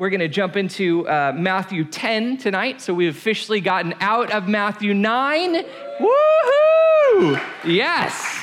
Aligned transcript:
We're 0.00 0.08
going 0.08 0.20
to 0.20 0.28
jump 0.28 0.56
into 0.56 1.06
uh, 1.06 1.34
Matthew 1.36 1.84
10 1.84 2.38
tonight. 2.38 2.80
So 2.80 2.94
we've 2.94 3.14
officially 3.14 3.60
gotten 3.60 3.92
out 4.00 4.30
of 4.30 4.48
Matthew 4.48 4.94
9. 4.94 5.56
Woohoo! 6.00 7.42
Yes. 7.66 8.42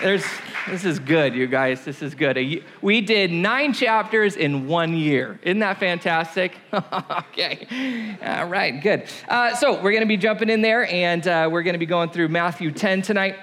There's, 0.00 0.24
this 0.66 0.86
is 0.86 0.98
good, 0.98 1.34
you 1.34 1.46
guys. 1.46 1.84
This 1.84 2.00
is 2.00 2.14
good. 2.14 2.64
We 2.80 3.02
did 3.02 3.30
nine 3.30 3.74
chapters 3.74 4.36
in 4.36 4.66
one 4.66 4.94
year. 4.94 5.38
Isn't 5.42 5.58
that 5.58 5.78
fantastic? 5.78 6.56
okay. 6.72 8.16
All 8.24 8.46
right, 8.46 8.82
good. 8.82 9.10
Uh, 9.28 9.54
so 9.56 9.74
we're 9.74 9.92
going 9.92 10.00
to 10.00 10.06
be 10.06 10.16
jumping 10.16 10.48
in 10.48 10.62
there 10.62 10.90
and 10.90 11.28
uh, 11.28 11.50
we're 11.52 11.64
going 11.64 11.74
to 11.74 11.78
be 11.78 11.84
going 11.84 12.08
through 12.08 12.28
Matthew 12.28 12.72
10 12.72 13.02
tonight. 13.02 13.36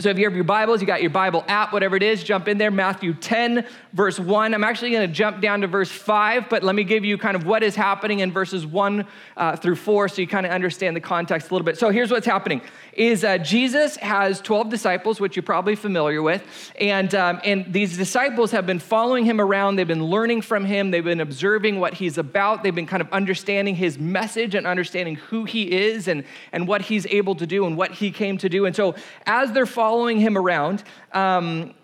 So 0.00 0.10
if 0.10 0.18
you 0.18 0.24
have 0.24 0.34
your 0.34 0.42
Bibles, 0.42 0.80
you 0.80 0.88
got 0.88 1.02
your 1.02 1.10
Bible 1.10 1.44
app, 1.46 1.72
whatever 1.72 1.94
it 1.94 2.02
is, 2.02 2.24
jump 2.24 2.48
in 2.48 2.58
there. 2.58 2.72
Matthew 2.72 3.14
10, 3.14 3.64
verse 3.92 4.18
1. 4.18 4.52
I'm 4.52 4.64
actually 4.64 4.90
going 4.90 5.06
to 5.08 5.14
jump 5.14 5.40
down 5.40 5.60
to 5.60 5.68
verse 5.68 5.88
5, 5.88 6.48
but 6.48 6.64
let 6.64 6.74
me 6.74 6.82
give 6.82 7.04
you 7.04 7.16
kind 7.16 7.36
of 7.36 7.46
what 7.46 7.62
is 7.62 7.76
happening 7.76 8.18
in 8.18 8.32
verses 8.32 8.66
1 8.66 9.06
uh, 9.36 9.54
through 9.54 9.76
4 9.76 10.08
so 10.08 10.20
you 10.20 10.26
kind 10.26 10.46
of 10.46 10.50
understand 10.50 10.96
the 10.96 11.00
context 11.00 11.48
a 11.48 11.54
little 11.54 11.64
bit. 11.64 11.78
So 11.78 11.90
here's 11.90 12.10
what's 12.10 12.26
happening 12.26 12.60
is 12.92 13.22
uh, 13.22 13.38
Jesus 13.38 13.96
has 13.98 14.40
12 14.40 14.68
disciples, 14.68 15.20
which 15.20 15.36
you're 15.36 15.44
probably 15.44 15.76
familiar 15.76 16.22
with. 16.22 16.42
And, 16.80 17.14
um, 17.14 17.40
and 17.44 17.72
these 17.72 17.96
disciples 17.96 18.50
have 18.50 18.66
been 18.66 18.80
following 18.80 19.24
him 19.24 19.40
around. 19.40 19.76
They've 19.76 19.86
been 19.86 20.04
learning 20.04 20.42
from 20.42 20.64
him. 20.64 20.90
They've 20.90 21.04
been 21.04 21.20
observing 21.20 21.78
what 21.78 21.94
he's 21.94 22.18
about. 22.18 22.64
They've 22.64 22.74
been 22.74 22.86
kind 22.86 23.00
of 23.00 23.12
understanding 23.12 23.76
his 23.76 23.96
message 23.96 24.56
and 24.56 24.66
understanding 24.66 25.16
who 25.16 25.44
he 25.44 25.70
is 25.70 26.08
and, 26.08 26.24
and 26.50 26.66
what 26.66 26.82
he's 26.82 27.06
able 27.06 27.36
to 27.36 27.46
do 27.46 27.64
and 27.64 27.76
what 27.76 27.92
he 27.92 28.10
came 28.10 28.38
to 28.38 28.48
do. 28.48 28.66
And 28.66 28.74
so 28.74 28.96
as 29.26 29.52
they're 29.52 29.66
following 29.66 29.83
him 30.18 30.36
around, 30.36 30.82
um, 31.12 31.74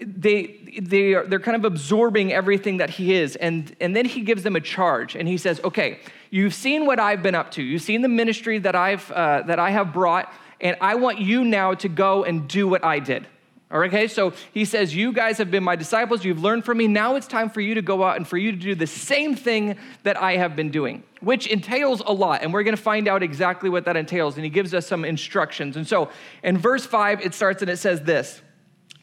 they, 0.00 0.60
they 0.80 1.14
are, 1.14 1.26
they're 1.26 1.40
kind 1.40 1.56
of 1.56 1.64
absorbing 1.64 2.32
everything 2.32 2.78
that 2.78 2.90
he 2.90 3.14
is. 3.14 3.36
And, 3.36 3.74
and 3.80 3.94
then 3.94 4.04
he 4.04 4.20
gives 4.20 4.42
them 4.42 4.56
a 4.56 4.60
charge 4.60 5.14
and 5.14 5.28
he 5.28 5.36
says, 5.36 5.60
okay, 5.62 6.00
you've 6.30 6.54
seen 6.54 6.86
what 6.86 6.98
I've 6.98 7.22
been 7.22 7.34
up 7.34 7.50
to. 7.52 7.62
You've 7.62 7.82
seen 7.82 8.02
the 8.02 8.08
ministry 8.08 8.58
that, 8.58 8.74
I've, 8.74 9.10
uh, 9.12 9.42
that 9.46 9.58
I 9.58 9.70
have 9.70 9.92
brought 9.92 10.32
and 10.60 10.76
I 10.80 10.94
want 10.94 11.20
you 11.20 11.44
now 11.44 11.74
to 11.74 11.88
go 11.88 12.24
and 12.24 12.48
do 12.48 12.66
what 12.66 12.84
I 12.84 12.98
did. 12.98 13.26
Okay, 13.74 14.06
so 14.06 14.32
he 14.52 14.64
says, 14.64 14.94
You 14.94 15.12
guys 15.12 15.38
have 15.38 15.50
been 15.50 15.64
my 15.64 15.74
disciples, 15.74 16.24
you've 16.24 16.40
learned 16.40 16.64
from 16.64 16.78
me. 16.78 16.86
Now 16.86 17.16
it's 17.16 17.26
time 17.26 17.50
for 17.50 17.60
you 17.60 17.74
to 17.74 17.82
go 17.82 18.04
out 18.04 18.16
and 18.16 18.26
for 18.26 18.38
you 18.38 18.52
to 18.52 18.56
do 18.56 18.76
the 18.76 18.86
same 18.86 19.34
thing 19.34 19.76
that 20.04 20.16
I 20.16 20.36
have 20.36 20.54
been 20.54 20.70
doing, 20.70 21.02
which 21.20 21.48
entails 21.48 22.00
a 22.06 22.12
lot. 22.12 22.42
And 22.42 22.52
we're 22.52 22.62
gonna 22.62 22.76
find 22.76 23.08
out 23.08 23.24
exactly 23.24 23.68
what 23.68 23.84
that 23.86 23.96
entails. 23.96 24.36
And 24.36 24.44
he 24.44 24.50
gives 24.50 24.74
us 24.74 24.86
some 24.86 25.04
instructions. 25.04 25.76
And 25.76 25.88
so 25.88 26.08
in 26.44 26.56
verse 26.56 26.86
five, 26.86 27.20
it 27.20 27.34
starts 27.34 27.62
and 27.62 27.70
it 27.70 27.78
says 27.78 28.02
this 28.02 28.42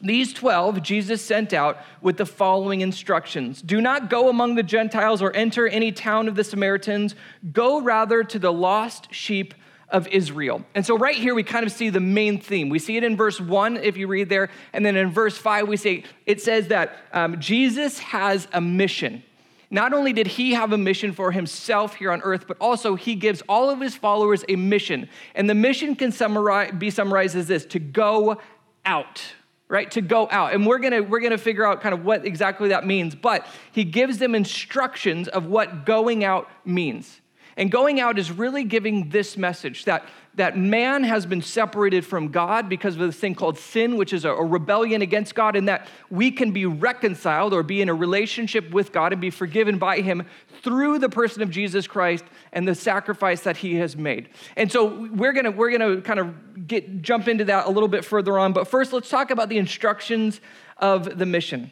These 0.00 0.32
12 0.32 0.82
Jesus 0.82 1.22
sent 1.22 1.52
out 1.52 1.76
with 2.00 2.16
the 2.16 2.26
following 2.26 2.80
instructions 2.80 3.60
Do 3.60 3.78
not 3.82 4.08
go 4.08 4.30
among 4.30 4.54
the 4.54 4.62
Gentiles 4.62 5.20
or 5.20 5.36
enter 5.36 5.68
any 5.68 5.92
town 5.92 6.28
of 6.28 6.34
the 6.34 6.44
Samaritans, 6.44 7.14
go 7.52 7.82
rather 7.82 8.24
to 8.24 8.38
the 8.38 8.52
lost 8.52 9.12
sheep 9.12 9.52
of 9.92 10.08
Israel. 10.08 10.64
And 10.74 10.84
so, 10.84 10.98
right 10.98 11.14
here, 11.14 11.34
we 11.34 11.44
kind 11.44 11.64
of 11.64 11.70
see 11.70 11.90
the 11.90 12.00
main 12.00 12.40
theme. 12.40 12.68
We 12.68 12.78
see 12.78 12.96
it 12.96 13.04
in 13.04 13.16
verse 13.16 13.40
one, 13.40 13.76
if 13.76 13.96
you 13.96 14.08
read 14.08 14.28
there. 14.28 14.50
And 14.72 14.84
then 14.84 14.96
in 14.96 15.10
verse 15.10 15.38
five, 15.38 15.68
we 15.68 15.76
see 15.76 16.04
it 16.26 16.40
says 16.42 16.68
that 16.68 16.96
um, 17.12 17.38
Jesus 17.38 17.98
has 18.00 18.48
a 18.52 18.60
mission. 18.60 19.22
Not 19.70 19.94
only 19.94 20.12
did 20.12 20.26
he 20.26 20.52
have 20.52 20.72
a 20.72 20.78
mission 20.78 21.12
for 21.12 21.32
himself 21.32 21.94
here 21.94 22.12
on 22.12 22.20
earth, 22.22 22.46
but 22.46 22.58
also 22.60 22.94
he 22.94 23.14
gives 23.14 23.42
all 23.48 23.70
of 23.70 23.80
his 23.80 23.94
followers 23.94 24.44
a 24.48 24.56
mission. 24.56 25.08
And 25.34 25.48
the 25.48 25.54
mission 25.54 25.96
can 25.96 26.12
summarize, 26.12 26.72
be 26.72 26.90
summarized 26.90 27.36
as 27.36 27.46
this 27.46 27.64
to 27.66 27.78
go 27.78 28.38
out 28.84 29.22
right 29.68 29.90
to 29.90 30.02
go 30.02 30.28
out 30.30 30.52
and 30.52 30.66
we're 30.66 30.78
gonna 30.78 31.02
we're 31.02 31.20
gonna 31.20 31.38
figure 31.38 31.66
out 31.66 31.80
kind 31.80 31.94
of 31.94 32.04
what 32.04 32.26
exactly 32.26 32.68
that 32.68 32.86
means 32.86 33.14
but 33.14 33.46
he 33.70 33.84
gives 33.84 34.18
them 34.18 34.34
instructions 34.34 35.28
of 35.28 35.46
what 35.46 35.86
going 35.86 36.24
out 36.24 36.50
means 36.66 37.21
and 37.56 37.70
going 37.70 38.00
out 38.00 38.18
is 38.18 38.30
really 38.30 38.64
giving 38.64 39.10
this 39.10 39.36
message 39.36 39.84
that, 39.84 40.04
that 40.34 40.56
man 40.56 41.04
has 41.04 41.26
been 41.26 41.42
separated 41.42 42.04
from 42.04 42.28
God 42.28 42.68
because 42.68 42.94
of 42.94 43.00
this 43.00 43.16
thing 43.16 43.34
called 43.34 43.58
sin, 43.58 43.96
which 43.96 44.12
is 44.12 44.24
a, 44.24 44.30
a, 44.30 44.44
rebellion 44.44 45.02
against 45.02 45.34
God, 45.34 45.56
and 45.56 45.68
that 45.68 45.88
we 46.10 46.30
can 46.30 46.52
be 46.52 46.64
reconciled 46.64 47.52
or 47.52 47.62
be 47.62 47.82
in 47.82 47.88
a 47.88 47.94
relationship 47.94 48.70
with 48.70 48.92
God 48.92 49.12
and 49.12 49.20
be 49.20 49.30
forgiven 49.30 49.78
by 49.78 50.00
Him 50.00 50.26
through 50.62 50.98
the 50.98 51.08
person 51.08 51.42
of 51.42 51.50
Jesus 51.50 51.86
Christ 51.86 52.24
and 52.52 52.66
the 52.66 52.74
sacrifice 52.74 53.42
that 53.42 53.58
He 53.58 53.76
has 53.76 53.96
made. 53.96 54.30
And 54.56 54.72
so 54.72 55.08
we're 55.12 55.32
gonna, 55.32 55.50
we're 55.50 55.70
gonna 55.70 56.00
kind 56.00 56.20
of 56.20 56.66
get, 56.66 57.02
jump 57.02 57.28
into 57.28 57.44
that 57.44 57.66
a 57.66 57.70
little 57.70 57.88
bit 57.88 58.04
further 58.04 58.38
on, 58.38 58.52
but 58.52 58.68
first 58.68 58.92
let's 58.92 59.10
talk 59.10 59.30
about 59.30 59.48
the 59.48 59.58
instructions 59.58 60.40
of 60.78 61.18
the 61.18 61.26
mission 61.26 61.70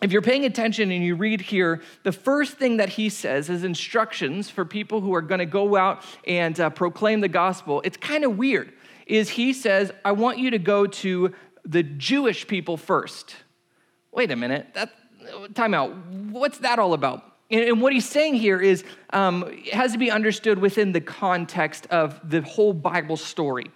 if 0.00 0.12
you're 0.12 0.22
paying 0.22 0.44
attention 0.44 0.90
and 0.90 1.04
you 1.04 1.16
read 1.16 1.40
here, 1.40 1.82
the 2.04 2.12
first 2.12 2.56
thing 2.56 2.76
that 2.76 2.90
he 2.90 3.08
says 3.08 3.50
is 3.50 3.64
instructions 3.64 4.48
for 4.48 4.64
people 4.64 5.00
who 5.00 5.14
are 5.14 5.22
going 5.22 5.40
to 5.40 5.46
go 5.46 5.76
out 5.76 6.04
and 6.26 6.58
uh, 6.60 6.70
proclaim 6.70 7.20
the 7.20 7.28
gospel. 7.28 7.80
It's 7.84 7.96
kind 7.96 8.24
of 8.24 8.38
weird. 8.38 8.72
Is 9.06 9.30
he 9.30 9.52
says, 9.52 9.90
"I 10.04 10.12
want 10.12 10.38
you 10.38 10.50
to 10.50 10.58
go 10.58 10.86
to 10.86 11.34
the 11.68 11.82
Jewish 11.82 12.46
people 12.46 12.76
first. 12.76 13.36
Wait 14.10 14.30
a 14.30 14.36
minute. 14.36 14.68
That 14.74 14.90
time 15.54 15.74
out. 15.74 15.94
What's 16.30 16.58
that 16.58 16.78
all 16.78 16.94
about? 16.94 17.24
And, 17.50 17.80
what 17.80 17.92
he's 17.92 18.08
saying 18.08 18.34
here 18.34 18.60
is 18.60 18.84
um, 19.10 19.44
it 19.48 19.72
has 19.72 19.92
to 19.92 19.98
be 19.98 20.10
understood 20.10 20.58
within 20.58 20.92
the 20.92 21.00
context 21.00 21.86
of 21.90 22.20
the 22.28 22.42
whole 22.42 22.74
Bible 22.74 23.16
story. 23.16 23.66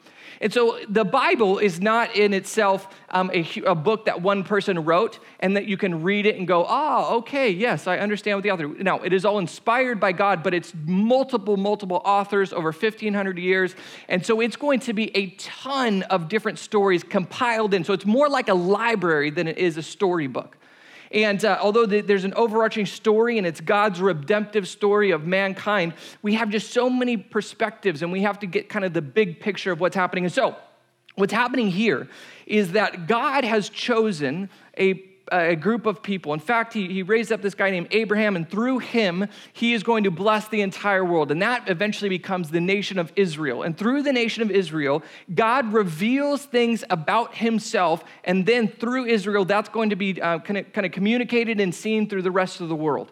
And 0.43 0.53
so 0.53 0.77
the 0.89 1.05
Bible 1.05 1.59
is 1.59 1.81
not 1.81 2.17
in 2.17 2.35
itself 2.35 2.89
um, 3.11 3.31
a, 3.33 3.47
a, 3.65 3.77
book 3.77 4.07
that 4.07 4.23
one 4.23 4.43
person 4.43 4.85
wrote 4.85 5.21
and 5.39 5.57
that 5.57 5.67
you 5.67 5.77
can 5.77 6.03
read 6.03 6.27
it 6.27 6.37
and 6.37 6.49
go, 6.49 6.67
oh, 6.69 7.19
okay, 7.19 7.49
yes, 7.49 7.87
I 7.87 7.99
understand 7.99 8.39
what 8.39 8.43
the 8.43 8.51
author. 8.51 8.67
Now, 8.67 8.99
it 8.99 9.13
is 9.13 9.25
all 9.25 9.39
inspired 9.39 10.01
by 10.01 10.11
God, 10.11 10.43
but 10.43 10.53
it's 10.53 10.73
multiple, 10.85 11.57
multiple 11.57 12.03
authors 12.05 12.53
over 12.53 12.73
1,500 12.73 13.39
years. 13.39 13.77
And 14.09 14.27
so 14.27 14.41
it's 14.41 14.57
going 14.57 14.81
to 14.81 14.93
be 14.93 15.17
a 15.17 15.31
ton 15.31 16.03
of 16.05 16.29
different 16.29 16.59
stories 16.59 17.05
compiled 17.05 17.73
in. 17.73 17.85
So 17.85 17.93
it's 17.93 18.07
more 18.07 18.29
like 18.29 18.49
a 18.49 18.55
library 18.55 19.31
than 19.31 19.47
it 19.47 19.59
is 19.59 19.77
a 19.77 19.83
storybook. 19.83 20.59
And 21.13 21.45
uh, 21.45 21.59
although 21.61 21.87
the, 21.87 22.01
there's 22.01 22.25
an 22.25 22.35
overarching 22.35 22.87
story 22.87 23.39
and 23.39 23.47
it's 23.47 23.61
God's 23.61 24.01
redemptive 24.01 24.67
story 24.67 25.11
of 25.11 25.27
mankind, 25.27 25.95
we 26.23 26.35
have 26.35 26.49
just 26.49 26.73
so 26.73 26.89
many 26.89 27.17
perspectives 27.17 28.03
and 28.03 28.11
we 28.11 28.23
have 28.23 28.39
to 28.41 28.47
get 28.47 28.69
kind 28.69 28.85
of 28.85 28.93
the 28.93 29.03
big 29.03 29.41
picture 29.41 29.73
of 29.73 29.81
what's 29.81 29.97
happening. 29.97 30.25
And 30.25 30.33
so, 30.33 30.57
what's 31.17 31.33
happening 31.33 31.71
here 31.71 32.09
is 32.47 32.73
that 32.73 33.07
God 33.07 33.45
has 33.45 33.69
chosen 33.69 34.49
a 34.79 35.12
a 35.33 35.57
group 35.57 35.87
of 35.87 36.03
people. 36.03 36.35
In 36.35 36.41
fact, 36.41 36.73
he, 36.75 36.87
he 36.89 37.03
raised 37.03 37.33
up 37.33 37.41
this 37.41 37.55
guy 37.55 37.71
named 37.71 37.89
Abraham, 37.91 38.37
and 38.37 38.49
through 38.49 38.79
him, 38.79 39.29
he 39.53 39.73
is 39.73 39.83
going 39.83 40.05
to 40.05 40.11
bless 40.11 40.49
the 40.49 40.61
entire 40.61 41.05
world. 41.05 41.31
And 41.31 41.41
that 41.43 41.69
eventually 41.69 42.09
becomes 42.09 42.51
the 42.51 42.61
nation 42.61 42.99
of 42.99 43.13
Israel. 43.17 43.63
And 43.63 43.77
through 43.77 44.03
the 44.03 44.13
nation 44.13 44.43
of 44.43 44.51
Israel, 44.51 45.03
God 45.35 45.73
reveals 45.73 46.45
things 46.45 46.85
about 46.91 47.35
himself. 47.35 48.05
And 48.25 48.45
then 48.45 48.69
through 48.69 49.07
Israel, 49.07 49.45
that's 49.45 49.69
going 49.71 49.91
to 49.91 49.97
be 49.97 50.21
uh, 50.21 50.41
kind, 50.41 50.59
of, 50.59 50.73
kind 50.73 50.87
of 50.87 50.93
communicated 50.93 51.61
and 51.61 51.75
seen 51.75 52.09
through 52.09 52.23
the 52.23 52.31
rest 52.31 52.61
of 52.61 52.69
the 52.69 52.77
world. 52.77 53.11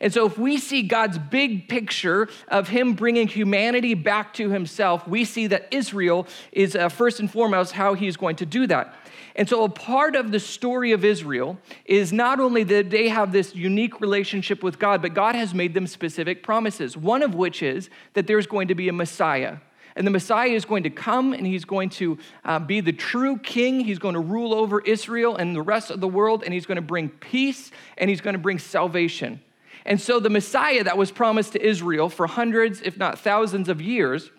And 0.00 0.12
so, 0.12 0.24
if 0.26 0.38
we 0.38 0.58
see 0.58 0.82
God's 0.82 1.18
big 1.18 1.68
picture 1.68 2.28
of 2.48 2.68
Him 2.68 2.94
bringing 2.94 3.28
humanity 3.28 3.94
back 3.94 4.32
to 4.34 4.48
Himself, 4.48 5.06
we 5.06 5.24
see 5.24 5.46
that 5.48 5.68
Israel 5.70 6.26
is 6.52 6.74
uh, 6.74 6.88
first 6.88 7.20
and 7.20 7.30
foremost 7.30 7.72
how 7.72 7.94
He 7.94 8.06
is 8.06 8.16
going 8.16 8.36
to 8.36 8.46
do 8.46 8.66
that. 8.68 8.94
And 9.36 9.48
so, 9.48 9.64
a 9.64 9.68
part 9.68 10.16
of 10.16 10.32
the 10.32 10.40
story 10.40 10.92
of 10.92 11.04
Israel 11.04 11.58
is 11.84 12.12
not 12.12 12.40
only 12.40 12.64
that 12.64 12.90
they 12.90 13.08
have 13.08 13.32
this 13.32 13.54
unique 13.54 14.00
relationship 14.00 14.62
with 14.62 14.78
God, 14.78 15.02
but 15.02 15.14
God 15.14 15.34
has 15.34 15.54
made 15.54 15.74
them 15.74 15.86
specific 15.86 16.42
promises. 16.42 16.96
One 16.96 17.22
of 17.22 17.34
which 17.34 17.62
is 17.62 17.90
that 18.14 18.26
there's 18.26 18.46
going 18.46 18.68
to 18.68 18.74
be 18.74 18.88
a 18.88 18.92
Messiah. 18.92 19.58
And 19.96 20.06
the 20.06 20.10
Messiah 20.10 20.50
is 20.50 20.64
going 20.64 20.84
to 20.84 20.90
come 20.90 21.32
and 21.32 21.46
he's 21.46 21.64
going 21.64 21.90
to 21.90 22.18
uh, 22.44 22.58
be 22.58 22.80
the 22.80 22.92
true 22.92 23.36
king. 23.38 23.80
He's 23.80 23.98
going 23.98 24.14
to 24.14 24.20
rule 24.20 24.54
over 24.54 24.80
Israel 24.80 25.36
and 25.36 25.54
the 25.54 25.62
rest 25.62 25.90
of 25.90 26.00
the 26.00 26.08
world, 26.08 26.42
and 26.44 26.54
he's 26.54 26.66
going 26.66 26.76
to 26.76 26.82
bring 26.82 27.08
peace 27.08 27.70
and 27.98 28.08
he's 28.08 28.20
going 28.20 28.34
to 28.34 28.40
bring 28.40 28.58
salvation. 28.58 29.40
And 29.84 30.00
so, 30.00 30.20
the 30.20 30.30
Messiah 30.30 30.84
that 30.84 30.98
was 30.98 31.10
promised 31.10 31.52
to 31.52 31.64
Israel 31.66 32.08
for 32.08 32.26
hundreds, 32.26 32.82
if 32.82 32.96
not 32.98 33.18
thousands 33.18 33.68
of 33.68 33.80
years, 33.80 34.30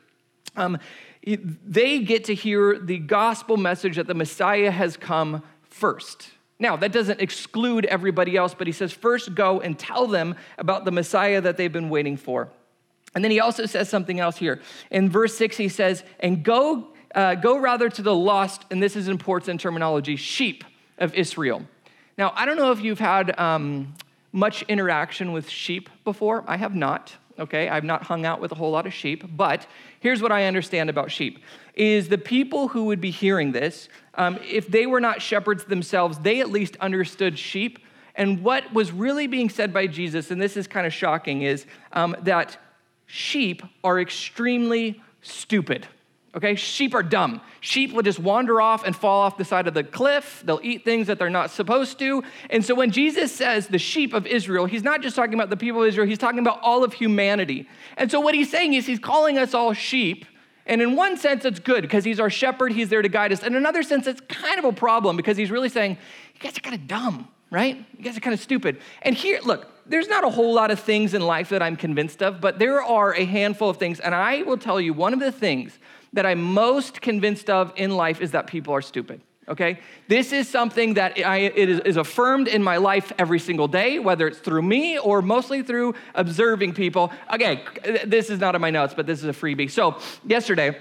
um, 0.56 0.78
they 1.24 2.00
get 2.00 2.26
to 2.26 2.36
hear 2.36 2.80
the 2.80 2.98
gospel 2.98 3.58
message 3.58 3.96
that 3.98 4.08
the 4.08 4.14
Messiah 4.14 4.72
has 4.72 4.98
come 4.98 5.44
first. 5.64 6.32
Now, 6.60 6.76
that 6.78 6.92
doesn't 6.92 7.22
exclude 7.22 7.86
everybody 7.86 8.38
else, 8.38 8.54
but 8.54 8.68
he 8.68 8.74
says, 8.74 8.92
first 8.92 9.34
go 9.34 9.62
and 9.62 9.78
tell 9.78 10.08
them 10.08 10.36
about 10.58 10.86
the 10.86 10.92
Messiah 10.92 11.42
that 11.42 11.58
they've 11.58 11.72
been 11.72 11.90
waiting 11.90 12.18
for. 12.18 12.50
And 13.14 13.24
then 13.24 13.32
he 13.32 13.40
also 13.40 13.66
says 13.66 13.90
something 13.90 14.20
else 14.20 14.38
here. 14.38 14.62
In 14.90 15.10
verse 15.10 15.36
six, 15.36 15.58
he 15.58 15.70
says, 15.70 16.04
and 16.20 16.44
go, 16.44 16.88
uh, 17.14 17.36
go 17.36 17.58
rather 17.58 17.90
to 17.90 18.02
the 18.02 18.16
lost, 18.16 18.66
and 18.72 18.82
this 18.82 18.96
is 18.96 19.08
important 19.08 19.60
terminology, 19.60 20.16
sheep 20.16 20.64
of 20.98 21.14
Israel. 21.14 21.64
Now, 22.18 22.32
I 22.36 22.46
don't 22.46 22.58
know 22.58 22.72
if 22.72 22.82
you've 22.82 23.00
had 23.00 23.38
um, 23.40 23.96
much 24.32 24.62
interaction 24.64 25.34
with 25.34 25.50
sheep 25.50 25.90
before. 26.04 26.44
I 26.48 26.58
have 26.58 26.76
not 26.76 27.16
okay? 27.42 27.70
I've 27.70 27.84
not 27.84 28.04
hung 28.04 28.26
out 28.26 28.40
with 28.40 28.52
a 28.52 28.56
whole 28.56 28.72
lot 28.72 28.88
of 28.88 28.94
sheep 28.94 29.24
but 29.36 29.68
here's 30.00 30.22
what 30.22 30.32
i 30.32 30.46
understand 30.46 30.90
about 30.90 31.12
sheep. 31.12 31.40
Is 31.76 32.10
the 32.10 32.18
people 32.18 32.70
who 32.70 32.86
would 32.86 33.02
be 33.02 33.12
hearing 33.12 33.52
this 33.52 33.90
um, 34.16 34.40
if 34.48 34.68
they 34.68 34.86
were 34.86 35.02
not 35.02 35.22
shepherds 35.22 35.66
themselves 35.66 36.20
they 36.20 36.40
at 36.42 36.50
least 36.50 36.78
understood 36.80 37.38
sheep. 37.38 37.80
And 38.16 38.44
what 38.44 38.74
was 38.74 38.92
really 38.92 39.28
being 39.28 39.50
said 39.50 39.74
by 39.74 39.88
Jesus, 39.88 40.32
and 40.32 40.42
this 40.42 40.58
is 40.58 40.68
kind 40.68 40.86
of 40.86 40.94
shocking, 40.94 41.44
is 41.44 41.66
um, 41.94 42.16
that 42.24 42.58
sheep 43.06 43.64
are 43.84 44.00
extremely 44.00 45.02
stupid. 45.22 45.88
Okay, 46.34 46.56
sheep 46.56 46.94
are 46.94 47.04
dumb. 47.04 47.42
Sheep 47.60 47.92
will 47.92 48.04
just 48.04 48.18
wander 48.18 48.62
off 48.62 48.86
and 48.86 48.96
fall 48.96 49.22
off 49.22 49.38
the 49.38 49.44
side 49.44 49.68
of 49.68 49.74
the 49.74 49.84
cliff. 49.84 50.42
They'll 50.46 50.62
eat 50.64 50.86
things 50.86 51.08
that 51.08 51.20
they're 51.20 51.30
not 51.30 51.52
supposed 51.52 52.00
to. 52.00 52.24
And 52.50 52.64
so 52.64 52.74
when 52.74 52.92
Jesus 52.92 53.34
says 53.34 53.68
the 53.68 53.78
sheep 53.78 54.14
of 54.14 54.26
Israel, 54.26 54.66
he's 54.66 54.84
not 54.84 55.02
just 55.02 55.16
talking 55.16 55.34
about 55.34 55.50
the 55.50 55.58
people 55.58 55.82
of 55.82 55.90
Israel, 55.90 56.08
he's 56.08 56.18
talking 56.18 56.40
about 56.40 56.60
all 56.62 56.86
of 56.86 56.94
humanity. 56.94 57.68
And 57.98 58.10
so 58.10 58.22
what 58.22 58.34
he's 58.34 58.50
saying 58.50 58.76
is 58.76 58.86
he's 58.86 59.00
calling 59.00 59.38
us 59.38 59.54
all 59.54 59.74
sheep. 59.74 60.26
And 60.66 60.82
in 60.82 60.96
one 60.96 61.18
sense, 61.18 61.44
it's 61.44 61.60
good 61.60 61.82
because 61.82 62.06
he's 62.06 62.20
our 62.20 62.30
shepherd, 62.30 62.72
he's 62.72 62.88
there 62.88 63.02
to 63.02 63.10
guide 63.10 63.34
us. 63.34 63.44
In 63.44 63.56
another 63.56 63.84
sense, 63.84 64.08
it's 64.08 64.22
kind 64.30 64.58
of 64.58 64.64
a 64.64 64.72
problem 64.72 65.18
because 65.18 65.36
he's 65.36 65.52
really 65.52 65.70
saying, 65.70 65.98
you 66.36 66.40
guys 66.40 66.58
are 66.58 66.62
kind 66.62 66.76
of 66.76 66.88
dumb, 66.88 67.28
right? 67.50 67.84
You 67.98 68.04
guys 68.06 68.16
are 68.16 68.22
kind 68.22 68.34
of 68.34 68.40
stupid. 68.40 68.80
And 69.02 69.16
here, 69.16 69.42
look, 69.44 69.68
there's 69.86 70.08
not 70.08 70.24
a 70.24 70.30
whole 70.30 70.54
lot 70.54 70.72
of 70.72 70.80
things 70.80 71.14
in 71.14 71.22
life 71.22 71.50
that 71.50 71.62
I'm 71.62 71.76
convinced 71.76 72.24
of, 72.24 72.40
but 72.40 72.58
there 72.58 72.82
are 72.82 73.14
a 73.14 73.26
handful 73.26 73.70
of 73.70 73.78
things. 73.78 74.00
And 74.00 74.16
I 74.16 74.44
will 74.44 74.58
tell 74.58 74.80
you, 74.80 74.94
one 74.94 75.14
of 75.14 75.20
the 75.20 75.32
things 75.32 75.78
that 76.14 76.26
I'm 76.26 76.42
most 76.42 77.02
convinced 77.02 77.50
of 77.50 77.74
in 77.76 77.92
life 77.92 78.22
is 78.22 78.32
that 78.32 78.48
people 78.48 78.74
are 78.74 78.82
stupid. 78.82 79.22
Okay? 79.48 79.80
This 80.08 80.32
is 80.32 80.48
something 80.48 80.94
that 80.94 81.18
I, 81.20 81.38
it 81.38 81.70
is, 81.70 81.80
is 81.82 81.98
affirmed 81.98 82.48
in 82.48 82.64
my 82.64 82.78
life 82.78 83.12
every 83.18 83.40
single 83.40 83.68
day, 83.68 84.00
whether 84.00 84.28
it's 84.28 84.40
through 84.40 84.62
me 84.62 84.98
or 84.98 85.22
mostly 85.22 85.64
through 85.64 85.96
observing 86.16 86.74
people. 86.74 87.12
Okay, 87.34 87.64
this 88.06 88.30
is 88.30 88.40
not 88.40 88.56
in 88.56 88.62
my 88.62 88.70
notes, 88.70 88.94
but 88.94 89.08
this 89.08 89.20
is 89.20 89.26
a 89.26 89.34
freebie. 89.34 89.70
So, 89.70 89.98
yesterday, 90.26 90.78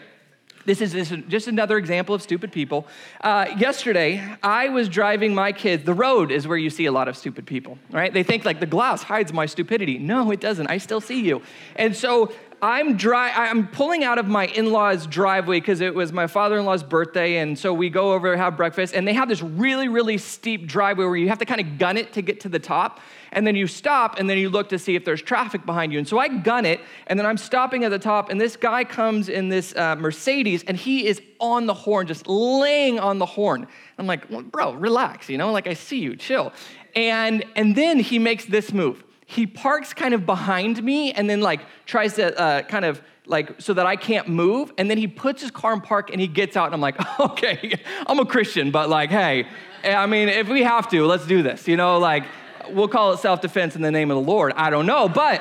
this 0.66 0.82
is, 0.82 0.92
this 0.92 1.10
is 1.10 1.24
just 1.26 1.48
another 1.48 1.78
example 1.78 2.14
of 2.14 2.20
stupid 2.20 2.52
people. 2.52 2.86
Uh, 3.22 3.46
yesterday, 3.56 4.22
I 4.42 4.68
was 4.68 4.90
driving 4.90 5.34
my 5.34 5.52
kids. 5.52 5.84
The 5.84 5.94
road 5.94 6.30
is 6.30 6.46
where 6.46 6.58
you 6.58 6.68
see 6.68 6.84
a 6.84 6.92
lot 6.92 7.08
of 7.08 7.16
stupid 7.16 7.46
people, 7.46 7.78
right? 7.90 8.12
They 8.12 8.22
think 8.22 8.44
like 8.44 8.60
the 8.60 8.66
glass 8.66 9.02
hides 9.02 9.32
my 9.32 9.46
stupidity. 9.46 9.98
No, 9.98 10.30
it 10.30 10.40
doesn't. 10.40 10.66
I 10.66 10.76
still 10.78 11.00
see 11.00 11.22
you. 11.22 11.42
And 11.76 11.96
so 11.96 12.30
I'm 12.62 12.96
dry. 12.96 13.30
I'm 13.30 13.68
pulling 13.68 14.04
out 14.04 14.18
of 14.18 14.26
my 14.26 14.46
in-laws' 14.46 15.06
driveway 15.06 15.60
because 15.60 15.80
it 15.80 15.94
was 15.94 16.12
my 16.12 16.26
father-in-law's 16.26 16.82
birthday, 16.82 17.38
and 17.38 17.58
so 17.58 17.72
we 17.72 17.88
go 17.88 18.12
over 18.12 18.36
have 18.36 18.56
breakfast. 18.56 18.94
And 18.94 19.08
they 19.08 19.14
have 19.14 19.28
this 19.28 19.42
really, 19.42 19.88
really 19.88 20.18
steep 20.18 20.66
driveway 20.66 21.06
where 21.06 21.16
you 21.16 21.28
have 21.28 21.38
to 21.38 21.46
kind 21.46 21.60
of 21.60 21.78
gun 21.78 21.96
it 21.96 22.12
to 22.14 22.22
get 22.22 22.40
to 22.40 22.48
the 22.48 22.58
top, 22.58 23.00
and 23.32 23.46
then 23.46 23.56
you 23.56 23.66
stop, 23.66 24.18
and 24.18 24.28
then 24.28 24.36
you 24.36 24.50
look 24.50 24.68
to 24.70 24.78
see 24.78 24.94
if 24.94 25.04
there's 25.04 25.22
traffic 25.22 25.64
behind 25.64 25.92
you. 25.92 25.98
And 25.98 26.06
so 26.06 26.18
I 26.18 26.28
gun 26.28 26.66
it, 26.66 26.80
and 27.06 27.18
then 27.18 27.24
I'm 27.24 27.38
stopping 27.38 27.84
at 27.84 27.90
the 27.90 27.98
top, 27.98 28.28
and 28.28 28.40
this 28.40 28.56
guy 28.56 28.84
comes 28.84 29.28
in 29.28 29.48
this 29.48 29.74
uh, 29.74 29.96
Mercedes, 29.96 30.62
and 30.64 30.76
he 30.76 31.06
is 31.06 31.22
on 31.40 31.66
the 31.66 31.74
horn, 31.74 32.06
just 32.06 32.26
laying 32.26 33.00
on 33.00 33.18
the 33.18 33.26
horn. 33.26 33.66
I'm 33.98 34.06
like, 34.06 34.28
well, 34.28 34.42
bro, 34.42 34.74
relax, 34.74 35.30
you 35.30 35.38
know, 35.38 35.50
like 35.50 35.66
I 35.66 35.74
see 35.74 35.98
you, 35.98 36.14
chill. 36.16 36.52
And 36.94 37.44
and 37.54 37.76
then 37.76 38.00
he 38.00 38.18
makes 38.18 38.44
this 38.44 38.72
move 38.72 39.04
he 39.30 39.46
parks 39.46 39.94
kind 39.94 40.12
of 40.12 40.26
behind 40.26 40.82
me 40.82 41.12
and 41.12 41.30
then 41.30 41.40
like 41.40 41.60
tries 41.86 42.14
to 42.14 42.36
uh, 42.36 42.62
kind 42.62 42.84
of 42.84 43.00
like 43.26 43.60
so 43.60 43.72
that 43.72 43.86
I 43.86 43.94
can't 43.94 44.26
move. 44.26 44.72
And 44.76 44.90
then 44.90 44.98
he 44.98 45.06
puts 45.06 45.40
his 45.40 45.52
car 45.52 45.72
in 45.72 45.80
park 45.80 46.10
and 46.10 46.20
he 46.20 46.26
gets 46.26 46.56
out 46.56 46.64
and 46.64 46.74
I'm 46.74 46.80
like, 46.80 46.96
okay, 47.20 47.80
I'm 48.08 48.18
a 48.18 48.26
Christian, 48.26 48.72
but 48.72 48.88
like, 48.88 49.10
hey, 49.10 49.46
I 49.84 50.06
mean, 50.06 50.28
if 50.28 50.48
we 50.48 50.64
have 50.64 50.90
to, 50.90 51.06
let's 51.06 51.28
do 51.28 51.44
this. 51.44 51.68
You 51.68 51.76
know, 51.76 51.98
like 51.98 52.24
we'll 52.70 52.88
call 52.88 53.12
it 53.12 53.20
self-defense 53.20 53.76
in 53.76 53.82
the 53.82 53.92
name 53.92 54.10
of 54.10 54.16
the 54.16 54.28
Lord. 54.28 54.52
I 54.56 54.68
don't 54.68 54.86
know, 54.86 55.08
but 55.08 55.40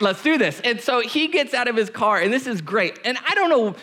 let's 0.00 0.22
do 0.22 0.36
this. 0.36 0.60
And 0.60 0.78
so 0.78 1.00
he 1.00 1.28
gets 1.28 1.54
out 1.54 1.68
of 1.68 1.76
his 1.76 1.88
car 1.88 2.20
and 2.20 2.30
this 2.30 2.46
is 2.46 2.60
great. 2.60 3.00
And 3.02 3.16
I 3.26 3.34
don't 3.34 3.48
know. 3.48 3.74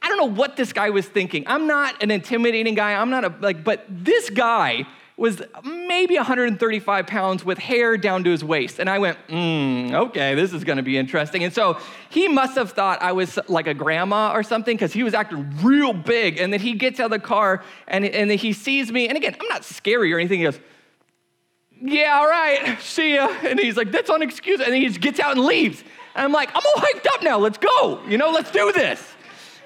I 0.00 0.08
don't 0.08 0.16
know 0.16 0.40
what 0.40 0.56
this 0.56 0.72
guy 0.72 0.90
was 0.90 1.06
thinking. 1.06 1.42
I'm 1.48 1.66
not 1.66 2.00
an 2.04 2.12
intimidating 2.12 2.76
guy. 2.76 2.94
I'm 2.94 3.10
not 3.10 3.24
a 3.24 3.34
like, 3.40 3.64
but 3.64 3.84
this 3.88 4.30
guy 4.30 4.86
was 5.20 5.42
maybe 5.62 6.16
135 6.16 7.06
pounds 7.06 7.44
with 7.44 7.58
hair 7.58 7.98
down 7.98 8.24
to 8.24 8.30
his 8.30 8.42
waist. 8.42 8.78
And 8.78 8.88
I 8.88 8.98
went, 8.98 9.18
mm, 9.28 9.92
okay, 9.92 10.34
this 10.34 10.54
is 10.54 10.64
gonna 10.64 10.82
be 10.82 10.96
interesting. 10.96 11.44
And 11.44 11.52
so 11.52 11.78
he 12.08 12.26
must 12.26 12.54
have 12.54 12.72
thought 12.72 13.02
I 13.02 13.12
was 13.12 13.38
like 13.46 13.66
a 13.66 13.74
grandma 13.74 14.32
or 14.32 14.42
something 14.42 14.74
because 14.74 14.94
he 14.94 15.02
was 15.02 15.12
acting 15.12 15.54
real 15.62 15.92
big. 15.92 16.38
And 16.38 16.50
then 16.50 16.60
he 16.60 16.72
gets 16.72 17.00
out 17.00 17.04
of 17.04 17.10
the 17.10 17.18
car 17.18 17.62
and, 17.86 18.06
and 18.06 18.30
he 18.30 18.54
sees 18.54 18.90
me. 18.90 19.08
And 19.08 19.16
again, 19.18 19.36
I'm 19.38 19.48
not 19.48 19.62
scary 19.62 20.10
or 20.10 20.18
anything. 20.18 20.38
He 20.38 20.44
goes, 20.46 20.58
yeah, 21.82 22.18
all 22.18 22.26
right, 22.26 22.80
see 22.80 23.16
ya. 23.16 23.28
And 23.44 23.60
he's 23.60 23.76
like, 23.76 23.92
that's 23.92 24.08
unexcusable. 24.08 24.64
And 24.64 24.72
then 24.72 24.80
he 24.80 24.88
just 24.88 25.02
gets 25.02 25.20
out 25.20 25.32
and 25.32 25.44
leaves. 25.44 25.84
And 26.14 26.24
I'm 26.24 26.32
like, 26.32 26.48
I'm 26.54 26.62
all 26.64 26.82
hyped 26.82 27.06
up 27.12 27.22
now. 27.22 27.38
Let's 27.38 27.58
go. 27.58 28.02
You 28.08 28.16
know, 28.16 28.30
let's 28.30 28.50
do 28.50 28.72
this. 28.72 29.06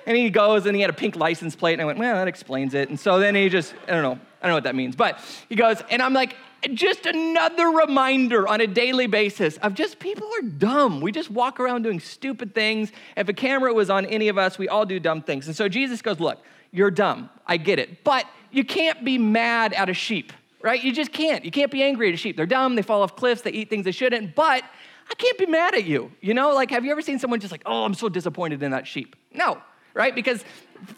And 0.05 0.17
he 0.17 0.31
goes 0.31 0.67
and 0.67 0.75
he 0.75 0.83
had 0.83 0.91
a 0.91 0.95
pink 0.95 1.15
license 1.15 1.55
plate. 1.55 1.75
And 1.75 1.83
I 1.83 1.85
went, 1.85 2.01
well, 2.01 2.17
that 2.17 2.27
explains 2.27 2.75
it. 2.75 2.89
And 2.89 2.99
so 2.99 3.21
then 3.21 3.37
he 3.37 3.49
just, 3.49 3.73
I 3.87 3.93
don't 3.93 4.03
know, 4.03 4.19
I 4.45 4.49
don't 4.49 4.51
know 4.51 4.57
what 4.57 4.65
that 4.65 4.75
means. 4.75 4.95
But 4.95 5.19
he 5.49 5.57
goes, 5.57 5.83
and 5.89 6.03
I'm 6.03 6.13
like, 6.13 6.37
just 6.75 7.07
another 7.07 7.69
reminder 7.69 8.47
on 8.47 8.61
a 8.61 8.67
daily 8.67 9.07
basis 9.07 9.57
of 9.57 9.73
just 9.73 9.99
people 9.99 10.29
are 10.39 10.47
dumb. 10.47 11.01
We 11.01 11.13
just 11.13 11.31
walk 11.31 11.59
around 11.59 11.83
doing 11.83 11.99
stupid 11.99 12.55
things. 12.55 12.93
If 13.17 13.27
a 13.31 13.33
camera 13.33 13.73
was 13.73 13.89
on 13.89 14.05
any 14.05 14.29
of 14.29 14.37
us, 14.37 14.59
we 14.59 14.69
all 14.69 14.85
do 14.85 15.01
dumb 15.01 15.23
things. 15.23 15.47
And 15.47 15.57
so 15.57 15.67
Jesus 15.67 16.03
goes, 16.03 16.21
Look, 16.21 16.43
you're 16.73 16.91
dumb. 16.91 17.31
I 17.47 17.57
get 17.57 17.79
it. 17.79 18.05
But 18.05 18.27
you 18.51 18.65
can't 18.65 19.03
be 19.03 19.17
mad 19.17 19.73
at 19.73 19.89
a 19.89 19.95
sheep, 19.95 20.31
right? 20.61 20.83
You 20.83 20.93
just 20.93 21.11
can't. 21.11 21.43
You 21.43 21.51
can't 21.51 21.71
be 21.71 21.83
angry 21.83 22.09
at 22.09 22.15
a 22.15 22.19
sheep. 22.19 22.37
They're 22.37 22.45
dumb, 22.45 22.77
they 22.77 22.83
fall 22.83 23.03
off 23.03 23.17
cliffs, 23.17 23.41
they 23.41 23.51
eat 23.51 23.71
things 23.71 23.87
they 23.87 23.93
shouldn't. 23.93 24.35
But 24.35 24.63
I 25.11 25.15
can't 25.15 25.39
be 25.39 25.47
mad 25.47 25.75
at 25.75 25.85
you. 25.85 26.13
You 26.21 26.35
know, 26.35 26.55
like, 26.55 26.71
have 26.71 26.85
you 26.85 26.93
ever 26.93 27.03
seen 27.03 27.19
someone 27.19 27.41
just 27.41 27.51
like, 27.51 27.63
oh, 27.65 27.85
I'm 27.85 27.95
so 27.95 28.11
disappointed 28.11 28.63
in 28.63 28.73
that 28.73 28.87
sheep? 28.87 29.17
No, 29.33 29.63
right? 29.95 30.15
Because 30.15 30.45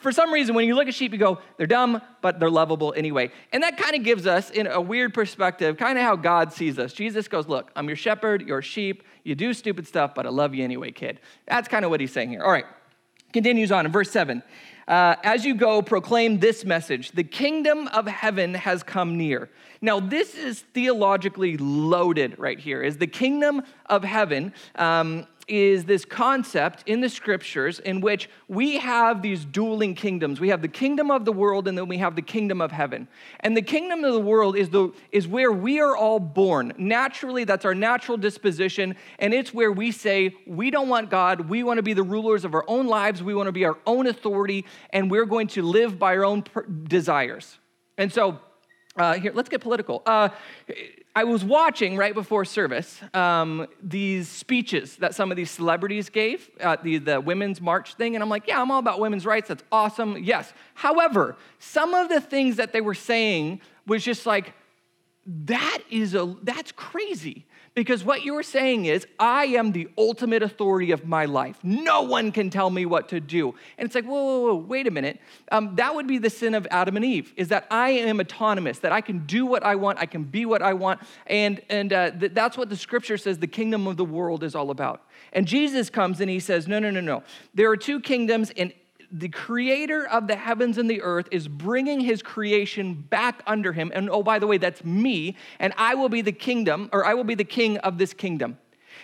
for 0.01 0.13
some 0.13 0.33
reason, 0.33 0.55
when 0.55 0.67
you 0.67 0.75
look 0.75 0.89
at 0.89 0.95
sheep, 0.95 1.13
you 1.13 1.19
go, 1.19 1.39
they're 1.57 1.67
dumb, 1.67 2.01
but 2.21 2.39
they're 2.41 2.51
lovable 2.51 2.95
anyway. 2.97 3.31
And 3.53 3.63
that 3.63 3.77
kind 3.77 3.95
of 3.95 4.03
gives 4.03 4.27
us, 4.27 4.51
in 4.51 4.67
a 4.67 4.81
weird 4.81 5.15
perspective, 5.15 5.77
kind 5.77 5.99
of 5.99 6.05
how 6.05 6.17
God 6.17 6.53
sees 6.53 6.79
us. 6.79 6.93
Jesus 6.93 7.29
goes, 7.29 7.49
Look, 7.49 7.71
I'm 7.77 7.87
your 7.89 7.97
shepherd, 7.97 8.47
you're 8.47 8.59
a 8.59 8.63
sheep, 8.63 9.03
you 9.25 9.35
do 9.35 9.53
stupid 9.53 9.87
stuff, 9.87 10.15
but 10.15 10.27
I 10.27 10.31
love 10.31 10.55
you 10.55 10.65
anyway, 10.65 10.93
kid. 10.93 11.21
That's 11.47 11.69
kind 11.69 11.85
of 11.85 11.91
what 11.91 12.01
he's 12.01 12.13
saying 12.13 12.31
here. 12.31 12.43
All 12.43 12.51
right, 12.51 12.67
continues 13.33 13.73
on 13.73 13.87
in 13.87 13.93
verse 13.93 14.11
7. 14.11 14.43
Uh, 14.89 15.17
as 15.25 15.45
you 15.45 15.55
go, 15.55 15.83
proclaim 15.83 16.39
this 16.39 16.65
message 16.65 17.11
the 17.11 17.25
kingdom 17.25 17.89
of 17.89 18.07
heaven 18.07 18.55
has 18.55 18.83
come 18.83 19.17
near. 19.17 19.51
Now, 19.83 20.01
this 20.01 20.35
is 20.35 20.61
theologically 20.61 21.57
loaded 21.57 22.39
right 22.39 22.59
here. 22.59 22.83
Is 22.83 22.97
the 22.97 23.07
kingdom 23.07 23.63
of 23.87 24.05
heaven 24.05 24.53
um, 24.77 25.27
is 25.49 25.85
this 25.85 26.05
concept 26.05 26.83
in 26.87 27.01
the 27.01 27.09
scriptures 27.09 27.79
in 27.79 28.01
which 28.01 28.29
we 28.49 28.79
have 28.79 29.23
these 29.23 29.45
dueling 29.45 29.95
kingdoms. 29.95 30.41
We 30.41 30.49
have 30.49 30.61
the 30.61 30.69
kingdom 30.69 31.11
of 31.11 31.25
the 31.25 31.33
world 31.33 31.69
and 31.69 31.79
then 31.79 31.87
we 31.87 31.99
have 31.99 32.17
the 32.17 32.23
kingdom 32.23 32.61
of 32.61 32.73
heaven. 32.73 33.07
And 33.41 33.57
the 33.57 33.63
kingdom 33.63 34.03
of 34.03 34.13
the 34.13 34.21
world 34.21 34.57
is, 34.57 34.71
the, 34.71 34.93
is 35.13 35.29
where 35.29 35.53
we 35.53 35.79
are 35.81 35.97
all 35.97 36.19
born. 36.19 36.73
Naturally, 36.79 37.45
that's 37.45 37.65
our 37.65 37.75
natural 37.75 38.19
disposition. 38.19 38.97
And 39.21 39.33
it's 39.33 39.55
where 39.55 39.71
we 39.71 39.93
say, 39.93 40.35
we 40.47 40.71
don't 40.71 40.89
want 40.89 41.11
God. 41.11 41.49
We 41.49 41.63
want 41.63 41.79
to 41.79 41.83
be 41.83 41.93
the 41.93 42.03
rulers 42.03 42.45
of 42.45 42.55
our 42.55 42.65
own 42.67 42.89
lives. 42.89 43.23
We 43.23 43.35
want 43.35 43.47
to 43.47 43.53
be 43.53 43.65
our 43.65 43.79
own 43.87 44.09
authority. 44.09 44.65
And 44.91 45.11
we're 45.11 45.27
going 45.27 45.47
to 45.49 45.63
live 45.63 45.99
by 45.99 46.17
our 46.17 46.25
own 46.25 46.45
desires. 46.89 47.59
And 47.99 48.13
so, 48.13 48.41
uh, 48.97 49.15
here, 49.15 49.33
let's 49.35 49.49
get 49.49 49.61
political. 49.61 50.03
Uh, 50.07 50.29
I 51.15 51.25
was 51.25 51.45
watching 51.45 51.97
right 51.97 52.13
before 52.13 52.45
service 52.45 53.01
um, 53.15 53.67
these 53.83 54.29
speeches 54.29 54.97
that 54.97 55.15
some 55.15 55.31
of 55.31 55.37
these 55.37 55.51
celebrities 55.51 56.11
gave 56.11 56.51
at 56.61 56.83
the, 56.83 56.99
the 56.99 57.21
Women's 57.21 57.61
March 57.61 57.95
thing, 57.95 58.15
and 58.15 58.23
I'm 58.23 58.29
like, 58.29 58.47
yeah, 58.47 58.61
I'm 58.61 58.71
all 58.71 58.79
about 58.79 59.01
women's 59.01 59.25
rights. 59.25 59.49
That's 59.49 59.65
awesome. 59.73 60.19
Yes. 60.19 60.53
However, 60.75 61.37
some 61.59 61.95
of 61.95 62.11
the 62.11 62.21
things 62.21 62.57
that 62.57 62.73
they 62.73 62.83
were 62.83 62.95
saying 62.95 63.61
was 63.87 64.05
just 64.05 64.27
like, 64.27 64.53
that 65.27 65.79
is 65.91 66.15
a 66.15 66.37
that's 66.43 66.71
crazy. 66.71 67.46
Because 67.77 68.03
what 68.03 68.25
you 68.25 68.33
were 68.33 68.43
saying 68.43 68.87
is, 68.87 69.07
I 69.19 69.45
am 69.49 69.73
the 69.73 69.91
ultimate 69.99 70.43
authority 70.43 70.93
of 70.93 71.07
my 71.07 71.27
life. 71.27 71.59
No 71.63 72.01
one 72.01 72.33
can 72.33 72.49
tell 72.49 72.71
me 72.71 72.87
what 72.87 73.11
to 73.11 73.21
do. 73.21 73.55
And 73.77 73.85
it's 73.85 73.95
like, 73.95 74.07
whoa, 74.07 74.25
whoa, 74.25 74.41
whoa, 74.47 74.55
wait 74.55 74.87
a 74.87 74.91
minute. 74.91 75.21
Um, 75.53 75.77
that 75.77 75.95
would 75.95 76.07
be 76.07 76.17
the 76.17 76.31
sin 76.31 76.55
of 76.55 76.67
Adam 76.71 76.97
and 76.97 77.05
Eve, 77.05 77.35
is 77.37 77.49
that 77.49 77.67
I 77.71 77.91
am 77.91 78.19
autonomous, 78.19 78.79
that 78.79 78.93
I 78.93 79.03
can 79.03 79.27
do 79.27 79.45
what 79.45 79.63
I 79.63 79.75
want, 79.75 79.99
I 79.99 80.07
can 80.07 80.25
be 80.25 80.47
what 80.47 80.63
I 80.63 80.73
want. 80.73 81.01
And, 81.27 81.61
and 81.69 81.93
uh, 81.93 82.13
th- 82.13 82.33
that's 82.33 82.57
what 82.57 82.71
the 82.71 82.79
scripture 82.79 83.19
says 83.19 83.41
the 83.41 83.47
kingdom 83.47 83.87
of 83.87 83.99
the 83.99 84.07
world 84.07 84.43
is 84.43 84.55
all 84.55 84.71
about. 84.71 85.03
And 85.35 85.47
Jesus 85.47 85.91
comes 85.91 86.23
and 86.23 86.31
he 86.31 86.41
says, 86.41 86.67
no, 86.67 86.79
no, 86.79 86.91
no, 86.91 87.01
no. 87.01 87.25
There 87.53 87.71
are 87.71 87.77
two 87.77 88.01
kingdoms, 88.01 88.53
and 88.57 88.73
the 89.11 89.29
creator 89.29 90.07
of 90.09 90.27
the 90.27 90.37
heavens 90.37 90.79
and 90.79 90.91
the 90.91 91.03
earth 91.03 91.29
is 91.31 91.49
bringing 91.49 92.01
his 92.01 92.23
creation 92.23 92.95
back 92.95 93.43
under 93.47 93.73
him. 93.73 93.93
And 93.95 94.11
oh, 94.11 94.23
by 94.23 94.39
the 94.39 94.47
way, 94.47 94.59
that's 94.59 94.85
me, 94.85 95.37
and 95.59 95.73
I 95.77 95.95
will 95.95 96.09
be 96.09 96.23
the 96.23 96.33
kingdom, 96.33 96.89
or 96.93 97.05
I 97.05 97.15
will 97.15 97.25
be 97.25 97.35
the 97.35 97.45
king 97.45 97.79
of 97.79 97.99
this 97.99 98.13
kingdom. 98.13 98.59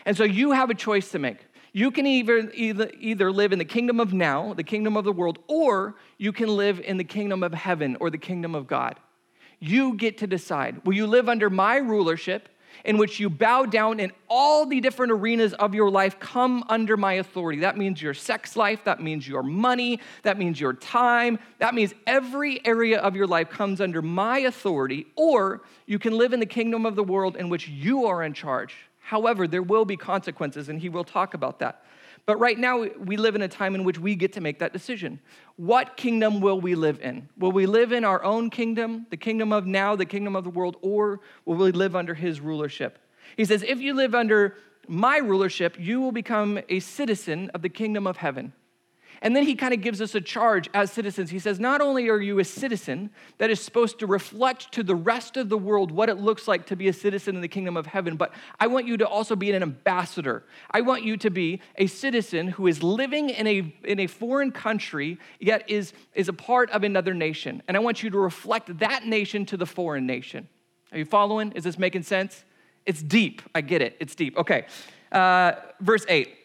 And 0.04 0.16
so 0.16 0.24
you 0.24 0.52
have 0.52 0.70
a 0.70 0.74
choice 0.74 1.10
to 1.10 1.18
make. 1.18 1.38
You 1.72 1.90
can 1.90 2.06
either, 2.06 2.50
either, 2.52 2.90
either 3.00 3.32
live 3.32 3.52
in 3.52 3.58
the 3.58 3.64
kingdom 3.64 3.98
of 3.98 4.12
now, 4.12 4.52
the 4.52 4.62
kingdom 4.62 4.96
of 4.96 5.04
the 5.04 5.12
world, 5.12 5.38
or 5.48 5.96
you 6.18 6.32
can 6.32 6.48
live 6.48 6.80
in 6.80 6.98
the 6.98 7.04
kingdom 7.04 7.42
of 7.42 7.54
heaven 7.54 7.96
or 7.98 8.10
the 8.10 8.18
kingdom 8.18 8.54
of 8.54 8.66
God. 8.66 9.00
You 9.58 9.94
get 9.94 10.18
to 10.18 10.26
decide. 10.26 10.84
Will 10.84 10.94
you 10.94 11.06
live 11.06 11.28
under 11.28 11.48
my 11.48 11.76
rulership 11.76 12.48
in 12.84 12.98
which 12.98 13.20
you 13.20 13.30
bow 13.30 13.64
down 13.64 14.00
in 14.00 14.12
all 14.28 14.66
the 14.66 14.80
different 14.80 15.12
arenas 15.12 15.54
of 15.54 15.74
your 15.74 15.90
life 15.90 16.18
come 16.18 16.64
under 16.68 16.96
my 16.96 17.14
authority. 17.14 17.60
That 17.60 17.76
means 17.76 18.02
your 18.02 18.14
sex 18.14 18.56
life, 18.56 18.84
that 18.84 19.00
means 19.00 19.26
your 19.26 19.42
money, 19.42 20.00
that 20.22 20.38
means 20.38 20.60
your 20.60 20.72
time, 20.72 21.38
that 21.58 21.74
means 21.74 21.94
every 22.06 22.64
area 22.66 22.98
of 23.00 23.14
your 23.14 23.26
life 23.26 23.50
comes 23.50 23.80
under 23.80 24.02
my 24.02 24.40
authority, 24.40 25.06
or 25.16 25.62
you 25.86 25.98
can 25.98 26.16
live 26.16 26.32
in 26.32 26.40
the 26.40 26.46
kingdom 26.46 26.86
of 26.86 26.96
the 26.96 27.04
world 27.04 27.36
in 27.36 27.48
which 27.48 27.68
you 27.68 28.06
are 28.06 28.22
in 28.22 28.32
charge. 28.32 28.74
However, 29.00 29.46
there 29.46 29.62
will 29.62 29.84
be 29.84 29.96
consequences, 29.96 30.68
and 30.68 30.80
he 30.80 30.88
will 30.88 31.04
talk 31.04 31.34
about 31.34 31.58
that. 31.58 31.84
But 32.24 32.38
right 32.38 32.56
now, 32.56 32.86
we 32.98 33.16
live 33.16 33.34
in 33.34 33.42
a 33.42 33.48
time 33.48 33.74
in 33.74 33.82
which 33.82 33.98
we 33.98 34.14
get 34.14 34.32
to 34.34 34.40
make 34.40 34.60
that 34.60 34.72
decision. 34.72 35.18
What 35.56 35.96
kingdom 35.96 36.40
will 36.40 36.60
we 36.60 36.76
live 36.76 37.00
in? 37.00 37.28
Will 37.36 37.50
we 37.50 37.66
live 37.66 37.90
in 37.90 38.04
our 38.04 38.22
own 38.22 38.48
kingdom, 38.48 39.06
the 39.10 39.16
kingdom 39.16 39.52
of 39.52 39.66
now, 39.66 39.96
the 39.96 40.06
kingdom 40.06 40.36
of 40.36 40.44
the 40.44 40.50
world, 40.50 40.76
or 40.82 41.20
will 41.44 41.56
we 41.56 41.72
live 41.72 41.96
under 41.96 42.14
his 42.14 42.40
rulership? 42.40 42.98
He 43.36 43.44
says, 43.44 43.64
if 43.66 43.80
you 43.80 43.94
live 43.94 44.14
under 44.14 44.56
my 44.86 45.18
rulership, 45.18 45.76
you 45.78 46.00
will 46.00 46.12
become 46.12 46.60
a 46.68 46.78
citizen 46.80 47.50
of 47.54 47.62
the 47.62 47.68
kingdom 47.68 48.06
of 48.06 48.18
heaven. 48.18 48.52
And 49.22 49.36
then 49.36 49.44
he 49.44 49.54
kind 49.54 49.72
of 49.72 49.80
gives 49.80 50.02
us 50.02 50.16
a 50.16 50.20
charge 50.20 50.68
as 50.74 50.90
citizens. 50.90 51.30
He 51.30 51.38
says, 51.38 51.60
Not 51.60 51.80
only 51.80 52.08
are 52.08 52.20
you 52.20 52.40
a 52.40 52.44
citizen 52.44 53.10
that 53.38 53.50
is 53.50 53.60
supposed 53.60 54.00
to 54.00 54.06
reflect 54.06 54.72
to 54.72 54.82
the 54.82 54.96
rest 54.96 55.36
of 55.36 55.48
the 55.48 55.56
world 55.56 55.92
what 55.92 56.08
it 56.08 56.16
looks 56.16 56.48
like 56.48 56.66
to 56.66 56.76
be 56.76 56.88
a 56.88 56.92
citizen 56.92 57.36
in 57.36 57.40
the 57.40 57.48
kingdom 57.48 57.76
of 57.76 57.86
heaven, 57.86 58.16
but 58.16 58.34
I 58.58 58.66
want 58.66 58.86
you 58.86 58.96
to 58.96 59.06
also 59.06 59.36
be 59.36 59.52
an 59.52 59.62
ambassador. 59.62 60.42
I 60.72 60.80
want 60.80 61.04
you 61.04 61.16
to 61.18 61.30
be 61.30 61.60
a 61.76 61.86
citizen 61.86 62.48
who 62.48 62.66
is 62.66 62.82
living 62.82 63.30
in 63.30 63.46
a, 63.46 63.74
in 63.84 64.00
a 64.00 64.08
foreign 64.08 64.50
country, 64.50 65.18
yet 65.38 65.70
is, 65.70 65.92
is 66.14 66.28
a 66.28 66.32
part 66.32 66.68
of 66.70 66.82
another 66.82 67.14
nation. 67.14 67.62
And 67.68 67.76
I 67.76 67.80
want 67.80 68.02
you 68.02 68.10
to 68.10 68.18
reflect 68.18 68.76
that 68.80 69.06
nation 69.06 69.46
to 69.46 69.56
the 69.56 69.66
foreign 69.66 70.04
nation. 70.04 70.48
Are 70.90 70.98
you 70.98 71.04
following? 71.04 71.52
Is 71.52 71.62
this 71.62 71.78
making 71.78 72.02
sense? 72.02 72.44
It's 72.84 73.00
deep. 73.00 73.40
I 73.54 73.60
get 73.60 73.82
it. 73.82 73.96
It's 74.00 74.16
deep. 74.16 74.36
Okay. 74.36 74.66
Uh, 75.12 75.52
verse 75.80 76.04
8 76.08 76.38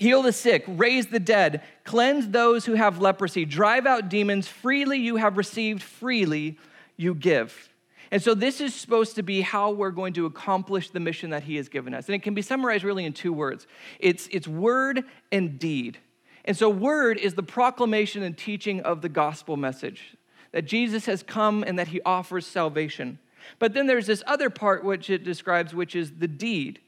heal 0.00 0.22
the 0.22 0.32
sick, 0.32 0.64
raise 0.66 1.08
the 1.08 1.20
dead, 1.20 1.62
cleanse 1.84 2.28
those 2.30 2.64
who 2.64 2.72
have 2.72 3.02
leprosy, 3.02 3.44
drive 3.44 3.84
out 3.84 4.08
demons. 4.08 4.48
Freely 4.48 4.98
you 4.98 5.16
have 5.16 5.36
received, 5.36 5.82
freely 5.82 6.58
you 6.96 7.14
give. 7.14 7.68
And 8.10 8.22
so, 8.22 8.34
this 8.34 8.62
is 8.62 8.74
supposed 8.74 9.14
to 9.16 9.22
be 9.22 9.42
how 9.42 9.70
we're 9.70 9.90
going 9.90 10.14
to 10.14 10.24
accomplish 10.24 10.88
the 10.90 11.00
mission 11.00 11.30
that 11.30 11.44
He 11.44 11.56
has 11.56 11.68
given 11.68 11.92
us. 11.92 12.06
And 12.06 12.14
it 12.14 12.22
can 12.22 12.34
be 12.34 12.40
summarized 12.40 12.82
really 12.82 13.04
in 13.04 13.12
two 13.12 13.32
words 13.32 13.66
it's, 13.98 14.26
it's 14.32 14.48
word 14.48 15.04
and 15.30 15.58
deed. 15.58 15.98
And 16.46 16.56
so, 16.56 16.70
word 16.70 17.18
is 17.18 17.34
the 17.34 17.42
proclamation 17.42 18.22
and 18.22 18.36
teaching 18.36 18.80
of 18.80 19.02
the 19.02 19.10
gospel 19.10 19.58
message 19.58 20.16
that 20.52 20.62
Jesus 20.62 21.06
has 21.06 21.22
come 21.22 21.62
and 21.62 21.78
that 21.78 21.88
He 21.88 22.00
offers 22.06 22.46
salvation. 22.46 23.18
But 23.58 23.74
then 23.74 23.86
there's 23.86 24.06
this 24.06 24.22
other 24.26 24.48
part 24.48 24.82
which 24.82 25.10
it 25.10 25.24
describes, 25.24 25.74
which 25.74 25.94
is 25.94 26.12
the 26.18 26.28
deed 26.28 26.80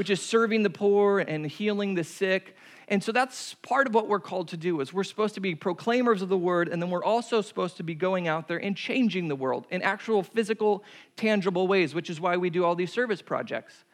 which 0.00 0.08
is 0.08 0.22
serving 0.22 0.62
the 0.62 0.70
poor 0.70 1.18
and 1.18 1.44
healing 1.44 1.94
the 1.94 2.02
sick. 2.02 2.56
And 2.88 3.04
so 3.04 3.12
that's 3.12 3.52
part 3.56 3.86
of 3.86 3.92
what 3.92 4.08
we're 4.08 4.18
called 4.18 4.48
to 4.48 4.56
do 4.56 4.80
is 4.80 4.94
we're 4.94 5.04
supposed 5.04 5.34
to 5.34 5.42
be 5.42 5.54
proclaimers 5.54 6.22
of 6.22 6.30
the 6.30 6.38
word 6.38 6.68
and 6.68 6.80
then 6.80 6.88
we're 6.88 7.04
also 7.04 7.42
supposed 7.42 7.76
to 7.76 7.82
be 7.82 7.94
going 7.94 8.26
out 8.26 8.48
there 8.48 8.56
and 8.56 8.74
changing 8.74 9.28
the 9.28 9.36
world 9.36 9.66
in 9.68 9.82
actual 9.82 10.22
physical 10.22 10.84
tangible 11.16 11.68
ways, 11.68 11.94
which 11.94 12.08
is 12.08 12.18
why 12.18 12.38
we 12.38 12.48
do 12.48 12.64
all 12.64 12.74
these 12.74 12.90
service 12.90 13.20
projects. 13.20 13.84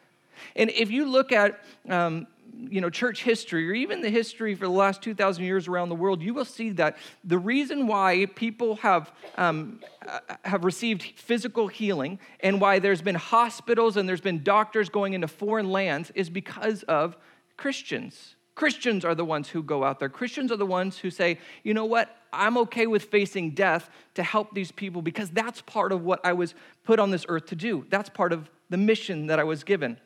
And 0.55 0.69
if 0.69 0.89
you 0.89 1.03
look 1.03 1.33
at 1.33 1.61
um, 1.89 2.25
you 2.69 2.81
know, 2.81 2.89
church 2.89 3.23
history 3.23 3.69
or 3.69 3.73
even 3.73 4.01
the 4.01 4.09
history 4.09 4.55
for 4.55 4.65
the 4.65 4.71
last 4.71 5.01
2,000 5.01 5.43
years 5.43 5.67
around 5.67 5.89
the 5.89 5.95
world, 5.95 6.21
you 6.21 6.33
will 6.33 6.45
see 6.45 6.71
that 6.71 6.97
the 7.23 7.37
reason 7.37 7.87
why 7.87 8.27
people 8.35 8.75
have, 8.77 9.11
um, 9.37 9.79
uh, 10.07 10.19
have 10.43 10.65
received 10.65 11.03
physical 11.17 11.67
healing 11.67 12.19
and 12.39 12.59
why 12.59 12.79
there's 12.79 13.01
been 13.01 13.15
hospitals 13.15 13.97
and 13.97 14.07
there's 14.07 14.21
been 14.21 14.43
doctors 14.43 14.89
going 14.89 15.13
into 15.13 15.27
foreign 15.27 15.71
lands 15.71 16.11
is 16.15 16.29
because 16.29 16.83
of 16.83 17.17
Christians. 17.55 18.35
Christians 18.55 19.05
are 19.05 19.13
the 19.13 19.25
ones 19.25 19.49
who 19.49 19.61
go 19.61 19.83
out 19.83 19.99
there. 19.99 20.09
Christians 20.09 20.51
are 20.51 20.57
the 20.57 20.65
ones 20.65 20.97
who 20.97 21.11
say, 21.11 21.37
you 21.63 21.73
know 21.73 21.85
what, 21.85 22.15
I'm 22.33 22.57
okay 22.57 22.87
with 22.87 23.03
facing 23.03 23.51
death 23.51 23.89
to 24.15 24.23
help 24.23 24.53
these 24.53 24.71
people 24.71 25.01
because 25.01 25.29
that's 25.29 25.61
part 25.61 25.91
of 25.91 26.03
what 26.03 26.19
I 26.23 26.33
was 26.33 26.55
put 26.83 26.99
on 26.99 27.11
this 27.11 27.25
earth 27.29 27.45
to 27.47 27.55
do. 27.55 27.85
That's 27.89 28.09
part 28.09 28.33
of 28.33 28.49
the 28.69 28.77
mission 28.77 29.27
that 29.27 29.39
I 29.39 29.43
was 29.43 29.63
given. 29.63 29.99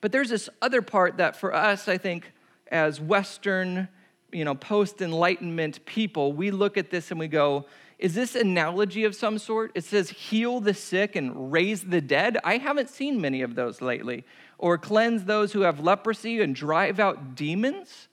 But 0.00 0.12
there's 0.12 0.30
this 0.30 0.48
other 0.62 0.82
part 0.82 1.16
that 1.16 1.36
for 1.36 1.54
us, 1.54 1.88
I 1.88 1.98
think, 1.98 2.32
as 2.70 3.00
Western, 3.00 3.88
you 4.32 4.44
know, 4.44 4.54
post-enlightenment 4.54 5.84
people, 5.86 6.32
we 6.32 6.50
look 6.50 6.76
at 6.76 6.90
this 6.90 7.10
and 7.10 7.18
we 7.18 7.28
go, 7.28 7.66
is 7.98 8.14
this 8.14 8.36
analogy 8.36 9.04
of 9.04 9.16
some 9.16 9.38
sort? 9.38 9.72
It 9.74 9.84
says 9.84 10.10
heal 10.10 10.60
the 10.60 10.74
sick 10.74 11.16
and 11.16 11.50
raise 11.50 11.82
the 11.82 12.00
dead. 12.00 12.38
I 12.44 12.58
haven't 12.58 12.90
seen 12.90 13.20
many 13.20 13.42
of 13.42 13.56
those 13.56 13.80
lately. 13.80 14.24
Or 14.56 14.78
cleanse 14.78 15.24
those 15.24 15.52
who 15.52 15.62
have 15.62 15.80
leprosy 15.80 16.40
and 16.40 16.54
drive 16.54 17.00
out 17.00 17.34
demons. 17.34 18.08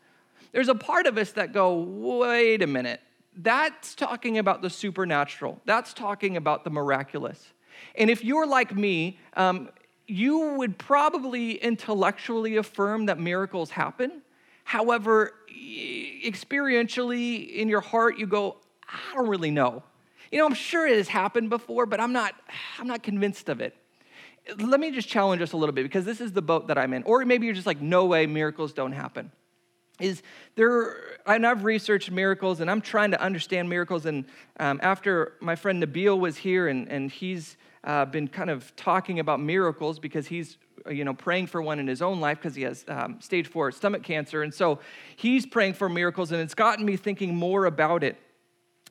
There's 0.51 0.69
a 0.69 0.75
part 0.75 1.05
of 1.05 1.17
us 1.17 1.33
that 1.33 1.53
go, 1.53 1.73
wait 1.73 2.61
a 2.63 2.67
minute. 2.67 3.01
That's 3.35 3.93
talking 3.93 4.37
about 4.37 4.61
the 4.61 4.69
supernatural. 4.69 5.61
That's 5.65 5.93
talking 5.93 6.37
about 6.37 6.63
the 6.63 6.69
miraculous. 6.69 7.53
And 7.95 8.09
if 8.09 8.23
you're 8.23 8.47
like 8.47 8.73
me, 8.73 9.19
um, 9.35 9.69
you 10.07 10.55
would 10.55 10.77
probably 10.77 11.53
intellectually 11.53 12.57
affirm 12.57 13.07
that 13.07 13.19
miracles 13.19 13.71
happen. 13.71 14.21
However, 14.63 15.33
experientially 16.23 17.55
in 17.55 17.69
your 17.69 17.81
heart, 17.81 18.17
you 18.17 18.27
go, 18.27 18.57
I 18.87 19.15
don't 19.15 19.27
really 19.27 19.51
know. 19.51 19.83
You 20.31 20.39
know, 20.39 20.45
I'm 20.45 20.53
sure 20.53 20.87
it 20.87 20.97
has 20.97 21.07
happened 21.07 21.49
before, 21.49 21.85
but 21.85 21.99
I'm 21.99 22.13
not, 22.13 22.35
I'm 22.79 22.87
not 22.87 23.03
convinced 23.03 23.49
of 23.49 23.61
it. 23.61 23.75
Let 24.59 24.79
me 24.79 24.91
just 24.91 25.07
challenge 25.07 25.41
us 25.41 25.53
a 25.53 25.57
little 25.57 25.73
bit 25.73 25.83
because 25.83 26.05
this 26.05 26.21
is 26.21 26.31
the 26.33 26.41
boat 26.41 26.67
that 26.67 26.77
I'm 26.77 26.93
in. 26.93 27.03
Or 27.03 27.23
maybe 27.25 27.45
you're 27.45 27.55
just 27.55 27.67
like, 27.67 27.81
no 27.81 28.05
way, 28.05 28.27
miracles 28.27 28.73
don't 28.73 28.91
happen. 28.91 29.31
Is 29.99 30.21
there, 30.55 30.97
and 31.25 31.47
I've 31.47 31.63
researched 31.63 32.11
miracles 32.11 32.59
and 32.59 32.69
I'm 32.69 32.81
trying 32.81 33.11
to 33.11 33.21
understand 33.21 33.69
miracles. 33.69 34.05
And 34.05 34.25
um, 34.59 34.79
after 34.83 35.33
my 35.39 35.55
friend 35.55 35.81
Nabil 35.81 36.19
was 36.19 36.37
here 36.37 36.67
and, 36.67 36.87
and 36.89 37.09
he's 37.09 37.55
uh, 37.85 38.03
been 38.05 38.27
kind 38.27 38.49
of 38.49 38.75
talking 38.75 39.19
about 39.19 39.39
miracles 39.39 39.99
because 39.99 40.27
he's 40.27 40.57
you 40.89 41.05
know 41.05 41.13
praying 41.13 41.47
for 41.47 41.61
one 41.61 41.79
in 41.79 41.87
his 41.87 42.01
own 42.01 42.19
life 42.19 42.39
because 42.39 42.55
he 42.55 42.63
has 42.63 42.83
um, 42.87 43.21
stage 43.21 43.47
four 43.47 43.71
stomach 43.71 44.03
cancer. 44.03 44.43
And 44.43 44.53
so 44.53 44.79
he's 45.15 45.45
praying 45.45 45.73
for 45.73 45.87
miracles 45.87 46.31
and 46.31 46.41
it's 46.41 46.55
gotten 46.55 46.85
me 46.85 46.97
thinking 46.97 47.35
more 47.35 47.65
about 47.65 48.03
it. 48.03 48.17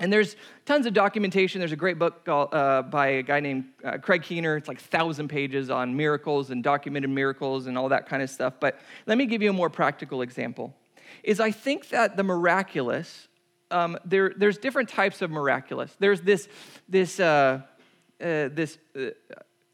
And 0.01 0.13
there's 0.13 0.35
tons 0.65 0.87
of 0.87 0.93
documentation. 0.93 1.61
There's 1.61 1.71
a 1.71 1.77
great 1.77 2.01
book 2.01 2.27
uh, 2.27 2.83
by 2.83 3.07
a 3.09 3.23
guy 3.23 3.39
named 3.39 3.67
uh, 3.85 3.99
craig 3.99 4.23
keener. 4.23 4.57
It's 4.57 4.67
like 4.67 4.81
1000 4.81 5.29
pages 5.29 5.71
on 5.71 5.97
miracles 5.97 6.51
and 6.51 6.65
documented 6.65 7.11
miracles 7.11 7.67
and 7.67 7.79
all 7.79 7.89
that 7.91 8.09
kind 8.09 8.21
of 8.21 8.29
stuff. 8.29 8.55
But 8.59 8.81
let 9.07 9.19
me 9.19 9.27
give 9.27 9.41
you 9.41 9.51
a 9.51 9.53
more 9.53 9.71
practical 9.71 10.23
example. 10.23 10.75
Is 11.23 11.41
i 11.41 11.51
think 11.51 11.89
that 11.89 12.17
the 12.17 12.23
miraculous 12.23 13.29
um, 13.71 13.99
there, 14.05 14.33
there's 14.37 14.59
different 14.59 14.89
types 14.89 15.21
of 15.21 15.31
miraculous. 15.31 15.95
There's 15.99 16.21
this 16.21 16.49
this 16.89 17.19
uh, 17.19 17.63
uh, 18.25 18.49
this 18.53 18.79
uh, 18.97 19.11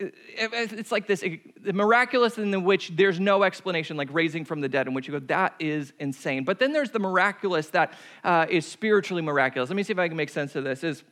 uh, 0.00 0.06
it's 0.38 0.90
like 0.90 1.06
this 1.06 1.20
the 1.20 1.72
miraculous 1.72 2.38
in 2.38 2.64
which 2.64 2.90
there's 2.96 3.20
no 3.20 3.42
explanation 3.42 3.96
like 3.96 4.08
raising 4.12 4.44
from 4.44 4.60
the 4.60 4.68
dead 4.68 4.86
in 4.86 4.94
which 4.94 5.06
you 5.06 5.12
go 5.12 5.18
that 5.26 5.54
is 5.58 5.92
insane. 5.98 6.44
But 6.44 6.58
then 6.58 6.72
there's 6.72 6.90
the 6.90 6.98
miraculous 6.98 7.68
that 7.70 7.92
uh, 8.24 8.46
is 8.48 8.66
spiritually 8.66 9.22
miraculous. 9.22 9.68
Let 9.68 9.76
me 9.76 9.82
see 9.82 9.92
if 9.92 9.98
i 9.98 10.08
can 10.08 10.16
make 10.16 10.30
sense 10.30 10.56
of 10.56 10.64
this. 10.64 10.82
Is 10.82 11.04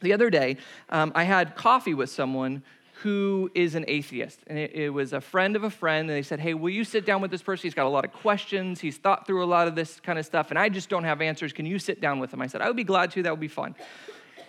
the 0.00 0.12
other 0.12 0.30
day 0.30 0.56
um, 0.90 1.10
i 1.16 1.24
had 1.24 1.56
coffee 1.56 1.94
with 1.94 2.10
someone 2.10 2.62
who 3.02 3.50
is 3.54 3.74
an 3.74 3.84
atheist 3.88 4.40
and 4.46 4.58
it, 4.58 4.72
it, 4.72 4.90
was 4.90 5.12
a 5.12 5.20
friend 5.20 5.54
of 5.54 5.62
a 5.64 5.70
friend 5.70 6.08
and 6.08 6.16
they 6.16 6.22
said 6.22 6.38
hey 6.38 6.54
will 6.54 6.70
you 6.70 6.84
sit 6.84 7.04
down 7.04 7.20
with 7.20 7.32
this 7.32 7.42
person? 7.42 7.62
He's 7.64 7.74
got 7.74 7.86
a 7.86 7.88
lot 7.88 8.04
of 8.04 8.12
questions. 8.12 8.80
He's 8.80 8.98
thought 8.98 9.26
through 9.26 9.42
a 9.42 9.46
lot 9.46 9.66
of 9.66 9.74
this 9.74 9.98
kind 9.98 10.18
of 10.18 10.24
stuff 10.24 10.50
and 10.50 10.58
i 10.58 10.68
just 10.68 10.88
don't 10.88 11.04
have 11.04 11.20
answers. 11.20 11.52
Can 11.52 11.66
you 11.66 11.80
sit 11.80 12.00
down 12.00 12.20
with 12.20 12.32
him? 12.32 12.40
I 12.40 12.46
said 12.46 12.60
i 12.60 12.68
would 12.68 12.76
be 12.76 12.84
glad 12.84 13.10
to. 13.12 13.22
That 13.24 13.32
would 13.32 13.40
be 13.40 13.48
fun 13.48 13.74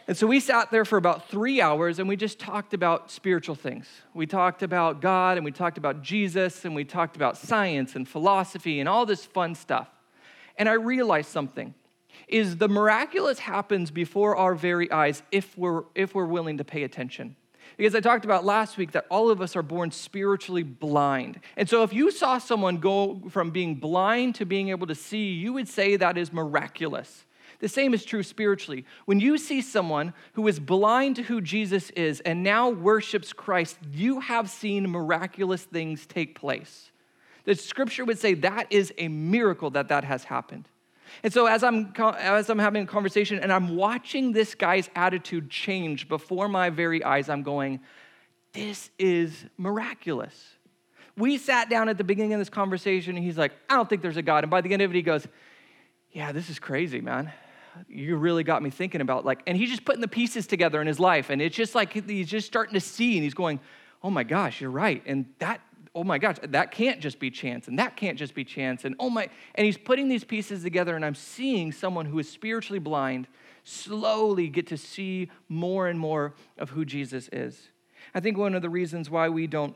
and 0.10 0.18
so 0.18 0.26
we 0.26 0.40
sat 0.40 0.72
there 0.72 0.86
for 0.86 0.98
about 0.98 1.30
three 1.30 1.62
hours 1.62 2.00
and 2.00 2.10
we 2.10 2.16
just 2.16 2.40
talked 2.40 2.74
about 2.74 3.12
spiritual 3.12 3.54
things. 3.54 3.86
We 4.16 4.26
talked 4.26 4.64
about 4.64 5.02
God 5.02 5.38
and 5.38 5.46
we 5.46 5.52
talked 5.52 5.78
about 5.78 6.02
Jesus 6.02 6.66
and 6.66 6.74
we 6.74 6.84
talked 6.84 7.16
about 7.16 7.38
science 7.38 7.96
and 7.96 8.10
philosophy 8.10 8.80
and 8.80 8.90
all 8.90 9.06
this 9.06 9.24
fun 9.24 9.54
stuff. 9.54 9.88
And 10.58 10.68
I 10.68 10.74
realized 10.74 11.30
something 11.30 11.76
is 12.28 12.58
the 12.58 12.68
miraculous 12.68 13.38
happens 13.38 13.92
before 13.92 14.36
our 14.36 14.56
very 14.56 14.92
eyes 14.92 15.22
if 15.32 15.56
we're 15.56 15.84
if 15.94 16.16
we're 16.16 16.26
willing 16.26 16.58
to 16.58 16.64
pay 16.64 16.82
attention. 16.82 17.36
Because 17.78 17.94
I 17.94 18.00
talked 18.00 18.26
about 18.26 18.44
last 18.44 18.80
week 18.80 18.94
that 18.94 19.06
all 19.12 19.30
of 19.30 19.42
us 19.42 19.56
are 19.56 19.62
born 19.62 19.92
spiritually 19.92 20.64
blind. 20.64 21.40
And 21.56 21.70
so 21.70 21.84
if 21.84 21.94
you 21.94 22.10
saw 22.10 22.40
someone 22.40 22.78
go 22.78 23.22
from 23.30 23.52
being 23.52 23.76
blind 23.76 24.34
to 24.36 24.46
being 24.48 24.70
able 24.70 24.88
to 24.88 24.96
see, 24.96 25.34
you 25.34 25.54
would 25.54 25.68
say 25.68 25.98
that 25.98 26.18
is 26.18 26.34
miraculous. 26.34 27.26
The 27.60 27.68
same 27.68 27.94
is 27.94 28.06
true 28.06 28.24
spiritually. 28.24 28.86
When 29.06 29.20
you 29.20 29.38
see 29.38 29.62
someone 29.62 30.14
who 30.34 30.48
is 30.48 30.60
blind 30.60 31.16
to 31.18 31.24
who 31.24 31.42
Jesus 31.42 31.90
is 31.92 32.20
and 32.22 32.44
now 32.44 32.70
worships 32.70 33.34
Christ, 33.34 33.78
you 33.92 34.20
have 34.20 34.50
seen 34.50 34.90
miraculous 34.90 35.64
things 35.64 36.06
take 36.06 36.40
place. 36.40 36.92
The 37.46 37.56
scripture 37.56 38.06
would 38.06 38.20
say 38.20 38.36
that 38.36 38.68
is 38.70 38.94
a 38.98 39.08
miracle 39.08 39.72
that 39.72 39.88
that 39.88 40.04
has 40.04 40.24
happened. 40.24 40.68
And 41.24 41.34
so 41.34 41.48
as 41.48 41.64
I'm 41.64 41.94
as 41.98 42.50
I'm 42.50 42.60
having 42.60 42.84
a 42.84 42.88
conversation 42.88 43.40
and 43.40 43.52
I'm 43.52 43.76
watching 43.76 44.32
this 44.32 44.56
guy's 44.56 44.90
attitude 44.96 45.50
change 45.50 46.08
before 46.08 46.48
my 46.48 46.70
very 46.70 47.04
eyes, 47.04 47.30
I'm 47.30 47.44
going, 47.44 47.80
this 48.54 48.90
is 49.00 49.46
miraculous. 49.58 50.36
We 51.18 51.38
sat 51.38 51.70
down 51.70 51.90
at 51.90 51.98
the 51.98 52.04
beginning 52.04 52.34
of 52.34 52.40
this 52.40 52.50
conversation 52.50 53.16
and 53.16 53.26
he's 53.26 53.38
like, 53.38 53.52
I 53.70 53.76
don't 53.76 53.90
think 53.90 54.02
there's 54.02 54.18
a 54.18 54.22
God. 54.22 54.44
And 54.44 54.52
by 54.52 54.62
the 54.62 54.72
end 54.72 54.82
of 54.82 54.92
it, 54.92 54.96
he 54.96 55.02
goes, 55.02 55.28
Yeah, 56.12 56.32
this 56.32 56.50
is 56.50 56.60
crazy, 56.60 57.02
man. 57.02 57.32
You 57.88 58.18
really 58.18 58.44
got 58.44 58.64
me 58.64 58.70
thinking 58.70 59.02
about 59.02 59.26
like, 59.26 59.44
and 59.46 59.56
he's 59.56 59.70
just 59.70 59.86
putting 59.86 60.02
the 60.02 60.08
pieces 60.08 60.48
together 60.48 60.82
in 60.82 60.88
his 60.88 61.00
life. 61.00 61.30
And 61.30 61.42
it's 61.42 61.56
just 61.56 61.76
like 61.76 61.94
he's 61.94 62.28
just 62.28 62.48
starting 62.48 62.74
to 62.74 62.80
see 62.80 63.16
and 63.16 63.24
he's 63.24 63.34
going, 63.34 63.60
Oh 64.02 64.10
my 64.10 64.24
gosh, 64.24 64.62
you're 64.62 64.72
right. 64.72 65.04
And 65.06 65.26
that, 65.40 65.62
oh 65.94 66.04
my 66.04 66.18
gosh, 66.18 66.38
that 66.42 66.72
can't 66.72 67.02
just 67.02 67.20
be 67.20 67.30
chance. 67.30 67.68
And 67.68 67.78
that 67.80 67.98
can't 67.98 68.18
just 68.18 68.34
be 68.34 68.44
chance. 68.46 68.86
And 68.86 68.96
oh 68.98 69.10
my, 69.10 69.30
and 69.56 69.66
he's 69.66 69.78
putting 69.78 70.08
these 70.08 70.24
pieces 70.24 70.64
together. 70.64 70.96
And 70.96 71.04
I'm 71.04 71.16
seeing 71.16 71.72
someone 71.72 72.06
who 72.06 72.18
is 72.20 72.30
spiritually 72.30 72.80
blind 72.80 73.28
slowly 73.64 74.48
get 74.48 74.68
to 74.68 74.78
see 74.78 75.30
more 75.48 75.88
and 75.88 76.00
more 76.00 76.34
of 76.58 76.72
who 76.72 76.86
Jesus 76.86 77.30
is. 77.32 77.70
I 78.16 78.20
think 78.20 78.38
one 78.38 78.56
of 78.56 78.62
the 78.62 78.70
reasons 78.70 79.10
why 79.10 79.30
we 79.30 79.48
don't 79.48 79.76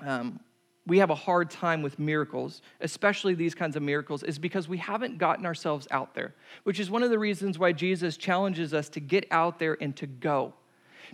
um, 0.00 0.40
we 0.86 0.98
have 0.98 1.10
a 1.10 1.14
hard 1.14 1.50
time 1.50 1.82
with 1.82 1.98
miracles, 1.98 2.60
especially 2.80 3.34
these 3.34 3.54
kinds 3.54 3.76
of 3.76 3.82
miracles, 3.82 4.22
is 4.24 4.38
because 4.38 4.68
we 4.68 4.78
haven't 4.78 5.18
gotten 5.18 5.46
ourselves 5.46 5.86
out 5.90 6.14
there, 6.14 6.34
which 6.64 6.80
is 6.80 6.90
one 6.90 7.04
of 7.04 7.10
the 7.10 7.18
reasons 7.18 7.58
why 7.58 7.72
Jesus 7.72 8.16
challenges 8.16 8.74
us 8.74 8.88
to 8.90 9.00
get 9.00 9.26
out 9.30 9.58
there 9.58 9.76
and 9.80 9.94
to 9.96 10.06
go. 10.06 10.54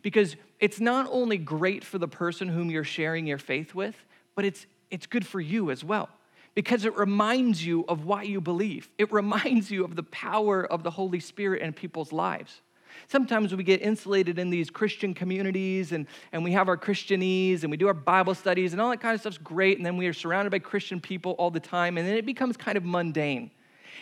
Because 0.02 0.36
it's 0.58 0.80
not 0.80 1.06
only 1.10 1.36
great 1.36 1.84
for 1.84 1.98
the 1.98 2.08
person 2.08 2.48
whom 2.48 2.70
you're 2.70 2.84
sharing 2.84 3.26
your 3.26 3.38
faith 3.38 3.74
with, 3.74 3.96
but 4.34 4.44
it's, 4.44 4.66
it's 4.90 5.06
good 5.06 5.26
for 5.26 5.40
you 5.40 5.70
as 5.70 5.84
well. 5.84 6.08
Because 6.54 6.84
it 6.84 6.96
reminds 6.96 7.64
you 7.64 7.84
of 7.88 8.04
why 8.04 8.22
you 8.22 8.40
believe. 8.40 8.88
It 8.96 9.12
reminds 9.12 9.70
you 9.70 9.84
of 9.84 9.96
the 9.96 10.02
power 10.04 10.64
of 10.64 10.82
the 10.82 10.90
Holy 10.90 11.20
Spirit 11.20 11.60
in 11.60 11.74
people's 11.74 12.12
lives. 12.12 12.62
Sometimes 13.06 13.54
we 13.54 13.62
get 13.62 13.80
insulated 13.80 14.38
in 14.38 14.50
these 14.50 14.70
Christian 14.70 15.14
communities 15.14 15.92
and, 15.92 16.06
and 16.32 16.42
we 16.42 16.52
have 16.52 16.68
our 16.68 16.76
Christianese 16.76 17.62
and 17.62 17.70
we 17.70 17.76
do 17.76 17.86
our 17.86 17.94
Bible 17.94 18.34
studies 18.34 18.72
and 18.72 18.82
all 18.82 18.90
that 18.90 19.00
kind 19.00 19.14
of 19.14 19.20
stuff's 19.20 19.38
great. 19.38 19.76
And 19.76 19.86
then 19.86 19.96
we 19.96 20.06
are 20.06 20.12
surrounded 20.12 20.50
by 20.50 20.58
Christian 20.58 21.00
people 21.00 21.32
all 21.32 21.50
the 21.50 21.60
time. 21.60 21.96
And 21.96 22.06
then 22.06 22.16
it 22.16 22.26
becomes 22.26 22.56
kind 22.56 22.76
of 22.76 22.84
mundane. 22.84 23.50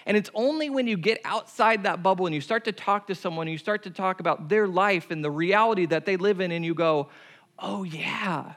And 0.06 0.16
it's 0.16 0.30
only 0.34 0.70
when 0.70 0.86
you 0.86 0.96
get 0.96 1.20
outside 1.24 1.82
that 1.82 2.02
bubble 2.02 2.26
and 2.26 2.34
you 2.34 2.40
start 2.40 2.64
to 2.66 2.72
talk 2.72 3.08
to 3.08 3.14
someone, 3.14 3.48
and 3.48 3.52
you 3.52 3.58
start 3.58 3.82
to 3.84 3.90
talk 3.90 4.20
about 4.20 4.48
their 4.48 4.68
life 4.68 5.10
and 5.10 5.24
the 5.24 5.30
reality 5.30 5.86
that 5.86 6.06
they 6.06 6.16
live 6.16 6.40
in, 6.40 6.52
and 6.52 6.64
you 6.64 6.74
go, 6.74 7.08
oh, 7.58 7.82
yeah, 7.82 8.52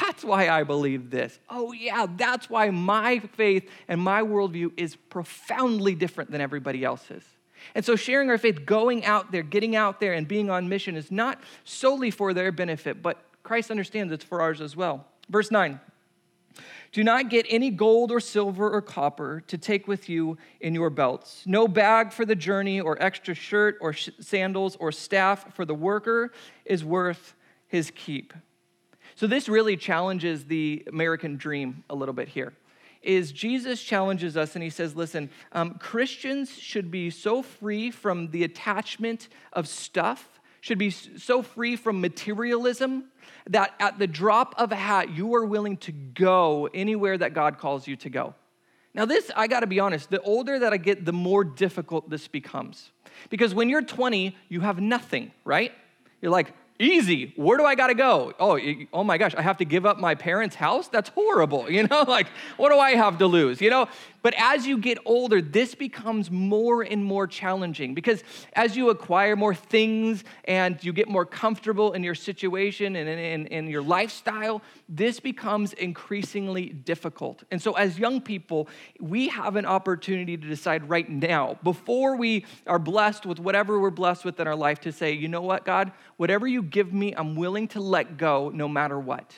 that's 0.00 0.24
why 0.24 0.48
I 0.48 0.64
believe 0.64 1.10
this. 1.10 1.38
Oh, 1.50 1.72
yeah, 1.72 2.06
that's 2.16 2.48
why 2.48 2.70
my 2.70 3.18
faith 3.18 3.68
and 3.86 4.00
my 4.00 4.22
worldview 4.22 4.72
is 4.78 4.96
profoundly 4.96 5.94
different 5.94 6.30
than 6.30 6.40
everybody 6.40 6.84
else's. 6.84 7.24
And 7.74 7.84
so, 7.84 7.96
sharing 7.96 8.30
our 8.30 8.38
faith, 8.38 8.64
going 8.64 9.04
out 9.04 9.32
there, 9.32 9.42
getting 9.42 9.76
out 9.76 10.00
there, 10.00 10.14
and 10.14 10.26
being 10.26 10.50
on 10.50 10.68
mission 10.68 10.96
is 10.96 11.10
not 11.10 11.40
solely 11.64 12.10
for 12.10 12.32
their 12.32 12.52
benefit, 12.52 13.02
but 13.02 13.22
Christ 13.42 13.70
understands 13.70 14.12
it's 14.12 14.24
for 14.24 14.40
ours 14.40 14.60
as 14.60 14.76
well. 14.76 15.06
Verse 15.28 15.50
9 15.50 15.80
Do 16.92 17.04
not 17.04 17.30
get 17.30 17.46
any 17.48 17.70
gold 17.70 18.10
or 18.10 18.20
silver 18.20 18.70
or 18.70 18.82
copper 18.82 19.42
to 19.46 19.58
take 19.58 19.88
with 19.88 20.08
you 20.08 20.38
in 20.60 20.74
your 20.74 20.90
belts, 20.90 21.44
no 21.46 21.68
bag 21.68 22.12
for 22.12 22.24
the 22.24 22.36
journey, 22.36 22.80
or 22.80 23.00
extra 23.02 23.34
shirt, 23.34 23.78
or 23.80 23.92
sh- 23.92 24.10
sandals, 24.20 24.76
or 24.76 24.92
staff, 24.92 25.54
for 25.54 25.64
the 25.64 25.74
worker 25.74 26.32
is 26.64 26.84
worth 26.84 27.34
his 27.66 27.90
keep. 27.94 28.32
So, 29.14 29.26
this 29.26 29.48
really 29.48 29.76
challenges 29.76 30.44
the 30.44 30.84
American 30.88 31.36
dream 31.36 31.84
a 31.90 31.94
little 31.94 32.14
bit 32.14 32.28
here 32.28 32.52
is 33.02 33.32
Jesus 33.32 33.82
challenges 33.82 34.36
us 34.36 34.54
and 34.54 34.62
he 34.62 34.70
says, 34.70 34.96
listen, 34.96 35.30
um, 35.52 35.74
Christians 35.74 36.50
should 36.50 36.90
be 36.90 37.10
so 37.10 37.42
free 37.42 37.90
from 37.90 38.30
the 38.30 38.44
attachment 38.44 39.28
of 39.52 39.68
stuff, 39.68 40.40
should 40.60 40.78
be 40.78 40.90
so 40.90 41.42
free 41.42 41.76
from 41.76 42.00
materialism 42.00 43.04
that 43.48 43.74
at 43.78 43.98
the 43.98 44.06
drop 44.06 44.54
of 44.58 44.72
a 44.72 44.76
hat, 44.76 45.10
you 45.10 45.34
are 45.34 45.44
willing 45.44 45.76
to 45.78 45.92
go 45.92 46.68
anywhere 46.74 47.16
that 47.16 47.34
God 47.34 47.58
calls 47.58 47.86
you 47.86 47.96
to 47.96 48.10
go. 48.10 48.34
Now, 48.94 49.04
this, 49.04 49.30
I 49.36 49.46
gotta 49.46 49.66
be 49.66 49.80
honest, 49.80 50.10
the 50.10 50.20
older 50.22 50.58
that 50.58 50.72
I 50.72 50.76
get, 50.76 51.04
the 51.04 51.12
more 51.12 51.44
difficult 51.44 52.10
this 52.10 52.26
becomes. 52.26 52.90
Because 53.30 53.54
when 53.54 53.68
you're 53.68 53.82
20, 53.82 54.36
you 54.48 54.60
have 54.60 54.80
nothing, 54.80 55.30
right? 55.44 55.72
You're 56.20 56.32
like, 56.32 56.52
easy. 56.78 57.32
Where 57.36 57.58
do 57.58 57.64
I 57.64 57.74
got 57.74 57.88
to 57.88 57.94
go? 57.94 58.32
Oh, 58.38 58.58
oh 58.92 59.04
my 59.04 59.18
gosh, 59.18 59.34
I 59.34 59.42
have 59.42 59.58
to 59.58 59.64
give 59.64 59.84
up 59.86 59.98
my 59.98 60.14
parents' 60.14 60.56
house? 60.56 60.88
That's 60.88 61.08
horrible. 61.10 61.66
You 61.78 61.86
know, 61.86 62.02
like, 62.08 62.26
what 62.56 62.70
do 62.70 62.78
I 62.78 62.96
have 62.96 63.18
to 63.18 63.26
lose? 63.28 63.60
You 63.60 63.70
know, 63.70 63.88
but 64.22 64.34
as 64.36 64.66
you 64.66 64.78
get 64.78 64.98
older, 65.04 65.40
this 65.40 65.74
becomes 65.74 66.30
more 66.30 66.82
and 66.82 67.04
more 67.04 67.26
challenging 67.26 67.94
because 67.94 68.22
as 68.54 68.76
you 68.76 68.90
acquire 68.90 69.36
more 69.36 69.54
things 69.54 70.24
and 70.44 70.82
you 70.82 70.92
get 70.92 71.08
more 71.08 71.24
comfortable 71.24 71.92
in 71.92 72.02
your 72.02 72.14
situation 72.14 72.96
and 72.96 73.08
in, 73.08 73.46
in, 73.46 73.68
your 73.68 73.82
lifestyle, 73.82 74.62
this 74.88 75.20
becomes 75.20 75.72
increasingly 75.74 76.70
difficult. 76.70 77.44
And 77.50 77.60
so, 77.60 77.72
as 77.74 77.98
young 77.98 78.20
people, 78.20 78.68
we 79.00 79.28
have 79.28 79.56
an 79.56 79.66
opportunity 79.66 80.36
to 80.36 80.46
decide 80.46 80.88
right 80.88 81.08
now, 81.08 81.58
before 81.62 82.16
we 82.16 82.44
are 82.66 82.78
blessed 82.78 83.26
with 83.26 83.38
whatever 83.38 83.78
we're 83.78 83.90
blessed 83.90 84.24
with 84.24 84.40
in 84.40 84.46
our 84.46 84.56
life, 84.56 84.80
to 84.80 84.92
say, 84.92 85.12
you 85.12 85.28
know 85.28 85.42
what, 85.42 85.64
God, 85.64 85.92
whatever 86.16 86.46
you 86.46 86.62
give 86.62 86.92
me, 86.92 87.14
I'm 87.14 87.36
willing 87.36 87.68
to 87.68 87.80
let 87.80 88.16
go 88.16 88.50
no 88.54 88.68
matter 88.68 88.98
what 88.98 89.34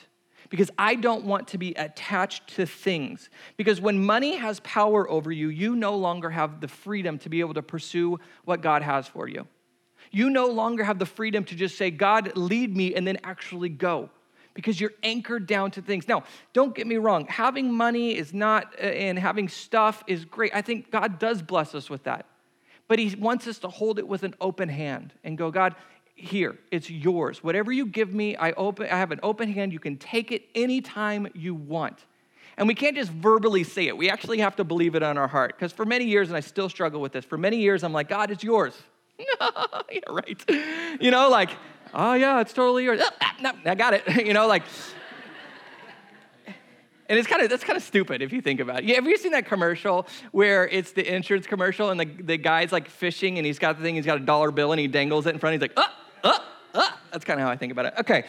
because 0.51 0.69
I 0.77 0.93
don't 0.93 1.25
want 1.25 1.47
to 1.47 1.57
be 1.57 1.73
attached 1.73 2.55
to 2.55 2.67
things. 2.67 3.31
Because 3.57 3.81
when 3.81 4.05
money 4.05 4.35
has 4.35 4.59
power 4.59 5.09
over 5.09 5.31
you, 5.31 5.47
you 5.47 5.75
no 5.75 5.95
longer 5.95 6.29
have 6.29 6.59
the 6.59 6.67
freedom 6.67 7.17
to 7.19 7.29
be 7.29 7.39
able 7.39 7.55
to 7.55 7.63
pursue 7.63 8.19
what 8.45 8.61
God 8.61 8.83
has 8.83 9.07
for 9.07 9.27
you. 9.27 9.47
You 10.11 10.29
no 10.29 10.47
longer 10.47 10.83
have 10.83 10.99
the 10.99 11.05
freedom 11.05 11.45
to 11.45 11.55
just 11.55 11.77
say, 11.77 11.89
God, 11.89 12.35
lead 12.35 12.75
me, 12.75 12.93
and 12.93 13.07
then 13.07 13.17
actually 13.23 13.69
go 13.69 14.09
because 14.53 14.79
you're 14.79 14.93
anchored 15.03 15.47
down 15.47 15.71
to 15.71 15.81
things. 15.81 16.09
Now, 16.09 16.23
don't 16.51 16.75
get 16.75 16.85
me 16.85 16.97
wrong, 16.97 17.25
having 17.27 17.71
money 17.71 18.17
is 18.17 18.33
not, 18.33 18.75
uh, 18.77 18.81
and 18.83 19.17
having 19.17 19.47
stuff 19.47 20.03
is 20.07 20.25
great. 20.25 20.51
I 20.53 20.61
think 20.61 20.91
God 20.91 21.17
does 21.17 21.41
bless 21.41 21.73
us 21.73 21.89
with 21.89 22.03
that. 22.03 22.25
But 22.89 22.99
He 22.99 23.15
wants 23.15 23.47
us 23.47 23.59
to 23.59 23.69
hold 23.69 23.99
it 23.99 24.07
with 24.07 24.23
an 24.23 24.35
open 24.41 24.67
hand 24.67 25.13
and 25.23 25.37
go, 25.37 25.49
God, 25.49 25.75
here. 26.21 26.57
It's 26.71 26.89
yours. 26.89 27.43
Whatever 27.43 27.71
you 27.71 27.85
give 27.85 28.13
me 28.13 28.35
i 28.35 28.51
open 28.53 28.87
i 28.87 28.97
have 28.97 29.11
an 29.11 29.19
open 29.23 29.51
hand. 29.51 29.73
You 29.73 29.79
can 29.79 29.97
take 29.97 30.31
it 30.31 30.43
anytime 30.55 31.27
you 31.33 31.55
want. 31.55 32.05
And 32.57 32.67
we 32.67 32.75
can't 32.75 32.95
just 32.95 33.11
verbally 33.11 33.63
say 33.63 33.87
it. 33.87 33.97
We 33.97 34.09
actually 34.09 34.39
have 34.39 34.55
to 34.57 34.63
believe 34.63 34.95
it 34.95 35.03
on 35.03 35.17
our 35.17 35.27
heart. 35.27 35.55
Because 35.55 35.71
for 35.71 35.85
many 35.85 36.05
years 36.05 36.29
and 36.29 36.37
i 36.37 36.41
still 36.41 36.69
struggle 36.69 37.01
with 37.01 37.11
this 37.11 37.25
for 37.25 37.37
many 37.37 37.57
years 37.57 37.83
i'm 37.83 37.93
like 37.93 38.09
god 38.09 38.31
it's 38.31 38.43
yours. 38.43 38.73
Yeah 39.91 39.99
right. 40.09 40.43
You 40.99 41.11
know 41.11 41.29
like 41.29 41.49
oh 41.93 42.13
yeah 42.13 42.41
it's 42.41 42.53
totally 42.53 42.83
yours. 42.83 43.01
Ah, 43.21 43.35
no, 43.41 43.51
i 43.65 43.75
got 43.75 43.93
it. 43.93 44.03
You 44.25 44.33
know 44.33 44.47
like 44.47 44.63
and 47.11 47.19
it's 47.19 47.27
kind 47.27 47.41
of 47.41 47.49
that's 47.49 47.65
kind 47.65 47.75
of 47.75 47.83
stupid 47.83 48.21
if 48.21 48.31
you 48.31 48.39
think 48.39 48.61
about 48.61 48.79
it. 48.79 48.85
Yeah, 48.85 48.95
have 48.95 49.05
you 49.05 49.17
seen 49.17 49.33
that 49.33 49.45
commercial 49.45 50.07
where 50.31 50.65
it's 50.69 50.93
the 50.93 51.13
insurance 51.13 51.45
commercial 51.45 51.89
and 51.89 51.99
the, 51.99 52.05
the 52.05 52.37
guy's 52.37 52.71
like 52.71 52.87
fishing 52.87 53.37
and 53.37 53.45
he's 53.45 53.59
got 53.59 53.77
the 53.77 53.83
thing, 53.83 53.95
he's 53.95 54.05
got 54.05 54.15
a 54.15 54.25
dollar 54.25 54.49
bill 54.49 54.71
and 54.71 54.79
he 54.79 54.87
dangles 54.87 55.25
it 55.25 55.31
in 55.33 55.39
front. 55.39 55.53
He's 55.53 55.61
like, 55.61 55.73
ah, 55.75 55.93
ah, 56.23 56.45
ah. 56.75 56.99
That's 57.11 57.25
kind 57.25 57.39
of 57.39 57.45
how 57.45 57.51
I 57.51 57.57
think 57.57 57.71
about 57.71 57.85
it. 57.87 57.93
Okay. 57.99 58.25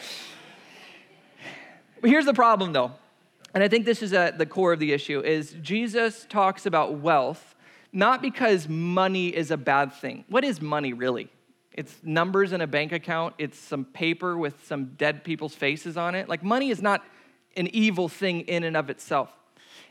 But 2.01 2.09
here's 2.09 2.25
the 2.25 2.33
problem 2.33 2.73
though. 2.73 2.91
And 3.53 3.63
I 3.63 3.67
think 3.67 3.85
this 3.85 4.01
is 4.01 4.13
at 4.13 4.37
the 4.37 4.45
core 4.45 4.73
of 4.73 4.79
the 4.79 4.93
issue 4.93 5.21
is 5.21 5.55
Jesus 5.61 6.25
talks 6.29 6.65
about 6.65 6.95
wealth 6.95 7.53
not 7.93 8.23
because 8.23 8.67
money 8.67 9.27
is 9.27 9.51
a 9.51 9.57
bad 9.57 9.93
thing. 9.93 10.25
What 10.27 10.43
is 10.43 10.59
money 10.59 10.93
really? 10.93 11.29
It's 11.73 11.95
numbers 12.03 12.51
in 12.51 12.61
a 12.61 12.67
bank 12.67 12.91
account, 12.91 13.35
it's 13.37 13.57
some 13.57 13.85
paper 13.85 14.37
with 14.37 14.65
some 14.65 14.95
dead 14.97 15.23
people's 15.23 15.55
faces 15.55 15.95
on 15.95 16.15
it. 16.15 16.27
Like 16.27 16.43
money 16.43 16.69
is 16.69 16.81
not 16.81 17.03
an 17.55 17.67
evil 17.67 18.09
thing 18.09 18.41
in 18.41 18.63
and 18.63 18.75
of 18.75 18.89
itself. 18.89 19.31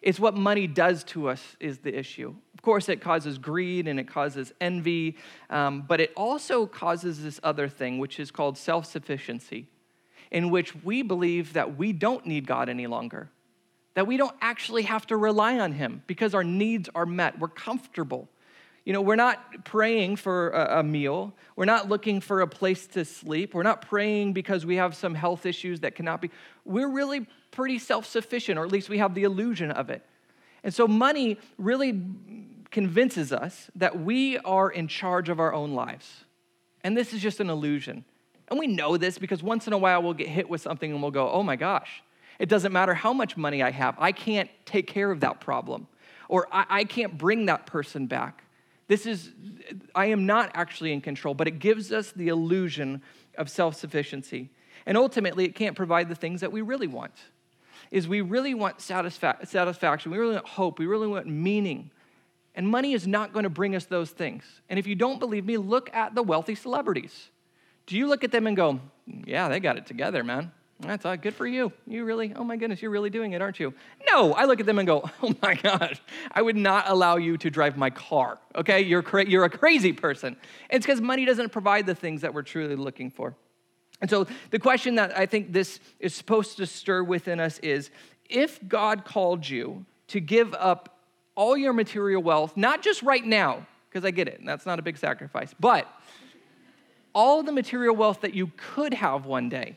It's 0.03 0.19
what 0.19 0.35
money 0.35 0.67
does 0.67 1.05
to 1.05 1.29
us 1.29 1.57
is 1.61 1.79
the 1.79 1.97
issue. 1.97 2.35
Of 2.55 2.63
course, 2.63 2.89
it 2.89 3.01
causes 3.01 3.39
greed 3.39 3.87
and 3.87 4.01
it 4.01 4.09
causes 4.09 4.53
envy, 4.61 5.17
um, 5.49 5.85
but 5.87 6.01
it 6.01 6.13
also 6.17 6.67
causes 6.67 7.23
this 7.23 7.39
other 7.45 7.69
thing, 7.69 7.99
which 7.99 8.19
is 8.19 8.33
called 8.33 8.59
self 8.59 8.85
sufficiency, 8.85 9.69
in 10.33 10.51
which 10.51 10.75
we 10.85 11.03
believe 11.03 11.53
that 11.53 11.79
we 11.79 11.93
don't 11.93 12.27
need 12.27 12.49
God 12.49 12.69
any 12.69 12.89
longer, 12.89 13.31
that 13.95 14.09
we 14.09 14.17
don't 14.17 14.37
actually 14.41 14.83
have 14.83 15.07
to 15.07 15.17
rely 15.17 15.61
on 15.61 15.73
Him 15.73 16.03
because 16.09 16.35
our 16.35 16.45
needs 16.45 16.89
are 16.97 17.07
met. 17.07 17.39
We're 17.39 17.49
comfortable. 17.49 18.29
You 18.85 18.93
know, 18.93 19.01
we're 19.01 19.17
not 19.17 19.65
praying 19.65 20.17
for 20.17 20.51
a, 20.51 20.83
meal. 20.83 21.33
We're 21.55 21.67
not 21.67 21.89
looking 21.89 22.21
for 22.21 22.41
a 22.41 22.49
place 22.49 22.87
to 22.89 23.05
sleep. 23.05 23.55
We're 23.55 23.63
not 23.63 23.83
praying 23.83 24.33
because 24.33 24.67
we 24.67 24.77
have 24.77 24.97
some 24.97 25.15
health 25.15 25.47
issues 25.47 25.81
that 25.81 25.95
cannot 25.95 26.21
be. 26.21 26.31
We're 26.65 26.91
really 26.91 27.27
pretty 27.53 27.79
self 27.79 28.07
sufficient, 28.07 28.59
or 28.59 28.65
at 28.65 28.73
least 28.73 28.89
we 28.89 28.99
have 28.99 29.15
the 29.15 29.23
illusion 29.23 29.71
of 29.71 29.89
it. 29.89 30.05
And 30.65 30.75
so 30.75 30.89
money 30.89 31.39
really 31.59 32.03
convinces 32.73 33.33
us 33.33 33.71
that 33.77 34.01
we 34.01 34.39
are 34.39 34.71
in 34.71 34.89
charge 34.89 35.29
of 35.29 35.39
our 35.39 35.53
own 35.53 35.75
lives. 35.75 36.25
And 36.83 36.97
this 36.97 37.13
is 37.13 37.21
just 37.21 37.39
an 37.39 37.51
illusion. 37.51 38.05
And 38.49 38.59
we 38.59 38.67
know 38.67 38.97
this 38.97 39.19
because 39.19 39.43
once 39.43 39.67
in 39.67 39.73
a 39.73 39.79
while 39.79 40.03
we'll 40.03 40.15
get 40.15 40.29
hit 40.29 40.49
with 40.49 40.61
something 40.61 40.91
and 40.91 41.01
we'll 41.01 41.11
go, 41.13 41.31
oh 41.31 41.43
my 41.43 41.57
gosh, 41.57 42.03
it 42.39 42.49
doesn't 42.49 42.73
matter 42.73 42.95
how 42.95 43.13
much 43.13 43.37
money 43.37 43.63
I 43.63 43.71
have, 43.71 43.95
I 43.99 44.11
can't 44.11 44.51
take 44.65 44.89
care 44.89 45.11
of 45.11 45.21
that 45.21 45.41
problem. 45.41 45.87
Or 46.29 46.49
I, 46.51 46.67
I 46.69 46.85
can't 46.85 47.17
bring 47.17 47.47
that 47.47 47.67
person 47.67 48.07
back. 48.07 48.45
This 48.93 49.07
is, 49.07 49.31
I 49.95 50.05
am 50.07 50.27
not 50.27 50.51
actually 50.53 50.93
in 50.93 51.01
control, 51.01 51.33
but 51.33 51.49
it 51.49 51.59
gives 51.59 51.93
us 51.93 52.13
the 52.13 52.29
illusion 52.29 53.01
of 53.39 53.49
self 53.49 53.75
sufficiency. 53.75 54.51
And 54.85 54.99
ultimately, 54.99 55.47
it 55.47 55.55
can't 55.55 55.75
provide 55.75 56.11
the 56.11 56.15
things 56.15 56.43
that 56.43 56.53
we 56.53 56.61
really 56.61 56.89
want. 56.89 57.15
Is 57.91 58.07
we 58.07 58.21
really 58.21 58.53
want 58.53 58.81
satisfa- 58.81 59.49
satisfaction, 59.49 60.13
we 60.13 60.19
really 60.19 60.35
want 60.35 60.47
hope, 60.47 60.79
we 60.79 60.85
really 60.85 61.07
want 61.07 61.27
meaning. 61.27 61.91
And 62.55 62.69
money 62.69 62.93
is 62.93 63.07
not 63.07 63.33
going 63.33 63.45
to 63.45 63.49
bring 63.49 63.75
us 63.75 63.87
those 63.87 64.11
things. 64.11 64.45
And 64.69 64.79
if 64.79 64.87
you 64.87 64.95
don't 64.95 65.19
believe 65.19 65.47
me, 65.47 65.57
look 65.57 65.89
at 65.95 66.15
the 66.15 66.23
wealthy 66.23 66.55
celebrities. 66.55 67.31
Do 67.87 67.97
you 67.97 68.07
look 68.07 68.25
at 68.25 68.31
them 68.31 68.47
and 68.47 68.55
go, 68.55 68.79
yeah, 69.25 69.49
they 69.49 69.59
got 69.59 69.79
it 69.79 69.87
together, 69.87 70.23
man? 70.23 70.53
That's 70.83 71.05
uh, 71.07 71.17
good 71.17 71.35
for 71.35 71.47
you. 71.47 71.73
You 71.87 72.05
really, 72.05 72.33
oh 72.35 72.43
my 72.43 72.57
goodness, 72.57 72.83
you're 72.83 72.91
really 72.91 73.11
doing 73.11 73.33
it, 73.33 73.41
aren't 73.41 73.61
you? 73.61 73.73
No, 74.11 74.35
I 74.35 74.45
look 74.45 74.59
at 74.59 74.67
them 74.67 74.79
and 74.79 74.87
go, 74.87 75.09
oh 75.23 75.35
my 75.41 75.55
gosh, 75.55 76.01
I 76.33 76.43
would 76.43 76.57
not 76.57 76.89
allow 76.89 77.17
you 77.17 77.37
to 77.39 77.51
drive 77.51 77.77
my 77.77 77.91
car, 77.91 78.39
okay? 78.57 78.81
You're, 78.81 79.03
cra- 79.03 79.29
you're 79.29 79.45
a 79.45 79.51
crazy 79.51 79.93
person. 79.93 80.37
It's 80.71 80.85
because 80.85 81.01
money 81.01 81.25
doesn't 81.25 81.51
provide 81.51 81.87
the 81.87 81.95
things 81.95 82.23
that 82.23 82.35
we're 82.35 82.43
truly 82.43 82.77
looking 82.77 83.11
for. 83.11 83.35
And 84.01 84.11
so 84.11 84.27
the 84.51 84.59
question 84.59 84.97
that 84.97 85.17
I 85.17 85.27
think 85.27 85.53
this 85.53 85.79
is 86.01 86.15
supposed 86.15 86.57
to 86.57 86.67
stir 86.67 87.05
within 87.05 87.39
us 87.39 87.61
is 87.61 87.91
if 88.29 88.59
God 88.67 89.05
called 89.05 89.49
you 89.49 89.87
to 90.09 90.19
give 90.19 90.53
up 90.55 90.99
all 91.37 91.57
your 91.57 91.73
material 91.73 92.23
wealth, 92.23 92.57
not 92.57 92.83
just 92.83 93.03
right 93.03 93.25
now, 93.25 93.67
because 93.89 94.05
I 94.05 94.11
get 94.11 94.27
it, 94.27 94.41
and 94.41 94.49
that's 94.49 94.67
not 94.67 94.81
a 94.81 94.83
big 94.83 94.99
sacrifice, 94.99 95.55
but 95.61 95.87
all 97.15 97.43
the 97.45 97.53
material 97.53 97.95
wealth 97.95 98.23
that 98.23 98.35
you 98.35 98.51
could 98.57 98.95
have 98.95 99.27
one 99.27 99.49
day 99.49 99.77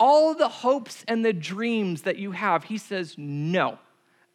all 0.00 0.34
the 0.34 0.48
hopes 0.48 1.04
and 1.06 1.24
the 1.24 1.32
dreams 1.32 2.02
that 2.02 2.16
you 2.16 2.32
have, 2.32 2.64
he 2.64 2.78
says, 2.78 3.14
No, 3.18 3.78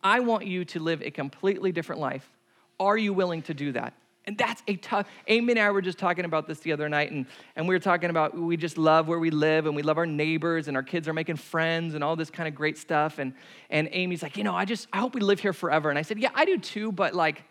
I 0.04 0.20
want 0.22 0.46
you 0.46 0.64
to 0.66 0.80
live 0.80 1.02
a 1.02 1.12
completely 1.12 1.72
different 1.72 2.00
life. 2.00 2.32
Are 2.80 2.98
you 2.98 3.12
willing 3.12 3.42
to 3.44 3.54
do 3.54 3.72
that? 3.72 3.94
And 4.28 4.38
that's 4.38 4.64
a 4.68 4.76
tough. 4.78 5.08
Amy 5.28 5.54
and 5.54 5.60
I 5.60 5.70
were 5.70 5.82
just 5.82 6.00
talking 6.00 6.26
about 6.26 6.48
this 6.48 6.60
the 6.60 6.72
other 6.72 6.90
night, 6.90 7.12
and, 7.12 7.26
and 7.56 7.68
we 7.68 7.76
were 7.76 7.80
talking 7.80 8.10
about 8.10 8.36
we 8.36 8.58
just 8.58 8.78
love 8.78 9.08
where 9.08 9.20
we 9.20 9.30
live 9.30 9.66
and 9.66 9.76
we 9.76 9.84
love 9.84 9.98
our 9.98 10.06
neighbors, 10.06 10.68
and 10.68 10.78
our 10.78 10.84
kids 10.84 11.08
are 11.08 11.14
making 11.14 11.36
friends 11.36 11.94
and 11.94 12.04
all 12.04 12.16
this 12.16 12.30
kind 12.30 12.48
of 12.48 12.56
great 12.56 12.78
stuff. 12.78 13.20
And, 13.20 13.34
and 13.70 13.90
Amy's 13.92 14.24
like, 14.24 14.38
you 14.38 14.44
know, 14.44 14.56
I 14.56 14.66
just, 14.66 14.88
I 14.94 14.98
hope 15.00 15.14
we 15.14 15.22
live 15.22 15.40
here 15.40 15.54
forever. 15.54 15.90
And 15.90 16.00
I 16.00 16.02
said, 16.02 16.20
yeah, 16.20 16.30
I 16.34 16.46
do 16.46 16.58
too, 16.58 16.92
but 16.92 17.14
like, 17.14 17.44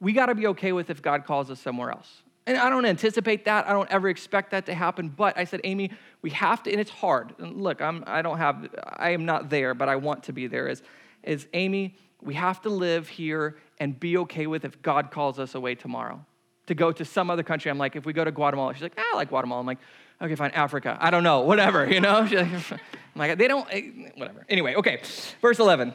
we 0.00 0.12
got 0.12 0.26
to 0.26 0.34
be 0.34 0.48
okay 0.48 0.72
with 0.72 0.90
if 0.90 1.00
God 1.00 1.26
calls 1.26 1.50
us 1.50 1.60
somewhere 1.60 1.90
else. 1.90 2.22
And 2.46 2.56
I 2.56 2.70
don't 2.70 2.84
anticipate 2.84 3.44
that. 3.44 3.68
I 3.68 3.72
don't 3.72 3.90
ever 3.90 4.08
expect 4.08 4.50
that 4.50 4.66
to 4.66 4.74
happen. 4.74 5.08
But 5.08 5.38
I 5.38 5.44
said, 5.44 5.60
Amy, 5.64 5.92
we 6.22 6.30
have 6.30 6.62
to, 6.64 6.70
and 6.72 6.80
it's 6.80 6.90
hard. 6.90 7.34
And 7.38 7.62
look, 7.62 7.80
I'm, 7.80 8.02
I 8.06 8.22
don't 8.22 8.38
have, 8.38 8.68
I 8.84 9.10
am 9.10 9.24
not 9.24 9.48
there, 9.48 9.74
but 9.74 9.88
I 9.88 9.96
want 9.96 10.24
to 10.24 10.32
be 10.32 10.48
there. 10.48 10.68
Is, 10.68 10.82
is 11.22 11.46
Amy, 11.54 11.94
we 12.20 12.34
have 12.34 12.60
to 12.62 12.68
live 12.68 13.08
here 13.08 13.56
and 13.78 13.98
be 13.98 14.16
okay 14.18 14.46
with 14.46 14.64
if 14.64 14.82
God 14.82 15.10
calls 15.10 15.38
us 15.38 15.54
away 15.54 15.74
tomorrow 15.74 16.24
to 16.66 16.74
go 16.74 16.92
to 16.92 17.04
some 17.04 17.30
other 17.30 17.42
country. 17.42 17.70
I'm 17.70 17.78
like, 17.78 17.96
if 17.96 18.06
we 18.06 18.12
go 18.12 18.24
to 18.24 18.30
Guatemala, 18.30 18.74
she's 18.74 18.82
like, 18.82 18.94
ah, 18.96 19.04
I 19.12 19.16
like 19.16 19.28
Guatemala. 19.28 19.60
I'm 19.60 19.66
like, 19.66 19.78
okay, 20.20 20.34
fine, 20.34 20.52
Africa. 20.52 20.96
I 21.00 21.10
don't 21.10 21.24
know, 21.24 21.40
whatever, 21.40 21.90
you 21.92 22.00
know? 22.00 22.26
She's 22.26 22.38
like, 22.38 22.48
I'm 22.70 22.78
like, 23.16 23.38
they 23.38 23.48
don't, 23.48 23.68
eh, 23.70 24.10
whatever. 24.16 24.44
Anyway, 24.48 24.74
okay, 24.74 25.00
verse 25.40 25.58
11. 25.58 25.94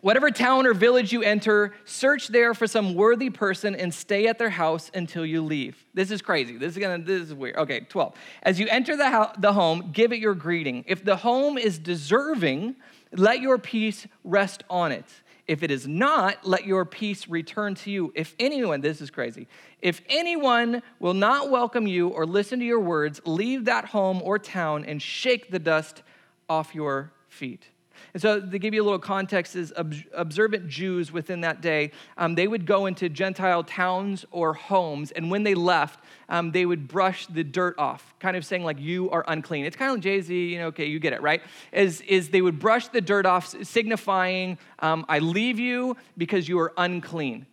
Whatever 0.00 0.30
town 0.30 0.66
or 0.66 0.74
village 0.74 1.12
you 1.12 1.22
enter, 1.22 1.74
search 1.84 2.28
there 2.28 2.52
for 2.54 2.66
some 2.66 2.94
worthy 2.94 3.30
person 3.30 3.74
and 3.74 3.92
stay 3.92 4.26
at 4.26 4.38
their 4.38 4.50
house 4.50 4.90
until 4.94 5.24
you 5.24 5.42
leave. 5.42 5.84
This 5.94 6.10
is 6.10 6.20
crazy. 6.20 6.56
This 6.56 6.72
is 6.72 6.78
gonna. 6.78 7.02
This 7.02 7.22
is 7.22 7.34
weird. 7.34 7.56
Okay, 7.56 7.80
twelve. 7.80 8.14
As 8.42 8.60
you 8.60 8.66
enter 8.68 8.96
the 8.96 9.10
ho- 9.10 9.32
the 9.38 9.52
home, 9.52 9.90
give 9.92 10.12
it 10.12 10.18
your 10.18 10.34
greeting. 10.34 10.84
If 10.86 11.04
the 11.04 11.16
home 11.16 11.56
is 11.56 11.78
deserving, 11.78 12.76
let 13.12 13.40
your 13.40 13.58
peace 13.58 14.06
rest 14.24 14.62
on 14.68 14.92
it. 14.92 15.06
If 15.46 15.62
it 15.62 15.70
is 15.70 15.86
not, 15.86 16.46
let 16.46 16.66
your 16.66 16.84
peace 16.84 17.28
return 17.28 17.74
to 17.76 17.90
you. 17.90 18.12
If 18.14 18.34
anyone, 18.38 18.80
this 18.80 19.00
is 19.00 19.10
crazy, 19.10 19.46
if 19.82 20.00
anyone 20.08 20.82
will 21.00 21.14
not 21.14 21.50
welcome 21.50 21.86
you 21.86 22.08
or 22.08 22.24
listen 22.26 22.58
to 22.60 22.64
your 22.64 22.80
words, 22.80 23.20
leave 23.26 23.66
that 23.66 23.86
home 23.86 24.22
or 24.22 24.38
town 24.38 24.84
and 24.84 25.02
shake 25.02 25.50
the 25.50 25.58
dust 25.58 26.02
off 26.48 26.74
your 26.74 27.12
feet. 27.28 27.66
And 28.12 28.22
so, 28.22 28.40
to 28.40 28.58
give 28.58 28.74
you 28.74 28.82
a 28.82 28.84
little 28.84 28.98
context, 28.98 29.56
is 29.56 29.72
observant 29.76 30.68
Jews 30.68 31.10
within 31.10 31.40
that 31.40 31.60
day, 31.60 31.92
um, 32.16 32.34
they 32.34 32.46
would 32.46 32.66
go 32.66 32.86
into 32.86 33.08
Gentile 33.08 33.64
towns 33.64 34.24
or 34.30 34.54
homes, 34.54 35.10
and 35.12 35.30
when 35.30 35.42
they 35.42 35.54
left, 35.54 36.00
um, 36.28 36.52
they 36.52 36.66
would 36.66 36.86
brush 36.88 37.26
the 37.26 37.44
dirt 37.44 37.78
off, 37.78 38.14
kind 38.20 38.36
of 38.36 38.44
saying 38.44 38.64
like, 38.64 38.80
"You 38.80 39.10
are 39.10 39.24
unclean." 39.28 39.64
It's 39.64 39.76
kind 39.76 39.90
of 39.90 39.96
like 39.96 40.02
Jay 40.02 40.20
Z, 40.20 40.34
you 40.34 40.58
know? 40.58 40.66
Okay, 40.66 40.86
you 40.86 40.98
get 40.98 41.12
it, 41.12 41.22
right? 41.22 41.42
Is 41.72 42.00
is 42.02 42.30
they 42.30 42.42
would 42.42 42.58
brush 42.58 42.88
the 42.88 43.00
dirt 43.00 43.26
off, 43.26 43.54
signifying, 43.64 44.58
um, 44.80 45.04
"I 45.08 45.18
leave 45.20 45.58
you 45.58 45.96
because 46.16 46.48
you 46.48 46.58
are 46.58 46.72
unclean." 46.76 47.46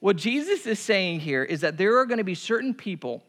What 0.00 0.16
Jesus 0.16 0.66
is 0.66 0.78
saying 0.78 1.20
here 1.20 1.44
is 1.44 1.60
that 1.60 1.76
there 1.76 1.98
are 1.98 2.06
going 2.06 2.18
to 2.18 2.24
be 2.24 2.34
certain 2.34 2.72
people 2.72 3.22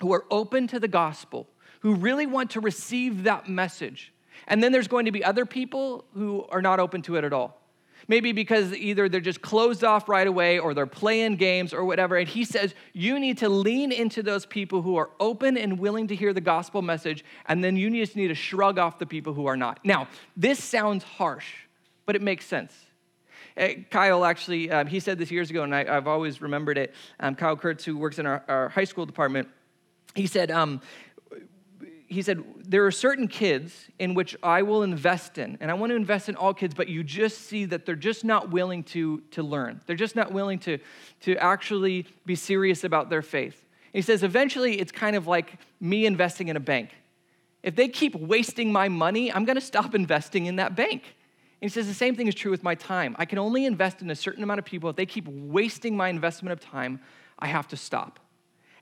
who 0.00 0.12
are 0.12 0.24
open 0.30 0.66
to 0.68 0.80
the 0.80 0.88
gospel, 0.88 1.48
who 1.80 1.94
really 1.94 2.26
want 2.26 2.50
to 2.50 2.60
receive 2.60 3.22
that 3.24 3.48
message 3.48 4.12
and 4.48 4.62
then 4.62 4.72
there's 4.72 4.88
going 4.88 5.04
to 5.04 5.12
be 5.12 5.22
other 5.22 5.46
people 5.46 6.04
who 6.14 6.44
are 6.50 6.62
not 6.62 6.80
open 6.80 7.02
to 7.02 7.16
it 7.16 7.24
at 7.24 7.32
all. 7.32 7.60
Maybe 8.08 8.32
because 8.32 8.72
either 8.72 9.08
they're 9.08 9.20
just 9.20 9.42
closed 9.42 9.84
off 9.84 10.08
right 10.08 10.26
away 10.26 10.58
or 10.58 10.72
they're 10.72 10.86
playing 10.86 11.36
games 11.36 11.74
or 11.74 11.84
whatever. 11.84 12.16
And 12.16 12.26
he 12.26 12.44
says, 12.44 12.74
you 12.94 13.20
need 13.20 13.38
to 13.38 13.50
lean 13.50 13.92
into 13.92 14.22
those 14.22 14.46
people 14.46 14.80
who 14.80 14.96
are 14.96 15.10
open 15.20 15.58
and 15.58 15.78
willing 15.78 16.06
to 16.08 16.16
hear 16.16 16.32
the 16.32 16.40
gospel 16.40 16.80
message. 16.80 17.22
And 17.46 17.62
then 17.62 17.76
you 17.76 17.90
just 17.90 18.16
need 18.16 18.28
to 18.28 18.34
shrug 18.34 18.78
off 18.78 18.98
the 18.98 19.04
people 19.04 19.34
who 19.34 19.44
are 19.46 19.56
not. 19.56 19.80
Now, 19.84 20.08
this 20.36 20.62
sounds 20.62 21.04
harsh, 21.04 21.52
but 22.06 22.16
it 22.16 22.22
makes 22.22 22.46
sense. 22.46 22.72
Uh, 23.58 23.68
Kyle 23.90 24.24
actually, 24.24 24.70
um, 24.70 24.86
he 24.86 25.00
said 25.00 25.18
this 25.18 25.30
years 25.30 25.50
ago, 25.50 25.64
and 25.64 25.74
I, 25.74 25.84
have 25.84 26.06
always 26.06 26.40
remembered 26.40 26.78
it. 26.78 26.94
Um, 27.20 27.34
Kyle 27.34 27.56
Kurtz, 27.56 27.84
who 27.84 27.98
works 27.98 28.18
in 28.18 28.24
our, 28.24 28.42
our 28.48 28.68
high 28.70 28.84
school 28.84 29.04
department, 29.04 29.48
he 30.14 30.26
said, 30.26 30.50
um, 30.50 30.80
he 32.08 32.22
said, 32.22 32.42
There 32.64 32.86
are 32.86 32.90
certain 32.90 33.28
kids 33.28 33.86
in 33.98 34.14
which 34.14 34.34
I 34.42 34.62
will 34.62 34.82
invest 34.82 35.38
in, 35.38 35.58
and 35.60 35.70
I 35.70 35.74
want 35.74 35.90
to 35.90 35.96
invest 35.96 36.28
in 36.28 36.36
all 36.36 36.54
kids, 36.54 36.74
but 36.74 36.88
you 36.88 37.04
just 37.04 37.42
see 37.42 37.66
that 37.66 37.86
they're 37.86 37.94
just 37.94 38.24
not 38.24 38.50
willing 38.50 38.82
to, 38.84 39.20
to 39.32 39.42
learn. 39.42 39.80
They're 39.86 39.96
just 39.96 40.16
not 40.16 40.32
willing 40.32 40.58
to, 40.60 40.78
to 41.22 41.36
actually 41.36 42.06
be 42.24 42.34
serious 42.34 42.82
about 42.82 43.10
their 43.10 43.22
faith. 43.22 43.64
he 43.92 44.02
says, 44.02 44.22
Eventually, 44.22 44.80
it's 44.80 44.90
kind 44.90 45.16
of 45.16 45.26
like 45.26 45.58
me 45.80 46.06
investing 46.06 46.48
in 46.48 46.56
a 46.56 46.60
bank. 46.60 46.90
If 47.62 47.76
they 47.76 47.88
keep 47.88 48.14
wasting 48.14 48.72
my 48.72 48.88
money, 48.88 49.32
I'm 49.32 49.44
going 49.44 49.56
to 49.56 49.60
stop 49.60 49.94
investing 50.02 50.46
in 50.46 50.56
that 50.56 50.74
bank. 50.74 51.02
And 51.60 51.68
he 51.70 51.72
says, 51.72 51.86
The 51.86 51.94
same 51.94 52.16
thing 52.16 52.26
is 52.26 52.34
true 52.34 52.50
with 52.50 52.62
my 52.62 52.74
time. 52.74 53.16
I 53.18 53.26
can 53.26 53.38
only 53.38 53.66
invest 53.66 54.00
in 54.00 54.10
a 54.10 54.16
certain 54.16 54.42
amount 54.42 54.60
of 54.60 54.64
people. 54.64 54.88
If 54.88 54.96
they 54.96 55.06
keep 55.06 55.28
wasting 55.28 55.94
my 55.94 56.08
investment 56.08 56.52
of 56.52 56.60
time, 56.60 57.00
I 57.38 57.48
have 57.48 57.68
to 57.68 57.76
stop. 57.76 58.18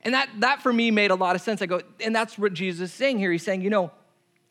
And 0.07 0.13
that, 0.13 0.29
that 0.39 0.61
for 0.61 0.71
me 0.71 0.89
made 0.89 1.11
a 1.11 1.15
lot 1.15 1.35
of 1.35 1.41
sense. 1.41 1.61
I 1.61 1.65
go, 1.65 1.81
and 1.99 2.15
that's 2.15 2.37
what 2.37 2.53
Jesus 2.53 2.91
is 2.91 2.93
saying 2.95 3.19
here. 3.19 3.29
He's 3.29 3.43
saying, 3.43 3.59
you 3.59 3.69
know, 3.69 3.91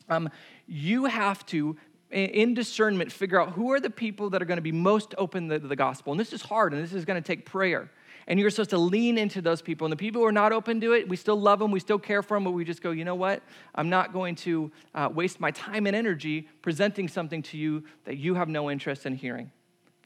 um, 0.07 0.29
you 0.67 1.05
have 1.05 1.43
to, 1.47 1.75
in 2.11 2.53
discernment, 2.53 3.11
figure 3.11 3.41
out 3.41 3.53
who 3.53 3.71
are 3.73 3.79
the 3.79 3.89
people 3.89 4.29
that 4.29 4.41
are 4.43 4.45
going 4.45 4.59
to 4.59 4.61
be 4.61 4.71
most 4.71 5.15
open 5.17 5.49
to 5.49 5.57
the 5.57 5.75
gospel. 5.75 6.13
And 6.13 6.19
this 6.19 6.31
is 6.31 6.43
hard, 6.43 6.73
and 6.75 6.83
this 6.83 6.93
is 6.93 7.05
going 7.05 7.19
to 7.19 7.27
take 7.27 7.43
prayer. 7.43 7.89
And 8.27 8.39
you're 8.39 8.51
supposed 8.51 8.69
to 8.69 8.77
lean 8.77 9.17
into 9.17 9.41
those 9.41 9.63
people. 9.63 9.85
And 9.85 9.91
the 9.91 9.97
people 9.97 10.21
who 10.21 10.27
are 10.27 10.31
not 10.31 10.51
open 10.51 10.79
to 10.81 10.93
it, 10.93 11.09
we 11.09 11.15
still 11.15 11.41
love 11.41 11.57
them, 11.57 11.71
we 11.71 11.79
still 11.79 11.97
care 11.97 12.21
for 12.21 12.35
them, 12.37 12.43
but 12.43 12.51
we 12.51 12.63
just 12.63 12.83
go, 12.83 12.91
you 12.91 13.03
know 13.03 13.15
what? 13.15 13.41
I'm 13.73 13.89
not 13.89 14.13
going 14.13 14.35
to 14.35 14.71
uh, 14.93 15.09
waste 15.11 15.39
my 15.39 15.49
time 15.49 15.87
and 15.87 15.95
energy 15.95 16.47
presenting 16.61 17.07
something 17.07 17.41
to 17.41 17.57
you 17.57 17.83
that 18.05 18.17
you 18.17 18.35
have 18.35 18.47
no 18.47 18.69
interest 18.69 19.07
in 19.07 19.15
hearing. 19.15 19.49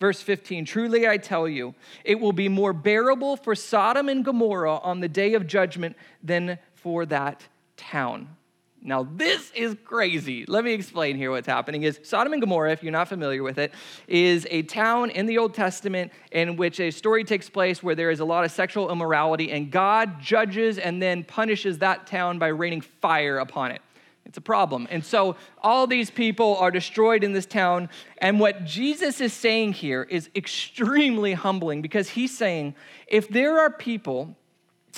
Verse 0.01 0.19
15 0.19 0.65
Truly 0.65 1.07
I 1.07 1.17
tell 1.17 1.47
you, 1.47 1.75
it 2.03 2.19
will 2.19 2.33
be 2.33 2.49
more 2.49 2.73
bearable 2.73 3.37
for 3.37 3.53
Sodom 3.53 4.09
and 4.09 4.25
Gomorrah 4.25 4.77
on 4.77 4.99
the 4.99 5.07
day 5.07 5.35
of 5.35 5.45
judgment 5.45 5.95
than 6.23 6.57
for 6.73 7.05
that 7.05 7.47
town. 7.77 8.35
Now, 8.81 9.07
this 9.15 9.51
is 9.51 9.75
crazy. 9.85 10.43
Let 10.47 10.63
me 10.63 10.73
explain 10.73 11.17
here 11.17 11.29
what's 11.29 11.45
happening 11.45 11.83
is 11.83 11.99
Sodom 12.01 12.33
and 12.33 12.41
Gomorrah, 12.41 12.71
if 12.71 12.81
you're 12.81 12.91
not 12.91 13.09
familiar 13.09 13.43
with 13.43 13.59
it, 13.59 13.75
is 14.07 14.47
a 14.49 14.63
town 14.63 15.11
in 15.11 15.27
the 15.27 15.37
Old 15.37 15.53
Testament 15.53 16.11
in 16.31 16.55
which 16.55 16.79
a 16.79 16.89
story 16.89 17.23
takes 17.23 17.47
place 17.47 17.83
where 17.83 17.93
there 17.93 18.09
is 18.09 18.21
a 18.21 18.25
lot 18.25 18.43
of 18.43 18.49
sexual 18.49 18.91
immorality, 18.91 19.51
and 19.51 19.69
God 19.69 20.19
judges 20.19 20.79
and 20.79 20.99
then 20.99 21.23
punishes 21.23 21.77
that 21.77 22.07
town 22.07 22.39
by 22.39 22.47
raining 22.47 22.81
fire 22.81 23.37
upon 23.37 23.69
it. 23.69 23.83
It's 24.31 24.37
a 24.37 24.39
problem. 24.39 24.87
And 24.89 25.03
so 25.03 25.35
all 25.61 25.87
these 25.87 26.09
people 26.09 26.55
are 26.55 26.71
destroyed 26.71 27.21
in 27.21 27.33
this 27.33 27.45
town. 27.45 27.89
And 28.19 28.39
what 28.39 28.63
Jesus 28.63 29.19
is 29.19 29.33
saying 29.33 29.73
here 29.73 30.03
is 30.03 30.29
extremely 30.33 31.33
humbling 31.33 31.81
because 31.81 32.07
he's 32.07 32.37
saying 32.37 32.75
if 33.07 33.27
there 33.27 33.59
are 33.59 33.69
people 33.69 34.37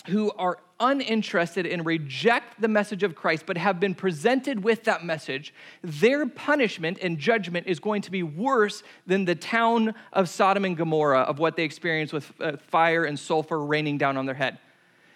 who 0.06 0.32
are 0.34 0.60
uninterested 0.80 1.65
and 1.65 1.84
reject 1.84 2.62
the 2.62 2.67
message 2.67 3.02
of 3.02 3.15
Christ, 3.15 3.48
but 3.48 3.58
have 3.58 3.80
been 3.80 3.96
presented 3.96 4.63
with 4.63 4.84
that 4.84 5.04
message, 5.04 5.52
their 5.82 6.28
punishment 6.28 7.00
and 7.02 7.17
judgment 7.17 7.65
is 7.65 7.80
going 7.80 8.04
to 8.04 8.12
be 8.12 8.22
worse 8.22 8.84
than 9.08 9.26
the 9.26 9.34
town 9.34 9.96
of 10.12 10.30
Sodom 10.30 10.63
and 10.63 10.78
Gomorrah, 10.78 11.22
of 11.22 11.39
what 11.39 11.56
they 11.56 11.63
experienced 11.63 12.13
with 12.13 12.32
uh, 12.39 12.58
fire 12.58 13.04
and 13.04 13.17
sulfur 13.17 13.65
raining 13.65 13.98
down 13.98 14.15
on 14.15 14.28
their 14.28 14.36
head. 14.36 14.60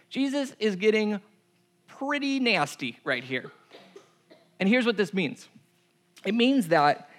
Jesus 0.09 0.55
is 0.57 0.75
getting 0.75 1.21
pretty 1.85 2.39
nasty 2.39 2.97
right 3.03 3.23
here. 3.23 3.51
And 4.59 4.67
here's 4.67 4.85
what 4.85 4.97
this 4.97 5.13
means 5.13 5.47
it 6.25 6.33
means 6.33 6.69
that 6.69 7.09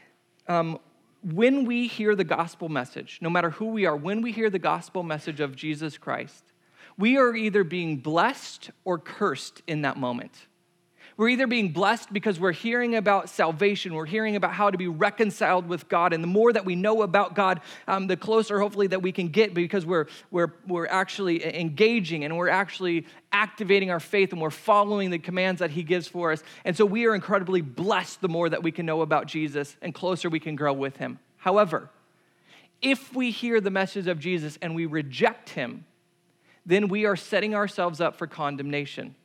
um, 0.48 0.78
when 1.22 1.64
we 1.64 1.86
hear 1.86 2.14
the 2.14 2.24
gospel 2.24 2.68
message, 2.68 3.18
no 3.20 3.30
matter 3.30 3.50
who 3.50 3.66
we 3.66 3.86
are, 3.86 3.96
when 3.96 4.22
we 4.22 4.32
hear 4.32 4.50
the 4.50 4.58
gospel 4.58 5.02
message 5.02 5.40
of 5.40 5.56
Jesus 5.56 5.98
Christ, 5.98 6.52
we 6.96 7.16
are 7.16 7.34
either 7.34 7.64
being 7.64 7.98
blessed 7.98 8.70
or 8.84 8.98
cursed 8.98 9.62
in 9.66 9.82
that 9.82 9.96
moment. 9.96 10.47
We're 11.18 11.30
either 11.30 11.48
being 11.48 11.72
blessed 11.72 12.12
because 12.12 12.38
we're 12.38 12.52
hearing 12.52 12.94
about 12.94 13.28
salvation, 13.28 13.92
we're 13.92 14.06
hearing 14.06 14.36
about 14.36 14.52
how 14.52 14.70
to 14.70 14.78
be 14.78 14.86
reconciled 14.86 15.66
with 15.66 15.88
God. 15.88 16.12
And 16.12 16.22
the 16.22 16.28
more 16.28 16.52
that 16.52 16.64
we 16.64 16.76
know 16.76 17.02
about 17.02 17.34
God, 17.34 17.60
um, 17.88 18.06
the 18.06 18.16
closer, 18.16 18.60
hopefully, 18.60 18.86
that 18.86 19.02
we 19.02 19.10
can 19.10 19.26
get 19.26 19.52
because 19.52 19.84
we're, 19.84 20.06
we're, 20.30 20.52
we're 20.68 20.86
actually 20.86 21.44
engaging 21.58 22.24
and 22.24 22.36
we're 22.36 22.48
actually 22.48 23.04
activating 23.32 23.90
our 23.90 23.98
faith 23.98 24.30
and 24.30 24.40
we're 24.40 24.50
following 24.50 25.10
the 25.10 25.18
commands 25.18 25.58
that 25.58 25.72
He 25.72 25.82
gives 25.82 26.06
for 26.06 26.30
us. 26.30 26.44
And 26.64 26.76
so 26.76 26.86
we 26.86 27.04
are 27.06 27.16
incredibly 27.16 27.62
blessed 27.62 28.20
the 28.20 28.28
more 28.28 28.48
that 28.48 28.62
we 28.62 28.70
can 28.70 28.86
know 28.86 29.00
about 29.00 29.26
Jesus 29.26 29.76
and 29.82 29.92
closer 29.92 30.30
we 30.30 30.38
can 30.38 30.54
grow 30.54 30.72
with 30.72 30.98
Him. 30.98 31.18
However, 31.38 31.90
if 32.80 33.12
we 33.12 33.32
hear 33.32 33.60
the 33.60 33.72
message 33.72 34.06
of 34.06 34.20
Jesus 34.20 34.56
and 34.62 34.72
we 34.72 34.86
reject 34.86 35.50
Him, 35.50 35.84
then 36.64 36.86
we 36.86 37.06
are 37.06 37.16
setting 37.16 37.56
ourselves 37.56 38.00
up 38.00 38.14
for 38.14 38.28
condemnation. 38.28 39.16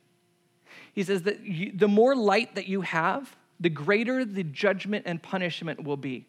He 0.94 1.02
says 1.02 1.22
that 1.22 1.40
you, 1.40 1.72
the 1.74 1.88
more 1.88 2.14
light 2.14 2.54
that 2.54 2.66
you 2.66 2.82
have, 2.82 3.36
the 3.60 3.70
greater 3.70 4.24
the 4.24 4.44
judgment 4.44 5.04
and 5.06 5.22
punishment 5.22 5.84
will 5.84 5.96
be. 5.96 6.26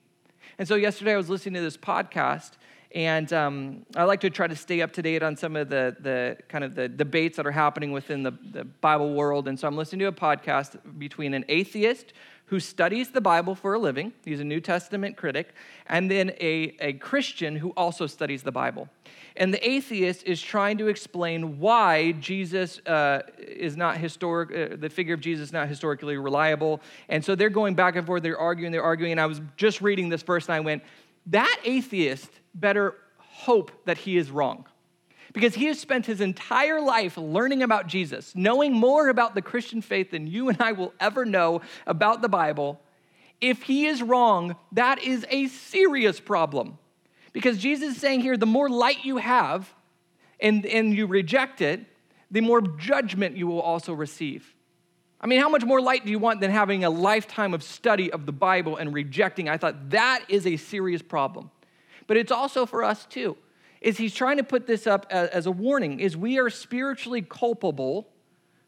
And 0.57 0.67
so 0.67 0.75
yesterday 0.75 1.13
I 1.13 1.17
was 1.17 1.29
listening 1.29 1.55
to 1.55 1.61
this 1.61 1.77
podcast, 1.77 2.51
and 2.93 3.31
um, 3.33 3.85
I 3.95 4.03
like 4.03 4.21
to 4.21 4.29
try 4.29 4.47
to 4.47 4.55
stay 4.55 4.81
up 4.81 4.93
to 4.93 5.01
date 5.01 5.21
on 5.21 5.35
some 5.35 5.55
of 5.55 5.69
the, 5.69 5.95
the 5.99 6.37
kind 6.47 6.63
of 6.63 6.75
the 6.75 6.87
debates 6.87 7.37
that 7.37 7.45
are 7.45 7.51
happening 7.51 7.91
within 7.91 8.23
the, 8.23 8.31
the 8.51 8.63
Bible 8.63 9.13
world. 9.13 9.47
And 9.47 9.59
so 9.59 9.67
I'm 9.67 9.75
listening 9.75 9.99
to 9.99 10.05
a 10.05 10.11
podcast 10.11 10.79
between 10.97 11.33
an 11.33 11.43
atheist 11.49 12.13
who 12.47 12.59
studies 12.59 13.09
the 13.09 13.21
Bible 13.21 13.55
for 13.55 13.73
a 13.73 13.79
living, 13.79 14.13
he's 14.23 14.39
a 14.39 14.43
New 14.43 14.61
Testament 14.61 15.17
critic, 15.17 15.53
and 15.87 16.09
then 16.09 16.29
a, 16.39 16.75
a 16.79 16.93
Christian 16.93 17.55
who 17.55 17.71
also 17.71 18.05
studies 18.05 18.43
the 18.43 18.51
Bible. 18.51 18.87
And 19.37 19.53
the 19.53 19.69
atheist 19.69 20.23
is 20.23 20.41
trying 20.41 20.77
to 20.77 20.87
explain 20.87 21.59
why 21.59 22.13
Jesus 22.13 22.79
uh, 22.85 23.21
is 23.37 23.75
not 23.75 23.97
historic, 23.97 24.73
uh, 24.73 24.75
the 24.77 24.89
figure 24.89 25.13
of 25.13 25.19
Jesus 25.19 25.49
is 25.49 25.53
not 25.53 25.67
historically 25.67 26.15
reliable. 26.17 26.81
And 27.09 27.23
so 27.23 27.35
they're 27.35 27.49
going 27.49 27.75
back 27.75 27.97
and 27.97 28.05
forth, 28.05 28.23
they're 28.23 28.39
arguing, 28.39 28.71
they're 28.71 28.83
arguing. 28.83 29.11
And 29.11 29.19
I 29.19 29.25
was 29.25 29.41
just 29.57 29.81
reading 29.81 30.07
this 30.07 30.21
verse 30.21 30.45
and 30.45 30.55
I 30.55 30.61
went, 30.61 30.83
that 31.27 31.59
atheist 31.65 32.29
better 32.53 32.95
hope 33.17 33.71
that 33.85 33.97
he 33.97 34.17
is 34.17 34.31
wrong. 34.31 34.65
Because 35.33 35.53
he 35.53 35.65
has 35.65 35.77
spent 35.77 36.05
his 36.05 36.21
entire 36.21 36.79
life 36.79 37.17
learning 37.17 37.61
about 37.61 37.87
Jesus, 37.87 38.33
knowing 38.35 38.71
more 38.71 39.09
about 39.09 39.35
the 39.35 39.41
Christian 39.41 39.81
faith 39.81 40.11
than 40.11 40.27
you 40.27 40.47
and 40.47 40.61
I 40.61 40.71
will 40.71 40.93
ever 40.97 41.25
know 41.25 41.61
about 41.85 42.21
the 42.21 42.29
Bible. 42.29 42.79
If 43.41 43.63
he 43.63 43.85
is 43.85 44.01
wrong, 44.01 44.55
that 44.71 45.03
is 45.03 45.25
a 45.29 45.47
serious 45.47 46.21
problem. 46.21 46.77
Because 47.35 47.57
Jesus 47.57 47.95
is 47.95 48.01
saying 48.01 48.21
here 48.21 48.37
the 48.37 48.45
more 48.45 48.69
light 48.69 49.03
you 49.03 49.17
have 49.17 49.73
and, 50.39 50.65
and 50.65 50.95
you 50.95 51.05
reject 51.05 51.59
it, 51.59 51.81
the 52.31 52.39
more 52.39 52.61
judgment 52.61 53.35
you 53.35 53.45
will 53.45 53.59
also 53.59 53.91
receive. 53.91 54.55
I 55.19 55.27
mean, 55.27 55.41
how 55.41 55.49
much 55.49 55.65
more 55.65 55.81
light 55.81 56.05
do 56.05 56.11
you 56.11 56.17
want 56.17 56.39
than 56.39 56.49
having 56.49 56.85
a 56.85 56.89
lifetime 56.89 57.53
of 57.53 57.61
study 57.61 58.09
of 58.09 58.25
the 58.25 58.31
Bible 58.31 58.77
and 58.77 58.93
rejecting? 58.93 59.49
I 59.49 59.57
thought 59.57 59.89
that 59.89 60.23
is 60.29 60.47
a 60.47 60.55
serious 60.55 61.01
problem. 61.01 61.51
But 62.07 62.15
it's 62.15 62.31
also 62.31 62.65
for 62.65 62.85
us 62.85 63.05
too. 63.05 63.35
Is 63.81 63.97
he's 63.97 64.15
trying 64.15 64.37
to 64.37 64.43
put 64.45 64.65
this 64.65 64.87
up 64.87 65.05
as, 65.09 65.27
as 65.31 65.45
a 65.45 65.51
warning 65.51 65.99
is 65.99 66.15
we 66.15 66.39
are 66.39 66.49
spiritually 66.49 67.21
culpable 67.21 68.07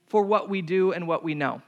for 0.08 0.24
what 0.24 0.50
we 0.50 0.62
do 0.62 0.92
and 0.92 1.08
what 1.08 1.24
we 1.24 1.36
know. 1.36 1.62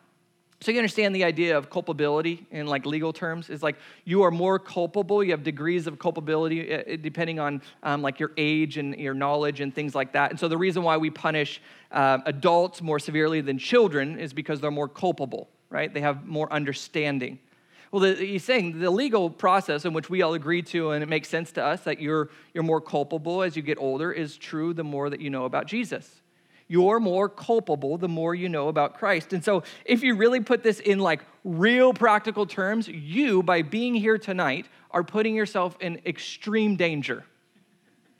So 0.61 0.71
you 0.71 0.77
understand 0.77 1.15
the 1.15 1.23
idea 1.23 1.57
of 1.57 1.69
culpability 1.69 2.45
in 2.51 2.67
like 2.67 2.85
legal 2.85 3.13
terms 3.13 3.49
is 3.49 3.63
like 3.63 3.77
you 4.03 4.23
are 4.23 4.31
more 4.31 4.59
culpable. 4.59 5.23
You 5.23 5.31
have 5.31 5.41
degrees 5.41 5.87
of 5.87 5.97
culpability 5.99 6.73
uh, 6.73 6.79
uh, 6.79 6.97
depending 7.01 7.39
on 7.39 7.61
um, 7.81 8.01
like 8.01 8.19
your 8.19 8.31
age 8.35 8.77
and 8.77 8.93
your 8.95 9.13
knowledge 9.13 9.61
and 9.61 9.73
things 9.73 9.95
like 9.95 10.11
that. 10.13 10.31
And 10.31 10.39
so 10.39 10.49
the 10.49 10.57
reason 10.57 10.83
why 10.83 10.97
we 10.97 11.11
punish 11.11 11.61
uh, 11.93 12.17
adults 12.25 12.81
more 12.81 12.99
severely 12.99 13.39
than 13.39 13.57
children 13.57 14.19
is 14.19 14.33
because 14.33 14.59
they're 14.59 14.69
more 14.69 14.89
culpable, 14.89 15.49
right? 15.69 15.93
They 15.93 16.01
have 16.01 16.25
more 16.25 16.51
understanding. 16.51 17.39
Well, 17.93 18.01
the, 18.01 18.13
he's 18.15 18.43
saying 18.43 18.81
the 18.81 18.91
legal 18.91 19.29
process 19.29 19.85
in 19.85 19.93
which 19.93 20.09
we 20.09 20.21
all 20.23 20.33
agree 20.33 20.61
to, 20.63 20.91
and 20.91 21.01
it 21.01 21.07
makes 21.07 21.29
sense 21.29 21.53
to 21.53 21.63
us 21.63 21.81
that 21.85 22.01
you're, 22.01 22.29
you're 22.53 22.65
more 22.65 22.81
culpable 22.81 23.43
as 23.43 23.55
you 23.55 23.61
get 23.61 23.77
older, 23.77 24.11
is 24.11 24.35
true 24.35 24.73
the 24.73 24.83
more 24.83 25.09
that 25.09 25.21
you 25.21 25.29
know 25.29 25.45
about 25.45 25.67
Jesus 25.67 26.18
you're 26.69 26.99
more 26.99 27.27
culpable 27.27 27.97
the 27.97 28.07
more 28.07 28.33
you 28.33 28.47
know 28.47 28.69
about 28.69 28.97
Christ. 28.97 29.33
And 29.33 29.43
so, 29.43 29.63
if 29.85 30.03
you 30.03 30.15
really 30.15 30.39
put 30.39 30.63
this 30.63 30.79
in 30.79 30.99
like 30.99 31.21
real 31.43 31.93
practical 31.93 32.45
terms, 32.45 32.87
you, 32.87 33.43
by 33.43 33.63
being 33.63 33.95
here 33.95 34.19
tonight, 34.19 34.67
are 34.91 35.03
putting 35.03 35.35
yourself 35.35 35.75
in 35.81 35.99
extreme 36.05 36.75
danger. 36.75 37.25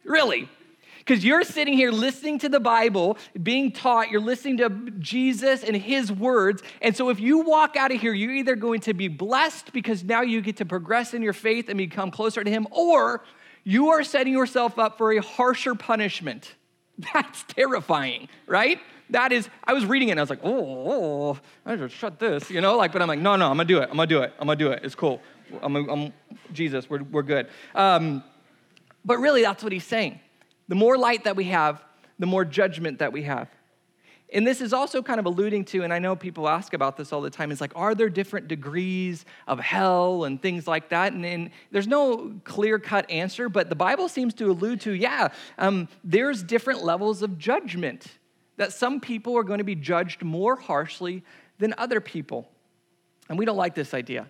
Really. 0.03 0.49
Because 0.97 1.23
you're 1.23 1.43
sitting 1.43 1.75
here 1.75 1.91
listening 1.91 2.39
to 2.39 2.49
the 2.49 2.59
Bible, 2.59 3.17
being 3.41 3.71
taught, 3.71 4.09
you're 4.09 4.19
listening 4.19 4.57
to 4.57 4.69
Jesus 4.99 5.63
and 5.63 5.75
his 5.75 6.11
words. 6.11 6.63
And 6.81 6.95
so, 6.95 7.09
if 7.09 7.19
you 7.19 7.41
walk 7.41 7.75
out 7.77 7.91
of 7.91 8.01
here, 8.01 8.13
you're 8.13 8.33
either 8.33 8.55
going 8.55 8.81
to 8.81 8.95
be 8.95 9.07
blessed 9.07 9.71
because 9.73 10.03
now 10.03 10.21
you 10.21 10.41
get 10.41 10.57
to 10.57 10.65
progress 10.65 11.13
in 11.13 11.21
your 11.21 11.33
faith 11.33 11.69
and 11.69 11.77
become 11.77 12.09
closer 12.09 12.43
to 12.43 12.49
him, 12.49 12.67
or 12.71 13.23
you 13.63 13.89
are 13.89 14.03
setting 14.03 14.33
yourself 14.33 14.79
up 14.79 14.97
for 14.97 15.11
a 15.11 15.21
harsher 15.21 15.75
punishment. 15.75 16.55
That's 17.13 17.43
terrifying, 17.43 18.29
right? 18.47 18.79
That 19.11 19.31
is, 19.31 19.49
I 19.63 19.73
was 19.73 19.85
reading 19.85 20.09
it 20.09 20.11
and 20.11 20.19
I 20.19 20.23
was 20.23 20.29
like, 20.29 20.41
oh, 20.43 20.51
oh 20.91 21.39
I 21.65 21.75
just 21.75 21.95
shut 21.95 22.19
this, 22.19 22.49
you 22.51 22.61
know? 22.61 22.77
Like, 22.77 22.91
but 22.91 23.01
I'm 23.01 23.07
like, 23.07 23.19
no, 23.19 23.35
no, 23.35 23.45
I'm 23.45 23.57
gonna 23.57 23.65
do 23.65 23.79
it. 23.79 23.89
I'm 23.89 23.95
gonna 23.95 24.07
do 24.07 24.21
it. 24.21 24.33
I'm 24.39 24.47
gonna 24.47 24.57
do 24.57 24.71
it. 24.71 24.81
It's 24.83 24.95
cool. 24.95 25.21
I'm, 25.61 25.75
I'm 25.75 26.13
Jesus, 26.53 26.89
we're, 26.89 27.03
we're 27.03 27.23
good. 27.23 27.47
Um, 27.73 28.23
but 29.05 29.17
really, 29.19 29.41
that's 29.41 29.63
what 29.63 29.71
he's 29.71 29.85
saying. 29.85 30.19
The 30.67 30.75
more 30.75 30.97
light 30.97 31.23
that 31.23 31.35
we 31.35 31.45
have, 31.45 31.83
the 32.19 32.27
more 32.27 32.45
judgment 32.45 32.99
that 32.99 33.13
we 33.13 33.23
have. 33.23 33.47
And 34.31 34.45
this 34.45 34.61
is 34.61 34.73
also 34.73 35.01
kind 35.01 35.19
of 35.19 35.25
alluding 35.25 35.65
to, 35.65 35.83
and 35.83 35.91
I 35.91 35.97
know 35.97 36.15
people 36.15 36.47
ask 36.47 36.73
about 36.73 36.97
this 36.97 37.11
all 37.11 37.21
the 37.21 37.31
time, 37.31 37.51
is 37.51 37.59
like, 37.59 37.71
are 37.75 37.95
there 37.95 38.09
different 38.09 38.47
degrees 38.47 39.25
of 39.47 39.59
hell 39.59 40.25
and 40.25 40.39
things 40.39 40.67
like 40.67 40.89
that? 40.89 41.13
And, 41.13 41.25
and 41.25 41.49
there's 41.71 41.87
no 41.87 42.35
clear 42.43 42.77
cut 42.77 43.09
answer, 43.09 43.49
but 43.49 43.69
the 43.69 43.75
Bible 43.75 44.07
seems 44.07 44.35
to 44.35 44.51
allude 44.51 44.81
to, 44.81 44.91
yeah, 44.91 45.29
um, 45.57 45.87
there's 46.03 46.43
different 46.43 46.83
levels 46.83 47.23
of 47.23 47.39
judgment, 47.39 48.07
that 48.57 48.71
some 48.71 48.99
people 48.99 49.35
are 49.35 49.43
going 49.43 49.59
to 49.59 49.63
be 49.63 49.75
judged 49.75 50.21
more 50.21 50.55
harshly 50.55 51.23
than 51.57 51.73
other 51.77 51.99
people. 51.99 52.47
And 53.29 53.39
we 53.39 53.45
don't 53.45 53.57
like 53.57 53.73
this 53.73 53.93
idea 53.93 54.27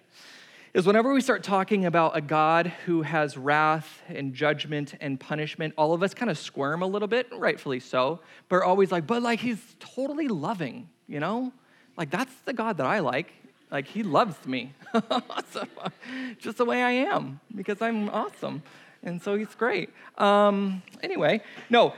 is 0.74 0.86
whenever 0.86 1.14
we 1.14 1.22
start 1.22 1.44
talking 1.44 1.86
about 1.86 2.16
a 2.16 2.22
God 2.22 2.68
who 2.86 3.02
has 3.02 3.38
wrath 3.38 4.02
and 4.08 4.34
judgment 4.34 4.94
and 5.02 5.20
punishment, 5.20 5.74
all 5.78 5.94
of 5.94 6.04
us 6.04 6.14
kind 6.14 6.30
of 6.30 6.38
squirm 6.38 6.84
a 6.84 6.88
little 6.88 7.08
bit, 7.08 7.28
rightfully 7.36 7.80
so. 7.80 8.20
But 8.48 8.58
we're 8.58 8.64
always 8.64 8.92
like, 8.92 9.08
but 9.08 9.24
like 9.24 9.40
he's 9.40 9.76
totally 9.80 10.28
loving, 10.28 10.90
you 11.08 11.20
know? 11.20 11.52
Like 11.98 12.12
that's 12.12 12.34
the 12.46 12.54
God 12.54 12.78
that 12.78 12.86
I 12.86 13.00
like. 13.00 13.34
Like 13.72 13.88
he 13.88 14.04
loves 14.04 14.48
me, 14.48 14.74
so, 15.52 15.64
just 16.40 16.58
the 16.58 16.66
way 16.66 16.82
I 16.82 16.92
am 16.92 17.40
because 17.56 17.84
I'm 17.84 18.10
awesome, 18.10 18.64
and 19.04 19.22
so 19.22 19.36
he's 19.36 19.54
great. 19.54 19.92
Um, 20.18 20.82
anyway, 21.04 21.44
no, 21.70 21.94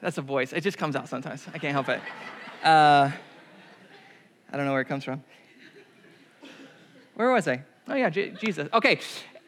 that's 0.00 0.18
a 0.18 0.22
voice. 0.22 0.52
It 0.52 0.60
just 0.60 0.78
comes 0.78 0.94
out 0.94 1.08
sometimes. 1.08 1.44
I 1.52 1.58
can't 1.58 1.72
help 1.72 1.88
it. 1.88 2.00
Uh, 2.62 3.10
I 4.52 4.56
don't 4.56 4.64
know 4.64 4.70
where 4.70 4.82
it 4.82 4.86
comes 4.86 5.02
from. 5.02 5.24
Where 7.14 7.30
was 7.30 7.46
I? 7.48 7.62
Oh, 7.88 7.94
yeah, 7.94 8.10
J- 8.10 8.30
Jesus. 8.30 8.68
Okay, 8.72 9.00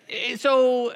eh, 0.08 0.36
so 0.36 0.94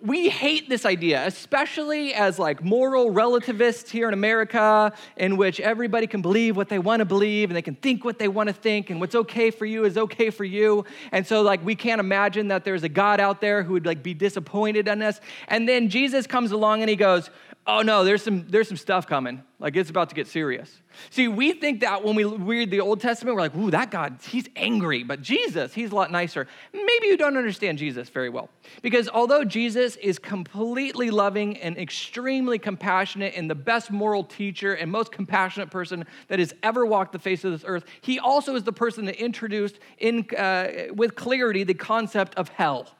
we 0.00 0.28
hate 0.28 0.68
this 0.68 0.84
idea, 0.84 1.26
especially 1.26 2.12
as 2.12 2.38
like 2.38 2.62
moral 2.62 3.10
relativists 3.10 3.90
here 3.90 4.06
in 4.06 4.12
America, 4.12 4.92
in 5.16 5.38
which 5.38 5.60
everybody 5.60 6.06
can 6.06 6.20
believe 6.20 6.58
what 6.58 6.68
they 6.68 6.78
want 6.78 7.00
to 7.00 7.06
believe 7.06 7.48
and 7.48 7.56
they 7.56 7.62
can 7.62 7.74
think 7.76 8.04
what 8.04 8.18
they 8.18 8.28
want 8.28 8.48
to 8.48 8.52
think, 8.52 8.90
and 8.90 9.00
what's 9.00 9.14
okay 9.14 9.50
for 9.50 9.64
you 9.64 9.84
is 9.84 9.96
okay 9.96 10.28
for 10.28 10.44
you. 10.44 10.84
And 11.10 11.26
so, 11.26 11.40
like, 11.40 11.64
we 11.64 11.74
can't 11.74 12.00
imagine 12.00 12.48
that 12.48 12.64
there's 12.64 12.82
a 12.82 12.88
God 12.88 13.18
out 13.18 13.40
there 13.40 13.62
who 13.62 13.72
would 13.72 13.86
like 13.86 14.02
be 14.02 14.12
disappointed 14.12 14.88
in 14.88 15.00
us. 15.00 15.20
And 15.48 15.66
then 15.66 15.88
Jesus 15.88 16.26
comes 16.26 16.52
along 16.52 16.82
and 16.82 16.90
he 16.90 16.96
goes, 16.96 17.30
oh 17.66 17.82
no, 17.82 18.04
there's 18.04 18.22
some, 18.22 18.46
there's 18.48 18.68
some 18.68 18.76
stuff 18.76 19.06
coming. 19.06 19.42
Like 19.58 19.76
it's 19.76 19.88
about 19.88 20.10
to 20.10 20.14
get 20.14 20.26
serious. 20.26 20.82
See, 21.10 21.28
we 21.28 21.52
think 21.54 21.80
that 21.80 22.04
when 22.04 22.14
we 22.14 22.24
read 22.24 22.70
the 22.70 22.80
Old 22.80 23.00
Testament, 23.00 23.34
we're 23.34 23.40
like, 23.40 23.56
ooh, 23.56 23.70
that 23.70 23.90
God, 23.90 24.18
he's 24.22 24.46
angry. 24.54 25.02
But 25.02 25.22
Jesus, 25.22 25.72
he's 25.72 25.90
a 25.90 25.94
lot 25.94 26.12
nicer. 26.12 26.46
Maybe 26.72 27.06
you 27.06 27.16
don't 27.16 27.36
understand 27.36 27.78
Jesus 27.78 28.10
very 28.10 28.28
well. 28.28 28.50
Because 28.82 29.08
although 29.08 29.44
Jesus 29.44 29.96
is 29.96 30.18
completely 30.18 31.10
loving 31.10 31.56
and 31.58 31.78
extremely 31.78 32.58
compassionate 32.58 33.34
and 33.36 33.48
the 33.48 33.54
best 33.54 33.90
moral 33.90 34.24
teacher 34.24 34.74
and 34.74 34.90
most 34.90 35.10
compassionate 35.10 35.70
person 35.70 36.04
that 36.28 36.38
has 36.38 36.52
ever 36.62 36.84
walked 36.84 37.12
the 37.12 37.18
face 37.18 37.44
of 37.44 37.52
this 37.52 37.64
earth, 37.66 37.84
he 38.02 38.18
also 38.18 38.54
is 38.54 38.64
the 38.64 38.72
person 38.72 39.06
that 39.06 39.16
introduced 39.16 39.78
in, 39.98 40.26
uh, 40.36 40.92
with 40.92 41.14
clarity 41.14 41.64
the 41.64 41.74
concept 41.74 42.34
of 42.34 42.50
hell 42.50 42.90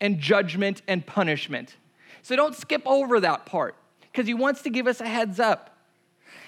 and 0.00 0.18
judgment 0.18 0.80
and 0.88 1.06
punishment. 1.06 1.76
So 2.26 2.34
don't 2.34 2.56
skip 2.56 2.82
over 2.86 3.20
that 3.20 3.46
part 3.46 3.76
because 4.00 4.26
he 4.26 4.34
wants 4.34 4.62
to 4.62 4.70
give 4.70 4.88
us 4.88 5.00
a 5.00 5.06
heads 5.06 5.38
up. 5.38 5.78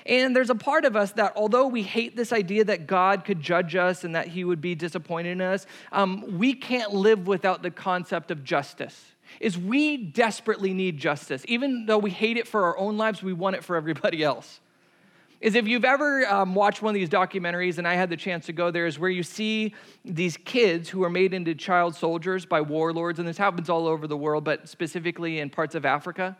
And 0.06 0.34
there's 0.34 0.50
a 0.50 0.56
part 0.56 0.84
of 0.84 0.96
us 0.96 1.12
that, 1.12 1.34
although 1.36 1.68
we 1.68 1.84
hate 1.84 2.16
this 2.16 2.32
idea 2.32 2.64
that 2.64 2.88
God 2.88 3.24
could 3.24 3.40
judge 3.40 3.76
us 3.76 4.02
and 4.02 4.16
that 4.16 4.26
he 4.26 4.42
would 4.42 4.60
be 4.60 4.74
disappointed 4.74 5.30
in 5.30 5.40
us, 5.40 5.66
um, 5.92 6.36
we 6.36 6.52
can't 6.52 6.92
live 6.92 7.28
without 7.28 7.62
the 7.62 7.70
concept 7.70 8.32
of 8.32 8.42
justice. 8.42 9.12
Is 9.38 9.56
we 9.56 9.96
desperately 9.98 10.74
need 10.74 10.98
justice. 10.98 11.44
Even 11.46 11.86
though 11.86 11.98
we 11.98 12.10
hate 12.10 12.38
it 12.38 12.48
for 12.48 12.64
our 12.64 12.76
own 12.76 12.96
lives, 12.96 13.22
we 13.22 13.32
want 13.32 13.54
it 13.54 13.62
for 13.62 13.76
everybody 13.76 14.24
else. 14.24 14.58
Is 15.40 15.55
if 15.55 15.68
you've 15.68 15.85
ever 15.85 16.27
um, 16.27 16.55
watched 16.55 16.83
one 16.83 16.90
of 16.90 16.94
these 16.94 17.09
documentaries, 17.09 17.79
and 17.79 17.87
I 17.87 17.94
had 17.94 18.11
the 18.11 18.16
chance 18.16 18.46
to 18.46 18.53
go 18.53 18.70
there, 18.70 18.87
is 18.87 18.98
where 18.98 19.11
you 19.11 19.22
see 19.22 19.74
these 20.05 20.37
kids 20.37 20.88
who 20.88 21.05
are 21.05 21.11
made 21.11 21.33
into 21.33 21.55
child 21.55 21.94
soldiers 21.94 22.44
by 22.44 22.61
warlords, 22.61 23.18
and 23.18 23.29
this 23.29 23.38
happens 23.38 23.68
all 23.68 23.87
over 23.87 24.07
the 24.07 24.16
world, 24.16 24.44
but 24.44 24.68
specifically 24.68 25.38
in 25.38 25.51
parts 25.51 25.74
of 25.74 25.85
Africa. 25.85 26.37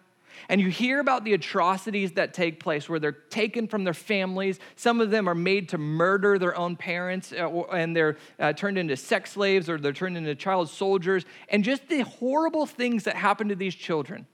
And 0.49 0.61
you 0.61 0.69
hear 0.69 1.01
about 1.01 1.25
the 1.25 1.35
atrocities 1.35 2.13
that 2.13 2.33
take 2.33 2.61
place 2.61 2.89
where 2.89 3.01
they're 3.01 3.13
taken 3.13 3.67
from 3.67 3.85
their 3.85 3.95
families. 3.95 4.61
Some 4.77 5.01
of 5.01 5.11
them 5.11 5.29
are 5.29 5.35
made 5.35 5.69
to 5.71 5.79
murder 5.79 6.39
their 6.39 6.57
own 6.57 6.77
parents, 6.77 7.33
uh, 7.33 7.63
and 7.73 7.95
they're 7.95 8.17
uh, 8.39 8.53
turned 8.53 8.79
into 8.79 8.97
sex 8.97 9.33
slaves 9.33 9.69
or 9.69 9.79
they're 9.79 9.93
turned 9.93 10.17
into 10.17 10.35
child 10.35 10.69
soldiers, 10.69 11.25
and 11.49 11.65
just 11.65 11.89
the 11.89 12.01
horrible 12.01 12.67
things 12.67 13.05
that 13.05 13.17
happen 13.17 13.49
to 13.49 13.57
these 13.57 13.75
children. 13.75 14.27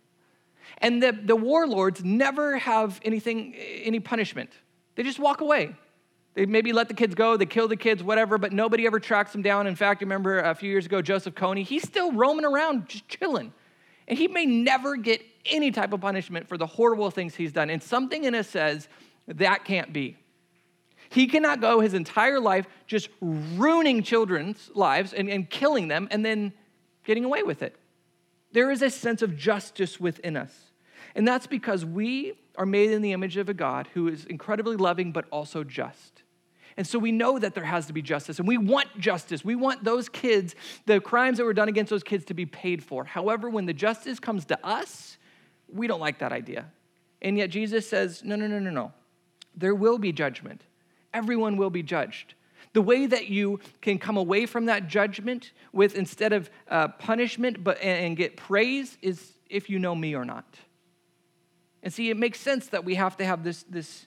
And 0.79 1.03
the, 1.03 1.13
the 1.13 1.37
warlords 1.37 2.05
never 2.05 2.59
have 2.59 3.01
anything, 3.05 3.55
any 3.55 4.01
punishment. 4.01 4.51
They 4.95 5.03
just 5.03 5.19
walk 5.19 5.41
away. 5.41 5.75
They 6.35 6.47
maybe 6.47 6.73
let 6.73 6.89
the 6.89 6.95
kids 6.95 7.15
go, 7.15 7.37
they 7.37 7.47
kill 7.47 7.69
the 7.69 7.77
kids, 7.77 8.03
whatever, 8.03 8.39
but 8.39 8.53
nobody 8.53 8.87
ever 8.87 8.99
tracks 8.99 9.33
them 9.33 9.43
down. 9.43 9.69
In 9.69 9.77
fact, 9.77 10.01
remember 10.01 10.41
a 10.41 10.55
few 10.55 10.69
years 10.69 10.85
ago, 10.85 11.01
Joseph 11.01 11.35
Kony, 11.35 11.65
he's 11.65 11.85
still 11.85 12.13
roaming 12.13 12.45
around, 12.45 12.89
just 12.89 13.09
chilling. 13.09 13.53
And 14.09 14.19
he 14.19 14.27
may 14.29 14.45
never 14.45 14.97
get 14.97 15.23
any 15.47 15.71
type 15.71 15.93
of 15.93 16.01
punishment 16.01 16.49
for 16.49 16.59
the 16.59 16.67
horrible 16.67 17.11
things 17.11 17.35
he's 17.35 17.53
done. 17.53 17.71
And 17.71 17.83
something 17.83 18.25
in 18.25 18.35
us 18.35 18.49
says 18.49 18.89
that 19.29 19.65
can't 19.65 19.93
be. 19.93 20.17
He 21.09 21.29
cannot 21.29 21.61
go 21.61 21.81
his 21.81 21.95
entire 21.95 22.41
life 22.41 22.67
just 22.87 23.09
ruining 23.21 24.03
children's 24.03 24.71
lives 24.75 25.13
and, 25.13 25.31
and 25.31 25.49
killing 25.49 25.87
them 25.87 26.09
and 26.11 26.25
then 26.25 26.53
getting 27.05 27.25
away 27.25 27.45
with 27.45 27.63
it. 27.63 27.77
There 28.55 28.71
is 28.71 28.83
a 28.83 28.91
sense 28.91 29.21
of 29.21 29.37
justice 29.37 29.99
within 29.99 30.37
us. 30.37 30.55
And 31.17 31.27
that's 31.27 31.49
because 31.49 31.85
we 31.85 32.35
are 32.57 32.65
made 32.65 32.93
in 32.93 33.03
the 33.03 33.11
image 33.11 33.37
of 33.37 33.49
a 33.49 33.55
God 33.55 33.89
who 33.95 34.07
is 34.07 34.25
incredibly 34.27 34.77
loving 34.77 35.11
but 35.11 35.25
also 35.33 35.65
just. 35.65 36.23
And 36.77 36.87
so 36.87 37.01
we 37.01 37.11
know 37.11 37.37
that 37.41 37.55
there 37.55 37.65
has 37.65 37.87
to 37.87 37.93
be 37.93 38.01
justice, 38.01 38.39
and 38.39 38.47
we 38.47 38.59
want 38.59 38.87
justice. 38.99 39.45
We 39.45 39.57
want 39.57 39.83
those 39.83 40.09
kids, 40.09 40.55
the 40.87 41.01
crimes 41.01 41.39
that 41.39 41.45
were 41.45 41.53
done 41.53 41.69
against 41.69 41.91
those 41.91 42.05
kids, 42.05 42.25
to 42.27 42.35
be 42.35 42.47
paid 42.47 42.83
for. 42.83 43.05
However, 43.05 43.51
when 43.51 43.67
the 43.67 43.75
justice 43.75 44.21
comes 44.21 44.45
to 44.47 44.67
us, 44.67 45.19
we 45.69 45.89
don't 45.89 46.01
like 46.01 46.21
that 46.21 46.33
idea. 46.33 46.67
And 47.23 47.37
yet 47.37 47.51
Jesus 47.51 47.89
says, 47.89 48.23
no, 48.25 48.37
no, 48.37 48.47
no, 48.47 48.61
no, 48.61 48.71
no. 48.71 48.93
There 49.57 49.75
will 49.75 49.99
be 49.99 50.13
judgment. 50.13 50.63
Everyone 51.13 51.57
will 51.57 51.71
be 51.71 51.83
judged. 51.83 52.35
The 52.75 52.83
way 52.83 53.07
that 53.07 53.29
you 53.29 53.61
can 53.81 53.99
come 53.99 54.17
away 54.17 54.47
from 54.47 54.67
that 54.67 54.89
judgment 54.89 55.53
with 55.73 55.95
instead 55.95 56.33
of 56.33 56.51
uh, 56.69 56.89
punishment 56.89 57.65
but, 57.65 57.81
and, 57.81 58.17
get 58.17 58.37
praise 58.37 58.99
is 59.01 59.33
if 59.49 59.71
you 59.71 59.79
know 59.79 59.95
me 59.95 60.15
or 60.15 60.25
not. 60.25 60.45
And 61.83 61.93
see, 61.93 62.11
it 62.11 62.17
makes 62.17 62.41
sense 62.41 62.67
that 62.69 62.85
we 62.85 62.97
have 62.97 63.17
to 63.19 63.25
have 63.25 63.45
this, 63.45 63.63
this, 63.65 64.07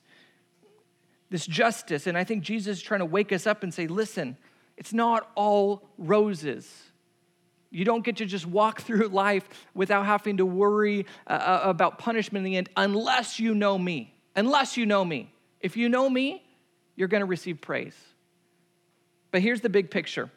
this 1.29 1.45
justice. 1.45 2.07
And 2.07 2.17
I 2.17 2.23
think 2.23 2.43
Jesus 2.43 2.77
is 2.77 2.83
trying 2.83 2.99
to 2.99 3.05
wake 3.05 3.31
us 3.31 3.47
up 3.47 3.63
and 3.63 3.73
say, 3.73 3.87
listen, 3.87 4.37
it's 4.75 4.93
not 4.93 5.31
all 5.35 5.87
roses. 5.97 6.69
You 7.69 7.85
don't 7.85 8.03
get 8.03 8.17
to 8.17 8.25
just 8.25 8.45
walk 8.45 8.81
through 8.87 9.07
life 9.07 9.47
without 9.73 10.05
having 10.05 10.37
to 10.37 10.45
worry 10.45 11.05
uh, 11.25 11.31
uh, 11.31 11.61
about 11.63 11.99
punishment 11.99 12.45
in 12.45 12.51
the 12.51 12.57
end 12.57 12.69
unless 12.75 13.39
you 13.39 13.55
know 13.55 13.77
me. 13.77 14.13
Unless 14.35 14.75
you 14.75 14.85
know 14.85 15.05
me. 15.05 15.33
If 15.61 15.77
you 15.77 15.87
know 15.87 16.09
me, 16.09 16.43
you're 16.97 17.07
going 17.07 17.21
to 17.21 17.25
receive 17.25 17.61
praise. 17.61 17.95
But 19.37 19.43
here's 19.43 19.61
the 19.61 19.69
big 19.69 19.91
picture. 19.91 20.31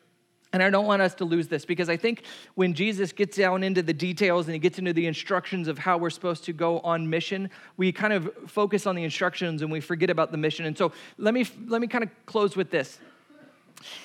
And 0.52 0.62
I 0.62 0.68
don't 0.68 0.84
want 0.84 1.00
us 1.00 1.14
to 1.14 1.24
lose 1.24 1.48
this 1.48 1.64
because 1.64 1.88
I 1.88 1.96
think 1.96 2.24
when 2.54 2.74
Jesus 2.74 3.12
gets 3.12 3.34
down 3.34 3.62
into 3.62 3.82
the 3.82 3.94
details 3.94 4.46
and 4.46 4.52
he 4.52 4.58
gets 4.58 4.78
into 4.78 4.92
the 4.92 5.06
instructions 5.06 5.68
of 5.68 5.78
how 5.78 5.96
we're 5.96 6.10
supposed 6.10 6.44
to 6.44 6.52
go 6.52 6.80
on 6.80 7.08
mission, 7.08 7.48
we 7.78 7.92
kind 7.92 8.12
of 8.12 8.30
focus 8.46 8.86
on 8.86 8.96
the 8.96 9.02
instructions 9.02 9.62
and 9.62 9.72
we 9.72 9.80
forget 9.80 10.10
about 10.10 10.32
the 10.32 10.36
mission. 10.36 10.66
And 10.66 10.76
so 10.76 10.92
let 11.16 11.32
me 11.32 11.46
let 11.66 11.80
me 11.80 11.86
kind 11.86 12.04
of 12.04 12.10
close 12.26 12.56
with 12.56 12.70
this. 12.70 12.98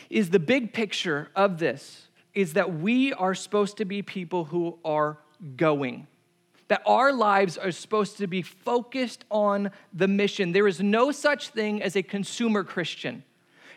Is 0.10 0.30
the 0.30 0.40
big 0.40 0.72
picture 0.72 1.28
of 1.36 1.60
this 1.60 2.08
is 2.34 2.54
that 2.54 2.74
we 2.74 3.12
are 3.12 3.36
supposed 3.36 3.76
to 3.80 3.84
be 3.84 4.02
people 4.02 4.46
who 4.46 4.80
are 4.86 5.18
going. 5.58 6.08
That 6.70 6.84
our 6.86 7.12
lives 7.12 7.58
are 7.58 7.72
supposed 7.72 8.18
to 8.20 8.28
be 8.28 8.44
focused 8.44 9.26
on 9.30 9.72
the 9.92 10.08
mission. 10.08 10.54
There 10.54 10.70
is 10.70 10.80
no 10.80 11.12
such 11.12 11.50
thing 11.50 11.84
as 11.84 11.98
a 11.98 12.02
consumer 12.02 12.64
Christian. 12.64 13.26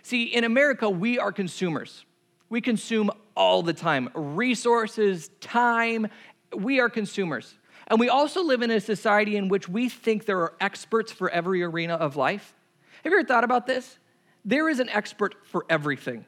See, 0.02 0.24
in 0.24 0.44
America, 0.44 0.88
we 0.88 1.18
are 1.18 1.32
consumers. 1.32 2.04
We 2.48 2.60
consume 2.60 3.10
all 3.36 3.62
the 3.62 3.72
time 3.72 4.10
resources, 4.14 5.30
time. 5.40 6.08
We 6.56 6.80
are 6.80 6.88
consumers. 6.88 7.54
And 7.88 7.98
we 7.98 8.08
also 8.08 8.42
live 8.42 8.62
in 8.62 8.70
a 8.70 8.80
society 8.80 9.36
in 9.36 9.48
which 9.48 9.68
we 9.68 9.88
think 9.88 10.26
there 10.26 10.40
are 10.40 10.54
experts 10.60 11.10
for 11.10 11.30
every 11.30 11.62
arena 11.62 11.94
of 11.94 12.16
life. 12.16 12.54
Have 13.02 13.12
you 13.12 13.18
ever 13.18 13.26
thought 13.26 13.44
about 13.44 13.66
this? 13.66 13.98
There 14.44 14.68
is 14.68 14.80
an 14.80 14.88
expert 14.88 15.34
for 15.44 15.64
everything. 15.70 16.24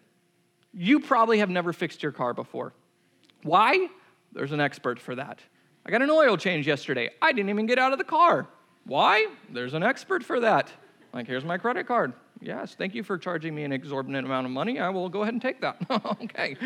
You 0.73 1.01
probably 1.01 1.39
have 1.39 1.51
never 1.51 1.73
fixed 1.73 2.03
your 2.03 2.13
car 2.13 2.33
before. 2.33 2.73
Why? 3.43 3.89
There's 4.33 4.53
an 4.53 4.61
expert 4.61 4.99
for 4.99 5.15
that. 5.17 5.41
I 5.85 5.91
got 5.91 6.03
an 6.03 6.11
oil 6.11 6.37
change 6.37 6.67
yesterday. 6.67 7.11
I 7.21 7.33
didn't 7.33 7.51
even 7.51 7.67
get 7.67 7.79
out 7.79 7.93
of 7.93 7.99
the 7.99 8.05
car. 8.05 8.47
Why? 8.85 9.27
There's 9.51 9.75
an 9.75 9.83
expert 9.83 10.23
for 10.23 10.41
that. 10.41 10.71
Like, 11.13 11.27
here's 11.27 11.45
my 11.45 11.59
credit 11.59 11.87
card. 11.87 12.13
Yes, 12.43 12.75
thank 12.75 12.95
you 12.95 13.03
for 13.03 13.19
charging 13.19 13.55
me 13.55 13.65
an 13.65 13.73
exorbitant 13.73 14.25
amount 14.25 14.47
of 14.47 14.53
money. 14.53 14.79
I 14.79 14.89
will 14.89 15.09
go 15.11 15.23
ahead 15.23 15.35
and 15.35 15.43
take 15.43 15.61
that. 15.61 15.77
okay. 16.23 16.57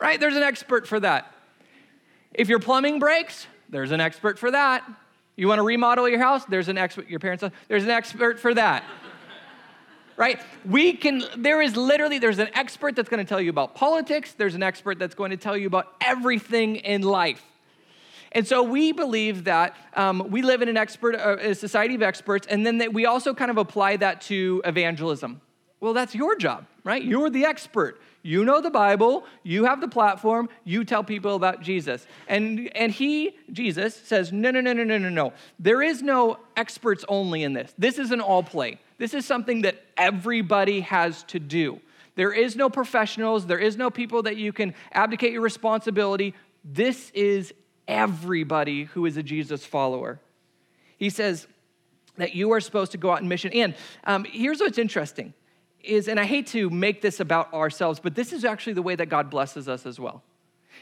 Right? 0.00 0.18
There's 0.18 0.36
an 0.36 0.42
expert 0.42 0.86
for 0.88 0.98
that. 1.00 1.32
If 2.32 2.48
your 2.48 2.58
plumbing 2.58 2.98
breaks, 2.98 3.46
there's 3.68 3.90
an 3.90 4.00
expert 4.00 4.38
for 4.38 4.50
that. 4.50 4.82
You 5.36 5.48
want 5.48 5.58
to 5.58 5.62
remodel 5.62 6.08
your 6.08 6.20
house? 6.20 6.44
There's 6.46 6.68
an 6.68 6.78
expert, 6.78 7.08
your 7.08 7.20
parents' 7.20 7.44
there's 7.68 7.84
an 7.84 7.90
expert 7.90 8.40
for 8.40 8.54
that. 8.54 8.82
right? 10.16 10.40
We 10.64 10.94
can, 10.94 11.22
there 11.36 11.60
is 11.60 11.76
literally, 11.76 12.18
there's 12.18 12.38
an 12.38 12.50
expert 12.54 12.96
that's 12.96 13.08
going 13.08 13.24
to 13.24 13.28
tell 13.28 13.40
you 13.40 13.50
about 13.50 13.74
politics, 13.74 14.32
there's 14.32 14.54
an 14.54 14.62
expert 14.62 14.98
that's 14.98 15.14
going 15.14 15.32
to 15.32 15.36
tell 15.36 15.56
you 15.56 15.66
about 15.66 15.92
everything 16.00 16.76
in 16.76 17.02
life. 17.02 17.42
And 18.34 18.46
so 18.46 18.62
we 18.62 18.92
believe 18.92 19.44
that 19.44 19.76
um, 19.94 20.26
we 20.28 20.42
live 20.42 20.60
in 20.60 20.68
an 20.68 20.76
expert, 20.76 21.14
uh, 21.14 21.36
a 21.40 21.54
society 21.54 21.94
of 21.94 22.02
experts, 22.02 22.46
and 22.48 22.66
then 22.66 22.92
we 22.92 23.06
also 23.06 23.32
kind 23.32 23.50
of 23.50 23.58
apply 23.58 23.96
that 23.98 24.20
to 24.22 24.60
evangelism. 24.64 25.40
Well, 25.80 25.92
that's 25.92 26.14
your 26.14 26.34
job, 26.36 26.66
right? 26.82 27.02
You're 27.02 27.30
the 27.30 27.44
expert. 27.44 28.00
You 28.22 28.42
know 28.44 28.62
the 28.62 28.70
Bible, 28.70 29.24
you 29.42 29.66
have 29.66 29.82
the 29.82 29.88
platform, 29.88 30.48
you 30.64 30.82
tell 30.84 31.04
people 31.04 31.34
about 31.36 31.60
Jesus. 31.60 32.06
And, 32.26 32.74
and 32.74 32.90
he, 32.90 33.36
Jesus, 33.52 33.94
says, 33.94 34.32
no, 34.32 34.50
no, 34.50 34.62
no, 34.62 34.72
no, 34.72 34.82
no, 34.82 34.96
no, 34.96 35.10
no. 35.10 35.34
There 35.58 35.82
is 35.82 36.02
no 36.02 36.38
experts 36.56 37.04
only 37.06 37.42
in 37.42 37.52
this. 37.52 37.74
This 37.76 37.98
is 37.98 38.12
an 38.12 38.22
all 38.22 38.42
play. 38.42 38.80
This 38.96 39.12
is 39.12 39.26
something 39.26 39.60
that 39.62 39.84
everybody 39.98 40.80
has 40.80 41.22
to 41.24 41.38
do. 41.38 41.80
There 42.14 42.32
is 42.32 42.56
no 42.56 42.70
professionals, 42.70 43.46
there 43.46 43.58
is 43.58 43.76
no 43.76 43.90
people 43.90 44.22
that 44.22 44.38
you 44.38 44.54
can 44.54 44.74
abdicate 44.92 45.32
your 45.32 45.42
responsibility. 45.42 46.32
This 46.64 47.10
is 47.10 47.52
everybody 47.88 48.84
who 48.84 49.06
is 49.06 49.16
a 49.16 49.22
Jesus 49.22 49.64
follower. 49.64 50.20
He 50.96 51.10
says 51.10 51.46
that 52.16 52.34
you 52.34 52.52
are 52.52 52.60
supposed 52.60 52.92
to 52.92 52.98
go 52.98 53.10
out 53.10 53.20
in 53.20 53.28
mission. 53.28 53.52
And 53.52 53.74
um, 54.04 54.24
here's 54.24 54.60
what's 54.60 54.78
interesting 54.78 55.34
is, 55.82 56.08
and 56.08 56.18
I 56.18 56.24
hate 56.24 56.46
to 56.48 56.70
make 56.70 57.02
this 57.02 57.20
about 57.20 57.52
ourselves, 57.52 58.00
but 58.00 58.14
this 58.14 58.32
is 58.32 58.44
actually 58.44 58.72
the 58.72 58.82
way 58.82 58.96
that 58.96 59.06
God 59.06 59.30
blesses 59.30 59.68
us 59.68 59.86
as 59.86 60.00
well. 60.00 60.22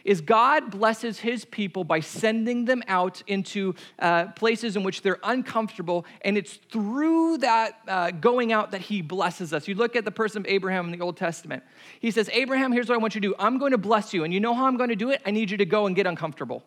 Is 0.04 0.20
God 0.20 0.70
blesses 0.70 1.20
his 1.20 1.44
people 1.44 1.84
by 1.84 2.00
sending 2.00 2.64
them 2.64 2.82
out 2.88 3.22
into 3.26 3.74
uh, 3.98 4.26
places 4.28 4.74
in 4.74 4.82
which 4.82 5.02
they're 5.02 5.18
uncomfortable, 5.22 6.06
and 6.22 6.36
it's 6.36 6.54
through 6.54 7.38
that 7.38 7.78
uh, 7.86 8.10
going 8.10 8.52
out 8.52 8.72
that 8.72 8.80
he 8.80 9.02
blesses 9.02 9.52
us. 9.52 9.68
You 9.68 9.74
look 9.74 9.94
at 9.94 10.04
the 10.04 10.10
person 10.10 10.42
of 10.42 10.46
Abraham 10.48 10.86
in 10.86 10.92
the 10.98 11.04
Old 11.04 11.16
Testament. 11.16 11.62
He 12.00 12.10
says, 12.10 12.28
Abraham, 12.32 12.72
here's 12.72 12.88
what 12.88 12.94
I 12.94 12.98
want 12.98 13.14
you 13.14 13.20
to 13.20 13.28
do 13.28 13.34
I'm 13.38 13.58
going 13.58 13.72
to 13.72 13.78
bless 13.78 14.12
you, 14.12 14.24
and 14.24 14.34
you 14.34 14.40
know 14.40 14.54
how 14.54 14.66
I'm 14.66 14.76
going 14.76 14.90
to 14.90 14.96
do 14.96 15.10
it? 15.10 15.22
I 15.26 15.30
need 15.30 15.50
you 15.50 15.56
to 15.58 15.66
go 15.66 15.86
and 15.86 15.94
get 15.94 16.06
uncomfortable. 16.06 16.64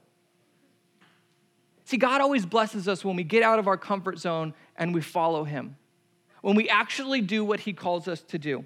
See, 1.86 1.98
God 1.98 2.20
always 2.20 2.46
blesses 2.46 2.88
us 2.88 3.06
when 3.06 3.16
we 3.16 3.24
get 3.24 3.44
out 3.44 3.60
of 3.60 3.68
our 3.68 3.78
comfort 3.78 4.20
zone 4.20 4.54
and 4.76 4.94
we 4.94 5.02
follow 5.02 5.44
Him, 5.44 5.78
when 6.42 6.56
we 6.56 6.68
actually 6.68 7.22
do 7.22 7.46
what 7.46 7.62
He 7.62 7.74
calls 7.74 8.08
us 8.08 8.22
to 8.24 8.40
do. 8.40 8.66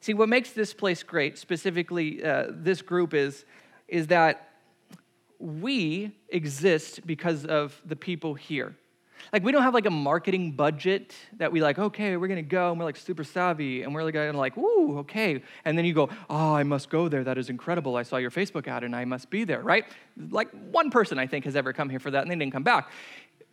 See, 0.00 0.12
what 0.12 0.28
makes 0.28 0.50
this 0.50 0.74
place 0.74 1.02
great, 1.02 1.38
specifically 1.38 2.22
uh, 2.22 2.46
this 2.50 2.82
group, 2.82 3.14
is, 3.14 3.44
is 3.88 4.08
that 4.08 4.50
we 5.38 6.12
exist 6.28 7.06
because 7.06 7.44
of 7.44 7.80
the 7.84 7.96
people 7.96 8.34
here. 8.34 8.76
Like 9.32 9.42
we 9.42 9.52
don't 9.52 9.62
have 9.62 9.74
like 9.74 9.86
a 9.86 9.90
marketing 9.90 10.52
budget 10.52 11.14
that 11.38 11.52
we 11.52 11.60
like, 11.60 11.78
okay, 11.78 12.16
we're 12.16 12.28
gonna 12.28 12.42
go 12.42 12.70
and 12.70 12.78
we're 12.78 12.84
like 12.84 12.96
super 12.96 13.24
savvy 13.24 13.82
and 13.82 13.94
we're 13.94 14.02
like, 14.02 14.34
like, 14.34 14.56
ooh, 14.56 14.98
okay. 14.98 15.42
And 15.64 15.76
then 15.76 15.84
you 15.84 15.94
go, 15.94 16.08
oh, 16.30 16.54
I 16.54 16.62
must 16.62 16.90
go 16.90 17.08
there. 17.08 17.24
That 17.24 17.38
is 17.38 17.50
incredible. 17.50 17.96
I 17.96 18.02
saw 18.02 18.16
your 18.16 18.30
Facebook 18.30 18.68
ad 18.68 18.84
and 18.84 18.94
I 18.94 19.04
must 19.04 19.30
be 19.30 19.44
there, 19.44 19.62
right? 19.62 19.84
Like 20.30 20.50
one 20.70 20.90
person 20.90 21.18
I 21.18 21.26
think 21.26 21.44
has 21.44 21.56
ever 21.56 21.72
come 21.72 21.88
here 21.88 22.00
for 22.00 22.10
that 22.10 22.22
and 22.22 22.30
they 22.30 22.36
didn't 22.36 22.52
come 22.52 22.62
back. 22.62 22.90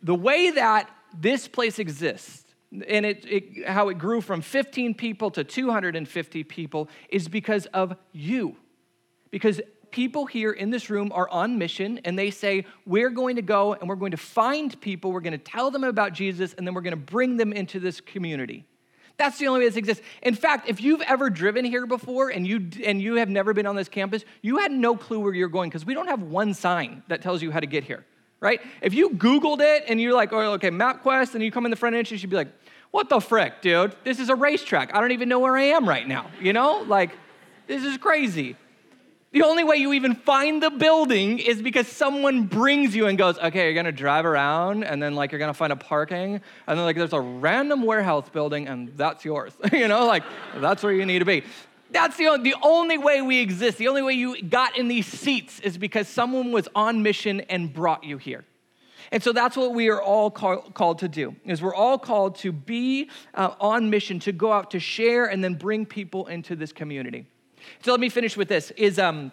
The 0.02 0.14
way 0.14 0.50
that 0.50 0.90
this 1.18 1.48
place 1.48 1.78
exists 1.78 2.44
and 2.88 3.06
it, 3.06 3.24
it, 3.26 3.68
how 3.68 3.88
it 3.88 3.98
grew 3.98 4.20
from 4.20 4.40
15 4.40 4.94
people 4.94 5.30
to 5.32 5.44
250 5.44 6.44
people 6.44 6.88
is 7.08 7.28
because 7.28 7.66
of 7.66 7.96
you. 8.12 8.56
Because 9.30 9.60
people 9.94 10.26
here 10.26 10.50
in 10.50 10.70
this 10.70 10.90
room 10.90 11.12
are 11.14 11.28
on 11.30 11.56
mission 11.56 12.00
and 12.04 12.18
they 12.18 12.32
say, 12.32 12.66
We're 12.84 13.10
going 13.10 13.36
to 13.36 13.42
go 13.42 13.74
and 13.74 13.88
we're 13.88 13.94
going 13.94 14.10
to 14.10 14.16
find 14.16 14.78
people, 14.80 15.12
we're 15.12 15.20
going 15.20 15.38
to 15.38 15.38
tell 15.38 15.70
them 15.70 15.84
about 15.84 16.12
Jesus, 16.12 16.52
and 16.54 16.66
then 16.66 16.74
we're 16.74 16.80
going 16.80 16.98
to 16.98 17.12
bring 17.12 17.36
them 17.36 17.52
into 17.52 17.78
this 17.78 18.00
community. 18.00 18.64
That's 19.18 19.38
the 19.38 19.46
only 19.46 19.60
way 19.60 19.66
this 19.66 19.76
exists. 19.76 20.04
In 20.22 20.34
fact, 20.34 20.68
if 20.68 20.80
you've 20.80 21.00
ever 21.02 21.30
driven 21.30 21.64
here 21.64 21.86
before 21.86 22.30
and 22.30 22.44
you 22.44 22.68
and 22.84 23.00
you 23.00 23.14
have 23.14 23.28
never 23.28 23.54
been 23.54 23.66
on 23.66 23.76
this 23.76 23.88
campus, 23.88 24.24
you 24.42 24.58
had 24.58 24.72
no 24.72 24.96
clue 24.96 25.20
where 25.20 25.32
you're 25.32 25.48
going 25.48 25.70
because 25.70 25.86
we 25.86 25.94
don't 25.94 26.08
have 26.08 26.22
one 26.22 26.54
sign 26.54 27.04
that 27.06 27.22
tells 27.22 27.40
you 27.40 27.52
how 27.52 27.60
to 27.60 27.66
get 27.66 27.84
here, 27.84 28.04
right? 28.40 28.60
If 28.82 28.94
you 28.94 29.10
Googled 29.10 29.60
it 29.60 29.84
and 29.86 30.00
you're 30.00 30.12
like, 30.12 30.32
oh, 30.32 30.54
okay, 30.54 30.70
MapQuest, 30.70 31.36
and 31.36 31.44
you 31.44 31.52
come 31.52 31.66
in 31.66 31.70
the 31.70 31.76
front 31.76 31.94
entrance, 31.94 32.20
you'd 32.20 32.30
be 32.30 32.36
like, 32.36 32.52
what 32.90 33.08
the 33.08 33.20
frick, 33.20 33.62
dude? 33.62 33.94
This 34.02 34.18
is 34.18 34.28
a 34.28 34.34
racetrack. 34.34 34.92
I 34.92 35.00
don't 35.00 35.12
even 35.12 35.28
know 35.28 35.38
where 35.38 35.56
I 35.56 35.66
am 35.66 35.88
right 35.88 36.06
now. 36.06 36.30
You 36.40 36.52
know, 36.52 36.84
like, 36.88 37.12
this 37.68 37.84
is 37.84 37.96
crazy. 37.96 38.56
The 39.34 39.42
only 39.42 39.64
way 39.64 39.78
you 39.78 39.94
even 39.94 40.14
find 40.14 40.62
the 40.62 40.70
building 40.70 41.40
is 41.40 41.60
because 41.60 41.88
someone 41.88 42.44
brings 42.44 42.94
you 42.94 43.08
and 43.08 43.18
goes, 43.18 43.36
okay, 43.36 43.64
you're 43.64 43.74
gonna 43.74 43.90
drive 43.90 44.26
around 44.26 44.84
and 44.84 45.02
then 45.02 45.16
like 45.16 45.32
you're 45.32 45.40
gonna 45.40 45.52
find 45.52 45.72
a 45.72 45.76
parking 45.76 46.40
and 46.68 46.78
then 46.78 46.84
like 46.84 46.94
there's 46.94 47.12
a 47.12 47.20
random 47.20 47.82
warehouse 47.82 48.28
building 48.28 48.68
and 48.68 48.96
that's 48.96 49.24
yours. 49.24 49.52
you 49.72 49.88
know, 49.88 50.06
like 50.06 50.22
that's 50.58 50.84
where 50.84 50.92
you 50.92 51.04
need 51.04 51.18
to 51.18 51.24
be. 51.24 51.42
That's 51.90 52.16
the, 52.16 52.38
the 52.40 52.54
only 52.62 52.96
way 52.96 53.22
we 53.22 53.40
exist. 53.40 53.76
The 53.76 53.88
only 53.88 54.02
way 54.02 54.12
you 54.12 54.40
got 54.40 54.78
in 54.78 54.86
these 54.86 55.06
seats 55.08 55.58
is 55.58 55.78
because 55.78 56.06
someone 56.06 56.52
was 56.52 56.68
on 56.76 57.02
mission 57.02 57.40
and 57.40 57.74
brought 57.74 58.04
you 58.04 58.18
here. 58.18 58.44
And 59.10 59.20
so 59.20 59.32
that's 59.32 59.56
what 59.56 59.74
we 59.74 59.88
are 59.88 60.00
all 60.00 60.30
call, 60.30 60.58
called 60.58 61.00
to 61.00 61.08
do. 61.08 61.34
Is 61.44 61.60
we're 61.60 61.74
all 61.74 61.98
called 61.98 62.36
to 62.36 62.52
be 62.52 63.10
uh, 63.34 63.54
on 63.60 63.90
mission 63.90 64.20
to 64.20 64.30
go 64.30 64.52
out 64.52 64.70
to 64.70 64.78
share 64.78 65.26
and 65.26 65.42
then 65.42 65.54
bring 65.54 65.86
people 65.86 66.28
into 66.28 66.54
this 66.54 66.72
community. 66.72 67.26
So 67.82 67.90
let 67.90 68.00
me 68.00 68.08
finish 68.08 68.36
with 68.36 68.48
this. 68.48 68.70
Is 68.72 68.98
um, 68.98 69.32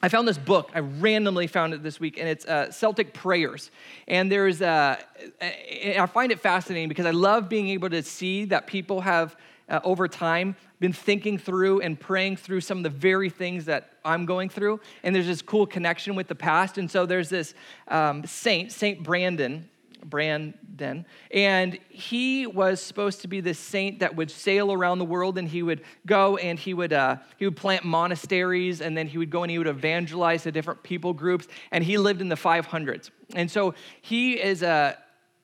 I 0.00 0.08
found 0.08 0.28
this 0.28 0.38
book. 0.38 0.70
I 0.74 0.78
randomly 0.78 1.48
found 1.48 1.74
it 1.74 1.82
this 1.82 1.98
week, 1.98 2.18
and 2.18 2.28
it's 2.28 2.46
uh, 2.46 2.70
Celtic 2.70 3.12
Prayers. 3.12 3.72
And 4.06 4.30
there's, 4.30 4.62
uh, 4.62 4.96
I 5.42 6.06
find 6.06 6.30
it 6.30 6.38
fascinating 6.38 6.88
because 6.88 7.06
I 7.06 7.10
love 7.10 7.48
being 7.48 7.68
able 7.70 7.90
to 7.90 8.02
see 8.04 8.44
that 8.44 8.68
people 8.68 9.00
have, 9.00 9.36
uh, 9.68 9.80
over 9.82 10.06
time, 10.06 10.54
been 10.78 10.92
thinking 10.92 11.36
through 11.36 11.80
and 11.80 11.98
praying 11.98 12.36
through 12.36 12.60
some 12.60 12.78
of 12.78 12.84
the 12.84 12.90
very 12.90 13.28
things 13.28 13.64
that 13.64 13.94
I'm 14.04 14.24
going 14.24 14.50
through. 14.50 14.78
And 15.02 15.14
there's 15.14 15.26
this 15.26 15.42
cool 15.42 15.66
connection 15.66 16.14
with 16.14 16.28
the 16.28 16.36
past. 16.36 16.78
And 16.78 16.88
so 16.88 17.04
there's 17.04 17.28
this 17.28 17.54
um, 17.88 18.24
saint, 18.24 18.70
Saint 18.70 19.02
Brandon, 19.02 19.68
Brandon, 20.04 21.06
and 21.30 21.78
he 21.88 22.46
was 22.46 22.82
supposed 22.82 23.22
to 23.22 23.28
be 23.28 23.40
this 23.40 23.58
saint 23.58 24.00
that 24.00 24.16
would 24.16 24.30
sail 24.30 24.72
around 24.72 24.98
the 24.98 25.04
world, 25.04 25.38
and 25.38 25.48
he 25.48 25.62
would 25.62 25.82
go 26.06 26.36
and 26.36 26.58
he 26.58 26.74
would 26.74 26.92
uh, 26.92 27.16
he 27.36 27.44
would 27.44 27.56
plant 27.56 27.84
monasteries, 27.84 28.80
and 28.80 28.96
then 28.96 29.06
he 29.06 29.18
would 29.18 29.30
go 29.30 29.42
and 29.42 29.50
he 29.50 29.58
would 29.58 29.66
evangelize 29.66 30.42
to 30.44 30.52
different 30.52 30.82
people 30.82 31.12
groups, 31.12 31.46
and 31.70 31.84
he 31.84 31.98
lived 31.98 32.20
in 32.20 32.28
the 32.28 32.36
500s, 32.36 33.10
and 33.34 33.50
so 33.50 33.74
he 34.00 34.40
is 34.40 34.62
a 34.62 34.98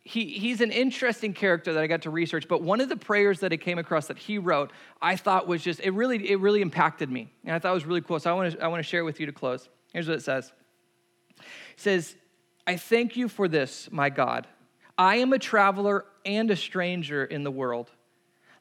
he, 0.05 0.26
he's 0.26 0.61
an 0.61 0.70
interesting 0.70 1.32
character 1.32 1.72
that 1.72 1.82
I 1.82 1.86
got 1.86 2.02
to 2.02 2.11
research, 2.11 2.46
but 2.46 2.62
one 2.62 2.82
of 2.82 2.90
the 2.90 2.96
prayers 2.96 3.40
that 3.40 3.52
I 3.52 3.57
came 3.57 3.78
across 3.78 4.07
that 4.09 4.18
he 4.18 4.36
wrote, 4.36 4.70
I 5.00 5.16
thought 5.16 5.48
was 5.48 5.62
just, 5.62 5.80
it 5.80 5.90
really, 5.92 6.30
it 6.30 6.38
really 6.40 6.61
impacted 6.61 7.11
me. 7.11 7.32
And 7.44 7.55
I 7.55 7.59
thought 7.59 7.70
it 7.70 7.74
was 7.74 7.86
really 7.86 8.02
cool. 8.02 8.20
So 8.20 8.30
I 8.30 8.34
want 8.34 8.52
to, 8.52 8.62
I 8.62 8.68
want 8.68 8.80
to 8.80 8.88
share 8.88 9.00
it 9.00 9.05
with 9.05 9.18
you 9.18 9.24
to 9.24 9.32
close. 9.32 9.68
Here's 9.94 10.07
what 10.07 10.18
it 10.18 10.22
says. 10.22 10.52
It 11.38 11.44
says, 11.76 12.16
I 12.66 12.76
thank 12.76 13.16
you 13.16 13.28
for 13.28 13.46
this, 13.46 13.88
my 13.92 14.08
God. 14.08 14.46
I 14.96 15.16
am 15.16 15.32
a 15.32 15.38
traveler 15.38 16.06
and 16.24 16.50
a 16.50 16.56
stranger 16.56 17.24
in 17.24 17.44
the 17.44 17.50
world. 17.50 17.90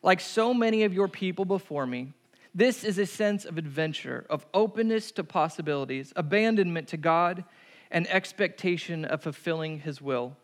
Like 0.01 0.19
so 0.19 0.53
many 0.53 0.83
of 0.83 0.93
your 0.93 1.07
people 1.07 1.45
before 1.45 1.85
me, 1.85 2.13
this 2.53 2.83
is 2.83 2.97
a 2.97 3.05
sense 3.05 3.45
of 3.45 3.57
adventure, 3.57 4.25
of 4.29 4.45
openness 4.53 5.11
to 5.13 5.23
possibilities, 5.23 6.11
abandonment 6.15 6.89
to 6.89 6.97
God, 6.97 7.45
and 7.89 8.05
expectation 8.07 9.05
of 9.05 9.23
fulfilling 9.23 9.79
His 9.79 10.01
will. 10.01 10.35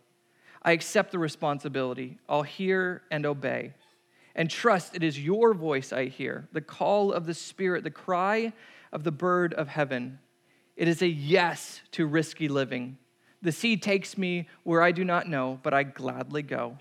I 0.62 0.72
accept 0.72 1.12
the 1.12 1.20
responsibility. 1.20 2.18
I'll 2.30 2.44
hear 2.44 3.02
and 3.12 3.26
obey. 3.26 3.74
And 4.36 4.50
trust 4.50 4.96
it 4.96 5.04
is 5.04 5.20
your 5.20 5.54
voice 5.54 5.92
I 5.92 6.06
hear, 6.06 6.48
the 6.54 6.62
call 6.62 7.12
of 7.12 7.26
the 7.26 7.34
Spirit, 7.34 7.84
the 7.84 7.92
cry 7.92 8.54
of 8.94 9.04
the 9.04 9.12
bird 9.12 9.54
of 9.54 9.68
heaven. 9.68 10.20
It 10.78 10.88
is 10.88 11.02
a 11.02 11.08
yes 11.08 11.82
to 11.92 12.06
risky 12.06 12.48
living 12.48 12.98
the 13.42 13.52
sea 13.52 13.78
takes 13.78 14.18
me 14.18 14.48
where 14.64 14.82
I 14.82 14.92
do 14.92 15.04
not 15.04 15.28
know, 15.28 15.60
but 15.64 15.74
I 15.74 15.84
gladly 15.84 16.42
go. 16.42 16.78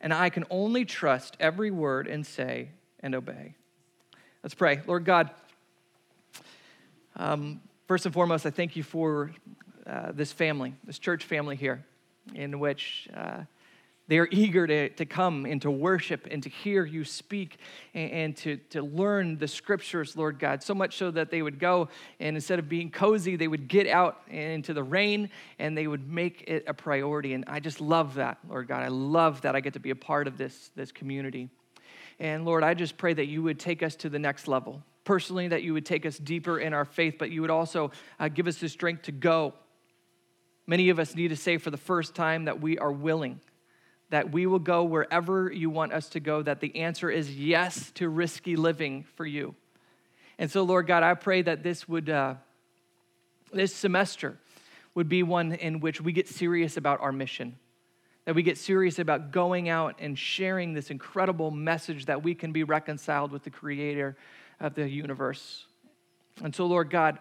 And 0.00 0.12
I 0.12 0.30
can 0.30 0.44
only 0.50 0.84
trust 0.84 1.36
every 1.38 1.70
word 1.70 2.08
and 2.08 2.26
say 2.26 2.70
and 3.00 3.14
obey. 3.14 3.54
Let's 4.42 4.54
pray. 4.54 4.80
Lord 4.86 5.04
God, 5.04 5.30
um, 7.14 7.60
first 7.86 8.06
and 8.06 8.12
foremost, 8.12 8.44
I 8.44 8.50
thank 8.50 8.74
you 8.74 8.82
for 8.82 9.30
uh, 9.86 10.10
this 10.12 10.32
family, 10.32 10.74
this 10.84 10.98
church 10.98 11.24
family 11.24 11.54
here, 11.54 11.84
in 12.34 12.58
which 12.58 13.08
uh, 13.14 13.42
they 14.12 14.18
are 14.18 14.28
eager 14.30 14.66
to, 14.66 14.90
to 14.90 15.06
come 15.06 15.46
and 15.46 15.62
to 15.62 15.70
worship 15.70 16.28
and 16.30 16.42
to 16.42 16.50
hear 16.50 16.84
you 16.84 17.02
speak 17.02 17.56
and, 17.94 18.10
and, 18.10 18.36
to, 18.36 18.58
to 18.68 18.82
learn 18.82 19.38
the 19.38 19.48
scriptures, 19.48 20.18
Lord 20.18 20.38
God. 20.38 20.62
So 20.62 20.74
much 20.74 20.98
so 20.98 21.10
that 21.12 21.30
they 21.30 21.40
would 21.40 21.58
go 21.58 21.88
and 22.20 22.36
instead 22.36 22.58
of 22.58 22.68
being 22.68 22.90
cozy, 22.90 23.36
they 23.36 23.48
would 23.48 23.68
get 23.68 23.86
out 23.86 24.20
into 24.28 24.74
the 24.74 24.82
rain 24.82 25.30
and 25.58 25.74
they 25.78 25.86
would 25.86 26.12
make 26.12 26.44
it 26.46 26.64
a 26.66 26.74
priority. 26.74 27.32
And 27.32 27.46
I 27.46 27.58
just 27.58 27.80
love 27.80 28.16
that, 28.16 28.36
Lord 28.46 28.68
God. 28.68 28.82
I 28.82 28.88
love 28.88 29.40
that 29.40 29.56
I 29.56 29.60
get 29.60 29.72
to 29.72 29.80
be 29.80 29.88
a 29.88 29.96
part 29.96 30.26
of 30.26 30.36
this, 30.36 30.72
this 30.76 30.92
community. 30.92 31.48
And 32.20 32.44
Lord, 32.44 32.62
I 32.62 32.74
just 32.74 32.98
pray 32.98 33.14
that 33.14 33.28
you 33.28 33.42
would 33.42 33.58
take 33.58 33.82
us 33.82 33.96
to 33.96 34.10
the 34.10 34.18
next 34.18 34.46
level. 34.46 34.82
Personally, 35.04 35.48
that 35.48 35.62
you 35.62 35.72
would 35.72 35.86
take 35.86 36.04
us 36.04 36.18
deeper 36.18 36.58
in 36.58 36.74
our 36.74 36.84
faith, 36.84 37.14
but 37.18 37.30
you 37.30 37.40
would 37.40 37.50
also 37.50 37.90
uh, 38.20 38.28
give 38.28 38.46
us 38.46 38.58
the 38.58 38.68
strength 38.68 39.04
to 39.04 39.12
go. 39.12 39.54
Many 40.66 40.90
of 40.90 40.98
us 40.98 41.14
need 41.14 41.28
to 41.28 41.36
say 41.36 41.56
for 41.56 41.70
the 41.70 41.78
first 41.78 42.14
time 42.14 42.44
that 42.44 42.60
we 42.60 42.76
are 42.76 42.92
willing 42.92 43.40
that 44.12 44.30
we 44.30 44.44
will 44.44 44.58
go 44.58 44.84
wherever 44.84 45.50
you 45.50 45.70
want 45.70 45.90
us 45.90 46.10
to 46.10 46.20
go, 46.20 46.42
that 46.42 46.60
the 46.60 46.76
answer 46.76 47.10
is 47.10 47.34
yes 47.34 47.90
to 47.92 48.10
risky 48.10 48.56
living 48.56 49.06
for 49.14 49.24
you. 49.24 49.54
And 50.38 50.50
so, 50.50 50.64
Lord 50.64 50.86
God, 50.86 51.02
I 51.02 51.14
pray 51.14 51.40
that 51.40 51.62
this 51.62 51.88
would, 51.88 52.10
uh, 52.10 52.34
this 53.54 53.74
semester 53.74 54.38
would 54.94 55.08
be 55.08 55.22
one 55.22 55.52
in 55.52 55.80
which 55.80 55.98
we 56.02 56.12
get 56.12 56.28
serious 56.28 56.76
about 56.76 57.00
our 57.00 57.10
mission, 57.10 57.56
that 58.26 58.34
we 58.34 58.42
get 58.42 58.58
serious 58.58 58.98
about 58.98 59.32
going 59.32 59.70
out 59.70 59.94
and 59.98 60.18
sharing 60.18 60.74
this 60.74 60.90
incredible 60.90 61.50
message 61.50 62.04
that 62.04 62.22
we 62.22 62.34
can 62.34 62.52
be 62.52 62.64
reconciled 62.64 63.32
with 63.32 63.44
the 63.44 63.50
creator 63.50 64.14
of 64.60 64.74
the 64.74 64.86
universe. 64.86 65.64
And 66.44 66.54
so, 66.54 66.66
Lord 66.66 66.90
God, 66.90 67.18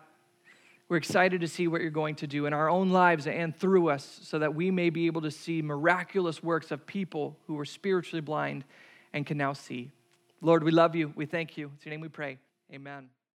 we're 0.91 0.97
excited 0.97 1.39
to 1.39 1.47
see 1.47 1.69
what 1.69 1.79
you're 1.79 1.89
going 1.89 2.15
to 2.15 2.27
do 2.27 2.47
in 2.47 2.51
our 2.51 2.69
own 2.69 2.89
lives 2.89 3.25
and 3.25 3.55
through 3.55 3.89
us 3.89 4.19
so 4.23 4.37
that 4.39 4.53
we 4.53 4.69
may 4.69 4.89
be 4.89 5.05
able 5.05 5.21
to 5.21 5.31
see 5.31 5.61
miraculous 5.61 6.43
works 6.43 6.69
of 6.69 6.85
people 6.85 7.37
who 7.47 7.53
were 7.53 7.63
spiritually 7.63 8.19
blind 8.19 8.65
and 9.13 9.25
can 9.25 9.37
now 9.37 9.53
see. 9.53 9.89
Lord, 10.41 10.65
we 10.65 10.71
love 10.71 10.93
you. 10.93 11.13
We 11.15 11.25
thank 11.25 11.55
you. 11.55 11.71
It's 11.77 11.85
your 11.85 11.91
name 11.91 12.01
we 12.01 12.09
pray. 12.09 12.39
Amen. 12.73 13.07